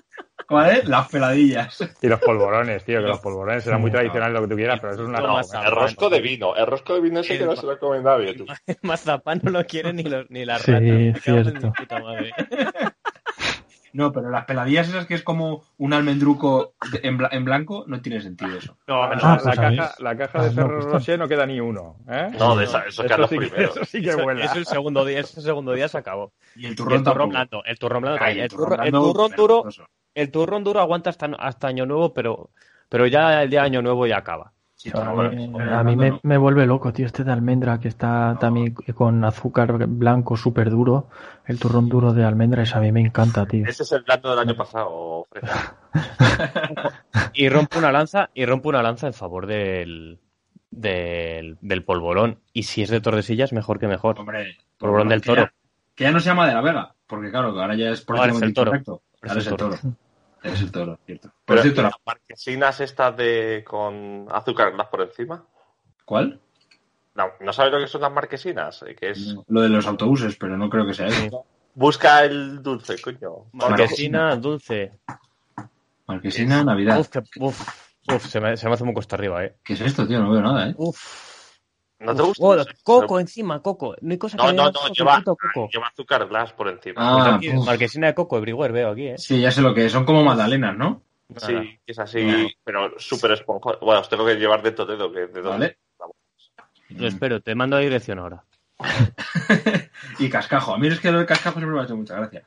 [0.48, 0.88] ¿Cuál es?
[0.88, 1.78] Las peladillas.
[2.02, 3.94] Y los polvorones, tío, que los polvorones eran muy Sí.
[3.96, 6.54] tradicionales lo que tú quieras, pero eso es una No, El rosco de vino.
[6.56, 8.44] El rosco de vino ese El que no se lo come nadie, tú.
[8.66, 11.66] El mazapán no lo quiere ni, los, ni la Sí, en cierto.
[11.66, 12.32] mi puta madre.
[13.94, 17.84] No, pero las peladillas esas que es como un almendruco de- en, bla- en blanco,
[17.86, 18.76] no tiene sentido eso.
[18.88, 21.46] No, Ah, la, pues caja, la caja Ah, de no, Ferrero pues Rocher no queda
[21.46, 21.96] ni uno.
[22.08, 22.32] ¿eh?
[22.36, 23.76] No, de esa- esos que los sí primeros.
[23.76, 24.44] eso sí que Eso, vuela.
[24.44, 26.32] eso el segundo día, ese segundo día se acabó.
[26.56, 29.32] Y el Y el turrón blando, el turrón blando Ay, el El turrón, el turrón
[29.36, 29.64] duro,
[30.14, 32.50] el turrón duro aguanta hasta, hasta año nuevo, pero,
[32.88, 34.52] pero ya el día de Año Nuevo ya acaba.
[34.92, 39.86] A mí, me, me, vuelve loco, tío, este de almendra que está también con azúcar
[39.86, 41.08] blanco súper duro,
[41.46, 43.66] el turrón duro de almendra, eso a mí me encanta, tío.
[43.66, 45.26] Ese es el plato del año pasado,
[47.34, 50.18] y rompo una lanza, y rompo una lanza en favor del,
[50.70, 52.40] del, del polvorón.
[52.52, 54.18] Y si es de Tordesillas, mejor que mejor.
[54.18, 55.48] Hombre, polvorón del toro.
[55.94, 58.42] Que ya, no se llama de la Vega, porque claro, ahora ya es por es
[58.42, 58.72] el toro.
[59.22, 59.78] Ahora es el toro.
[60.44, 61.32] Es el toro, cierto.
[61.46, 65.44] Pero, cierto, las marquesinas estas de con azúcar glass por encima.
[66.04, 66.38] ¿Cuál?
[67.14, 68.84] No, ¿no sabes lo que son las marquesinas?
[68.98, 69.36] Que es...
[69.48, 71.46] lo de los autobuses, pero no creo que sea eso.
[71.74, 73.46] Busca el dulce, coño.
[73.52, 74.92] Marquesina, dulce.
[76.06, 76.98] Marquesina, Navidad.
[77.00, 77.08] Uf,
[77.40, 77.68] uf,
[78.12, 79.56] uf se, me, se, me, hace muy cuesta arriba, eh.
[79.64, 80.20] ¿Qué es esto, tío?
[80.20, 80.74] No veo nada, eh.
[80.76, 81.33] Uf.
[82.00, 82.44] ¿No te gusta?
[82.44, 83.96] Oh, coco encima, coco.
[84.00, 85.68] No hay cosa no, que no, no, lleva, coco.
[85.72, 86.96] lleva azúcar glass por encima.
[86.98, 89.18] Ah, pues marquesina de coco, everywhere veo aquí, ¿eh?
[89.18, 89.92] Sí, ya sé lo que es.
[89.92, 91.02] Son como magdalenas, ¿no?
[91.36, 91.66] Sí, Nada.
[91.86, 93.78] es así, pero súper esponjoso.
[93.80, 95.10] Bueno, os tengo que llevar de todo dedo.
[95.10, 95.78] Que de vale.
[96.90, 98.44] Lo espero, te mando a dirección ahora.
[100.18, 100.74] y cascajo.
[100.74, 102.42] A mí es que lo de cascajo siempre me ha hecho mucha gracia.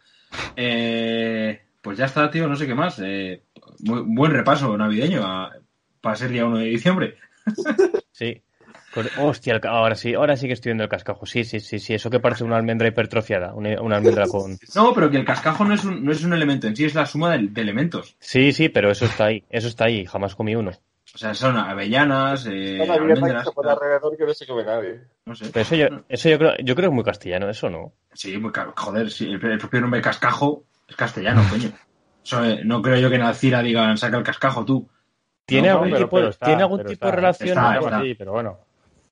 [0.56, 3.00] Eh, pues ya está, tío, no sé qué más.
[3.04, 3.42] Eh,
[3.80, 5.54] muy, buen repaso navideño a,
[6.02, 7.18] para ser día 1 de diciembre.
[8.12, 8.42] sí.
[9.20, 11.26] Hostia, ahora sí, ahora sí que estoy viendo el cascajo.
[11.26, 14.58] Sí, sí, sí, sí, eso que parece una almendra hipertrofiada, una, una almendra con.
[14.76, 16.96] No, pero que el cascajo no es un, no es un elemento en sí, es
[16.96, 18.16] la suma de, de, elementos.
[18.20, 20.72] Sí, sí, pero eso está ahí, eso está ahí, jamás comí uno.
[21.16, 23.48] O sea, son avellanas, eh, almendras.
[23.56, 25.02] Alrededor que no se come nadie.
[25.26, 25.46] No sé.
[25.52, 27.94] Pero eso yo, eso yo creo, yo creo que es muy castellano, eso no.
[28.14, 28.74] Sí, muy caro.
[28.76, 31.72] Joder, sí, el, el propio nombre cascajo es castellano, coño.
[32.24, 34.88] Eso, eh, no creo yo que en Alcira digan saca el cascajo tú.
[35.46, 37.50] ¿Tiene No, algún tipo, está, ¿tiene algún tipo de relación?
[37.50, 38.02] está, está.
[38.02, 38.60] Sí, pero bueno.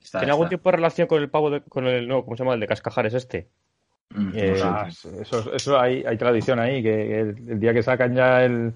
[0.06, 0.58] Está, ¿Tiene algún está.
[0.58, 2.54] tipo de relación con el pavo de, con el no, ¿cómo se llama?
[2.54, 3.48] El de Cascajares este.
[4.12, 4.62] Mm, Eh.
[4.64, 8.72] Ah, eso, eso hay, hay tradición ahí, que el, el día que sacan ya el...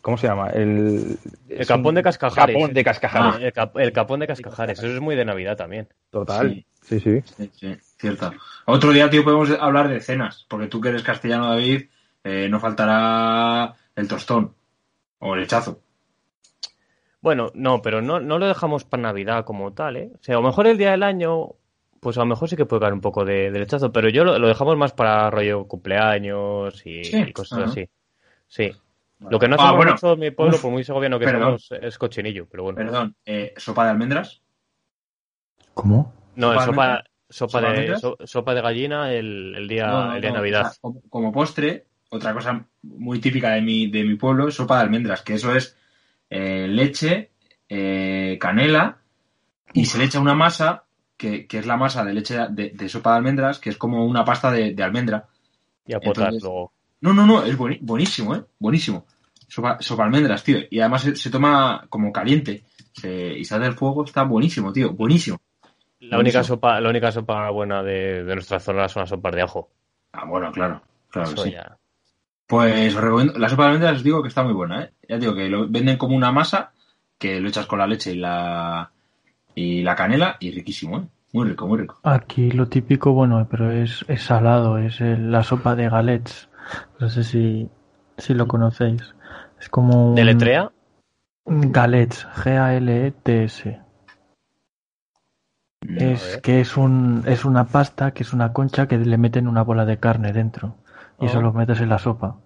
[0.00, 0.48] ¿Cómo se llama?
[0.50, 1.18] El,
[1.48, 2.54] El capón un de Cascajares.
[2.56, 3.34] Capón de Cascajares.
[3.34, 4.78] Ah, el, cap- el capón de Cascajares.
[4.78, 5.88] Eso es muy de Navidad también.
[6.10, 6.48] Total.
[6.48, 6.66] Sí.
[6.82, 7.22] Sí, sí.
[7.36, 8.32] Sí, sí, cierto.
[8.66, 11.86] Otro día, tío, podemos hablar de cenas, porque tú que eres castellano, David,
[12.22, 14.54] eh, no faltará el tostón
[15.18, 15.80] o el hechazo.
[17.26, 20.12] Bueno, no, pero no, no lo dejamos para Navidad como tal, ¿eh?
[20.14, 21.54] O sea, a lo mejor el día del año,
[21.98, 24.22] pues a lo mejor sí que puede caer un poco de, de lechazo, pero yo
[24.22, 27.88] lo, lo dejamos más para rollo cumpleaños y, Sí, y cosas así.
[28.46, 28.70] Sí.
[29.28, 29.92] Lo que no Ah, hacemos bueno.
[29.94, 31.58] mucho en mi pueblo, Uf, por muy segoviano que perdón.
[31.58, 32.76] somos, es cochinillo, pero bueno.
[32.76, 34.40] Perdón, eh, sopa de almendras.
[35.74, 36.12] ¿Cómo?
[36.36, 40.20] No, ¿Sopa de sopa, de so- sopa de gallina el, el día, No, no, el
[40.20, 40.60] día de Navidad.
[40.60, 44.54] o sea, como, como postre, otra cosa muy típica de mi, de mi pueblo es
[44.54, 45.76] sopa de almendras, que eso es
[46.30, 47.30] eh, leche,
[47.68, 48.98] eh, canela
[49.72, 50.84] y se le echa una masa
[51.16, 54.04] que, que es la masa de leche de, de sopa de almendras, que es como
[54.06, 55.26] una pasta de, de almendra.
[55.86, 56.72] Y a potar Entonces- luego.
[57.00, 58.42] No, no, no, es buenísimo, ¿eh?
[58.58, 59.06] Buenísimo.
[59.48, 60.58] Sopa, sopa de almendras, tío.
[60.70, 62.64] Y además se, se toma como caliente.
[62.92, 64.92] Se- y sale del fuego, está buenísimo, tío.
[64.92, 65.38] Buenísimo.
[66.00, 69.42] La única sopa, la única sopa buena de, de nuestra zona son las sopas de
[69.42, 69.70] ajo.
[70.12, 70.82] Ah, bueno, claro.
[71.10, 71.50] Claro que sí.
[71.52, 71.76] ya.
[72.46, 74.92] Pues os recomiendo, la sopa de almendras os digo que está muy buena, ¿eh?
[75.08, 76.72] Ya digo que lo venden como una masa
[77.18, 78.90] que lo echas con la leche y la
[79.54, 81.02] y la canela y riquísimo, ¿eh?
[81.32, 81.98] Muy rico, muy rico.
[82.04, 86.48] Aquí lo típico, bueno, pero es, es salado, es el- la sopa de galets.
[87.00, 87.68] No sé si,
[88.16, 89.02] si lo conocéis.
[89.60, 90.14] Es como un...
[90.14, 90.70] ¿Deletrea?
[91.46, 93.80] Galets, G-A-L-E-T-S.
[95.96, 99.62] Es que es un es una pasta, que es una concha que le meten una
[99.62, 100.76] bola de carne dentro
[101.20, 101.28] y Oh.
[101.28, 102.36] eso lo metes en la sopa.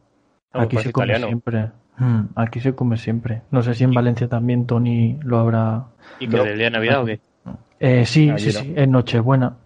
[0.52, 1.26] Ah, Aquí parece se come italiano.
[1.28, 1.70] siempre.
[1.98, 3.42] Mm, aquí se come siempre.
[3.51, 5.84] No sé si en Valencia también Tony lo habrá.
[6.18, 7.20] ¿Y que del día de Navidad o qué?
[7.78, 8.64] Eh, sí, Allí sí, no.
[8.64, 9.56] sí, en Nochebuena.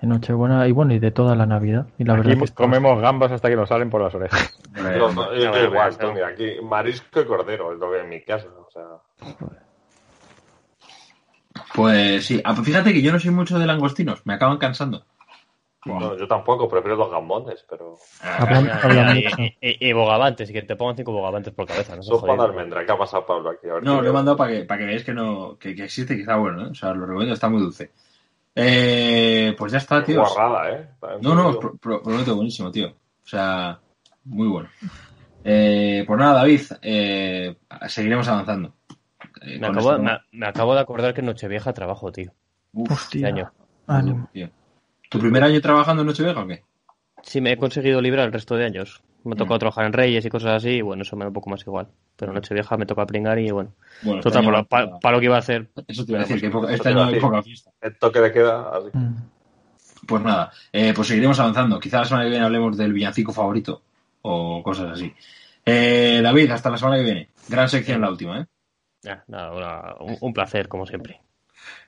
[0.00, 1.86] En Nochebuena y bueno, y de toda la Navidad.
[1.98, 4.58] Y la Aquí verdad que está- comemos gambas hasta que nos salen por las orejas.
[4.76, 5.24] hombre, No, hombre.
[5.24, 5.98] no, yo no, da igual, no.
[5.98, 8.46] Tony, aquí marisco y cordero es lo que en mi casa.
[8.58, 8.82] O sea,
[11.74, 15.04] Pues sí, Ah, pues fíjate que yo no soy mucho de langostinos, me acaban cansando.
[15.84, 20.52] No, yo tampoco, prefiero los gambones, pero Hablan- hablan y, y- y- y bogavantes, y
[20.52, 22.44] que te pongan cinco bogavantes por cabeza, no sé, sopa de jodido.
[22.44, 22.86] almendra.
[22.86, 23.68] ¿Qué ha pasado, Pablo, aquí?
[23.68, 25.84] A ver No, lo he mandado para que, para que veáis que no, que, que
[25.84, 26.70] existe y que está bueno, ¿eh?
[26.70, 27.92] O sea, lo recomiendo, está muy dulce.
[28.54, 30.20] Eh, pues ya está, tío.
[30.20, 30.88] guarrada, ¿eh?
[30.92, 32.88] Está No, no, pro- pro- prometo, buenísimo, tío.
[32.88, 33.80] O sea,
[34.24, 34.68] muy bueno.
[35.44, 37.56] Eh, pues nada, David, eh,
[37.88, 38.74] seguiremos avanzando.
[39.40, 39.98] Eh, Me acabo,
[40.32, 42.30] me acabo de acordar que en Nochevieja trabajo, tío.
[42.72, 43.52] Uf, Hostia, este año.
[43.86, 44.28] ánimo.
[44.32, 44.48] tío.
[45.12, 46.62] ¿Tu primer año trabajando en Nochevieja o qué?
[47.22, 49.02] Sí, me he conseguido librar el resto de años.
[49.24, 51.34] Me ha tocado trabajar en Reyes y cosas así, y bueno, eso me da un
[51.34, 51.86] poco más igual.
[52.16, 53.72] Pero Nochevieja me toca pringar y bueno.
[54.02, 55.70] Bueno, este Total, año- para, lo- pa- para lo que iba a hacer.
[55.86, 57.42] Eso te iba a decir, que poca- Eso este te iba año a hay poca
[57.42, 57.70] fiesta.
[57.80, 58.88] El toque de queda, así.
[58.92, 59.14] Mm.
[60.08, 61.78] Pues nada, eh, pues seguiremos avanzando.
[61.78, 63.82] Quizá la semana que viene hablemos del villancico favorito
[64.22, 65.14] o cosas así.
[65.64, 67.28] Eh, David, hasta la semana que viene.
[67.48, 68.46] Gran sección la última, ¿eh?
[69.02, 71.20] Ya, nada, un, placer, como siempre.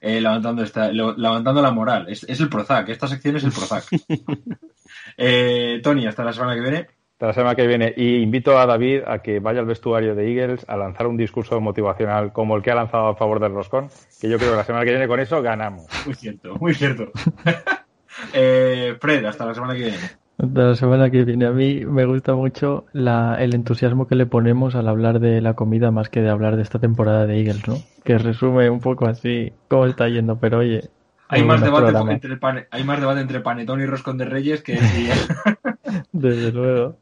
[0.01, 2.07] Eh, levantando, esta, levantando la moral.
[2.09, 3.85] Es, el Prozac, esta sección es el Prozac.
[5.17, 6.87] eh, Tony, hasta la semana que viene.
[7.13, 7.95] Hasta la semana que viene.
[7.97, 11.61] Y invito a David a que vaya al vestuario de Eagles a lanzar un discurso
[11.61, 13.89] motivacional como el que ha lanzado a favor del Roscón,
[14.21, 15.87] que yo creo que la semana que viene con eso ganamos.
[16.05, 17.11] Muy cierto, muy cierto.
[18.35, 20.24] eh, Fred, hasta la semana que viene.
[20.39, 21.47] Hasta la semana que viene.
[21.47, 25.55] A mí me gusta mucho la, el entusiasmo que le ponemos al hablar de la
[25.55, 27.77] comida más que de hablar de esta temporada de Eagles, ¿no?
[28.03, 30.91] Que resume un poco así cómo está yendo, pero oye.
[31.29, 32.39] Hay más, debate entre
[32.71, 34.79] hay más debate entre Panetón y Roscón de Reyes que...
[36.13, 36.99] Desde luego.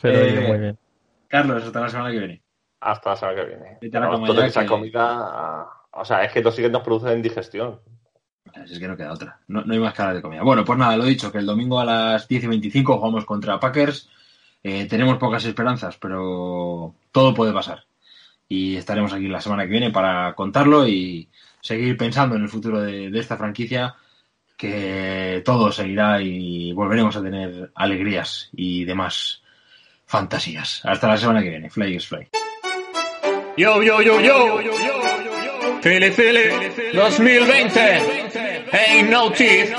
[0.00, 0.78] Pero oye, muy bien.
[1.28, 2.42] Carlos, hasta la semana que viene.
[2.80, 4.46] Hasta la semana que viene.
[4.46, 5.66] esa comida...
[5.90, 7.80] O sea, es que los Eagles nos producen indigestión.
[8.52, 9.38] Es que no queda otra.
[9.48, 10.42] No, hay más cara de comida.
[10.42, 13.58] Bueno, pues nada, lo dicho, que el domingo a las 10 y 25 jugamos contra
[13.58, 14.08] Packers.
[14.62, 17.84] Eh, tenemos pocas esperanzas, pero todo puede pasar.
[18.48, 21.28] Y estaremos aquí la semana que viene para contarlo y
[21.60, 23.94] seguir pensando en el futuro de, esta franquicia,
[24.56, 29.42] que todo seguirá y volveremos a tener alegrías y demás
[30.06, 30.80] fantasías.
[30.84, 31.70] Hasta la semana que viene.
[31.70, 32.28] Fly is fly.
[33.56, 35.23] Yo, yo, yo, yo, yo, yo.
[35.84, 36.48] Fili, Fili,
[36.94, 37.78] 2020.
[38.72, 39.70] Ain't no teeth.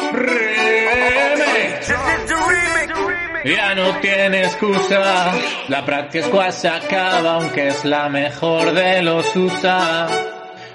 [3.43, 5.33] Ya no tiene excusa.
[5.67, 10.07] La práctica se acaba, aunque es la mejor de los USA.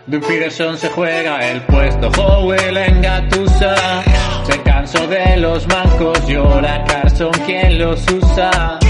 [0.09, 4.03] Doug Peterson se juega el puesto, Howell en Gatusa.
[4.43, 8.81] Se cansó de los mancos, llora Carson quien los usa.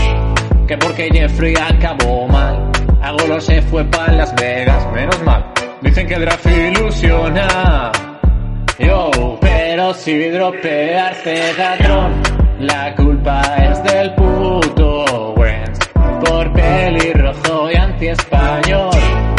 [0.67, 2.73] Que porque Jeffrey acabó mal,
[3.03, 5.60] Agolo se fue para Las Vegas, menos mal.
[5.83, 7.91] Dicen que el draft ilusiona.
[8.79, 12.23] Yo, pero si dropearse ladrón,
[12.61, 15.79] la culpa es del puto Wentz.
[16.25, 18.91] Por pelirrojo y anti-español.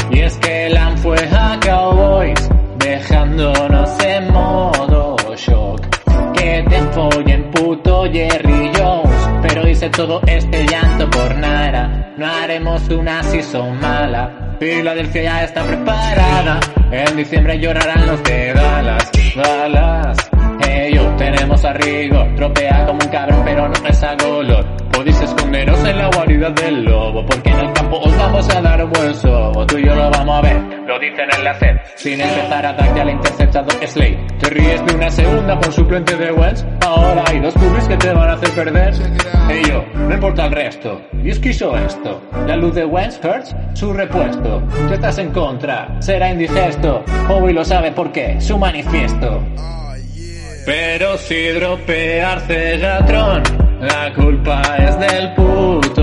[0.10, 5.82] Y es que Lam fue a Cowboys, dejándonos en modo shock.
[6.34, 9.30] Que te follen puto Jerry Jones.
[9.44, 12.14] Pero hice todo este llanto por nada.
[12.18, 16.60] No haremos una season mala Filadelfia está preparada.
[16.92, 19.12] En diciembre llorarán los de Dallas.
[19.36, 20.18] Dallas.
[20.70, 22.36] Ellos tenemos a Rigor.
[22.36, 24.64] Tropea como un cabrón, pero no es a.
[24.92, 27.26] Podéis esconderos en la guarida del lobo.
[27.26, 27.58] Porque en
[27.98, 29.66] os vamos a dar un buen sobo.
[29.66, 30.62] Tú y yo lo vamos a ver.
[30.88, 31.82] Lo dicen en la CEP.
[31.96, 34.28] Sin empezar a ya la interceptado Slade.
[34.40, 36.66] Te ríes de una segunda por suplente de Wells.
[36.86, 38.94] Ahora hay dos cubis que te van a hacer perder.
[39.50, 41.02] Y yo, no importa el resto.
[41.24, 42.22] Y es que hizo esto.
[42.48, 44.64] La luz de Wentz hurts su repuesto.
[44.88, 47.04] Si estás en contra, será indigesto.
[47.30, 49.44] Hoy lo sabe por qué, su manifiesto.
[50.66, 53.44] Pero si dropear Cegatron,
[53.82, 56.01] la culpa es del puto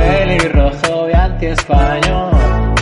[0.00, 2.30] pelirrojo y anti-español.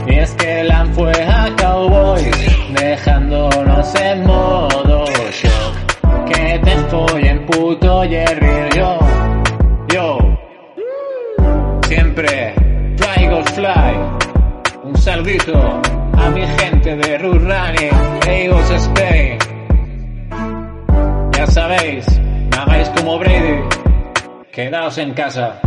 [0.07, 2.37] Y es que Lam fue a Cowboys,
[2.75, 6.25] dejándonos en modo shock.
[6.27, 8.99] Que te follen puto Jerry yo,
[9.93, 10.19] yo.
[11.87, 12.55] Siempre
[12.97, 13.93] fly goes fly.
[14.85, 15.81] Un saludito
[16.17, 17.97] a mi gente de Running,
[18.27, 19.39] Eagles Spain.
[21.33, 22.07] Ya sabéis,
[22.51, 23.61] no hagáis como Brady,
[24.51, 25.61] quedaos en casa.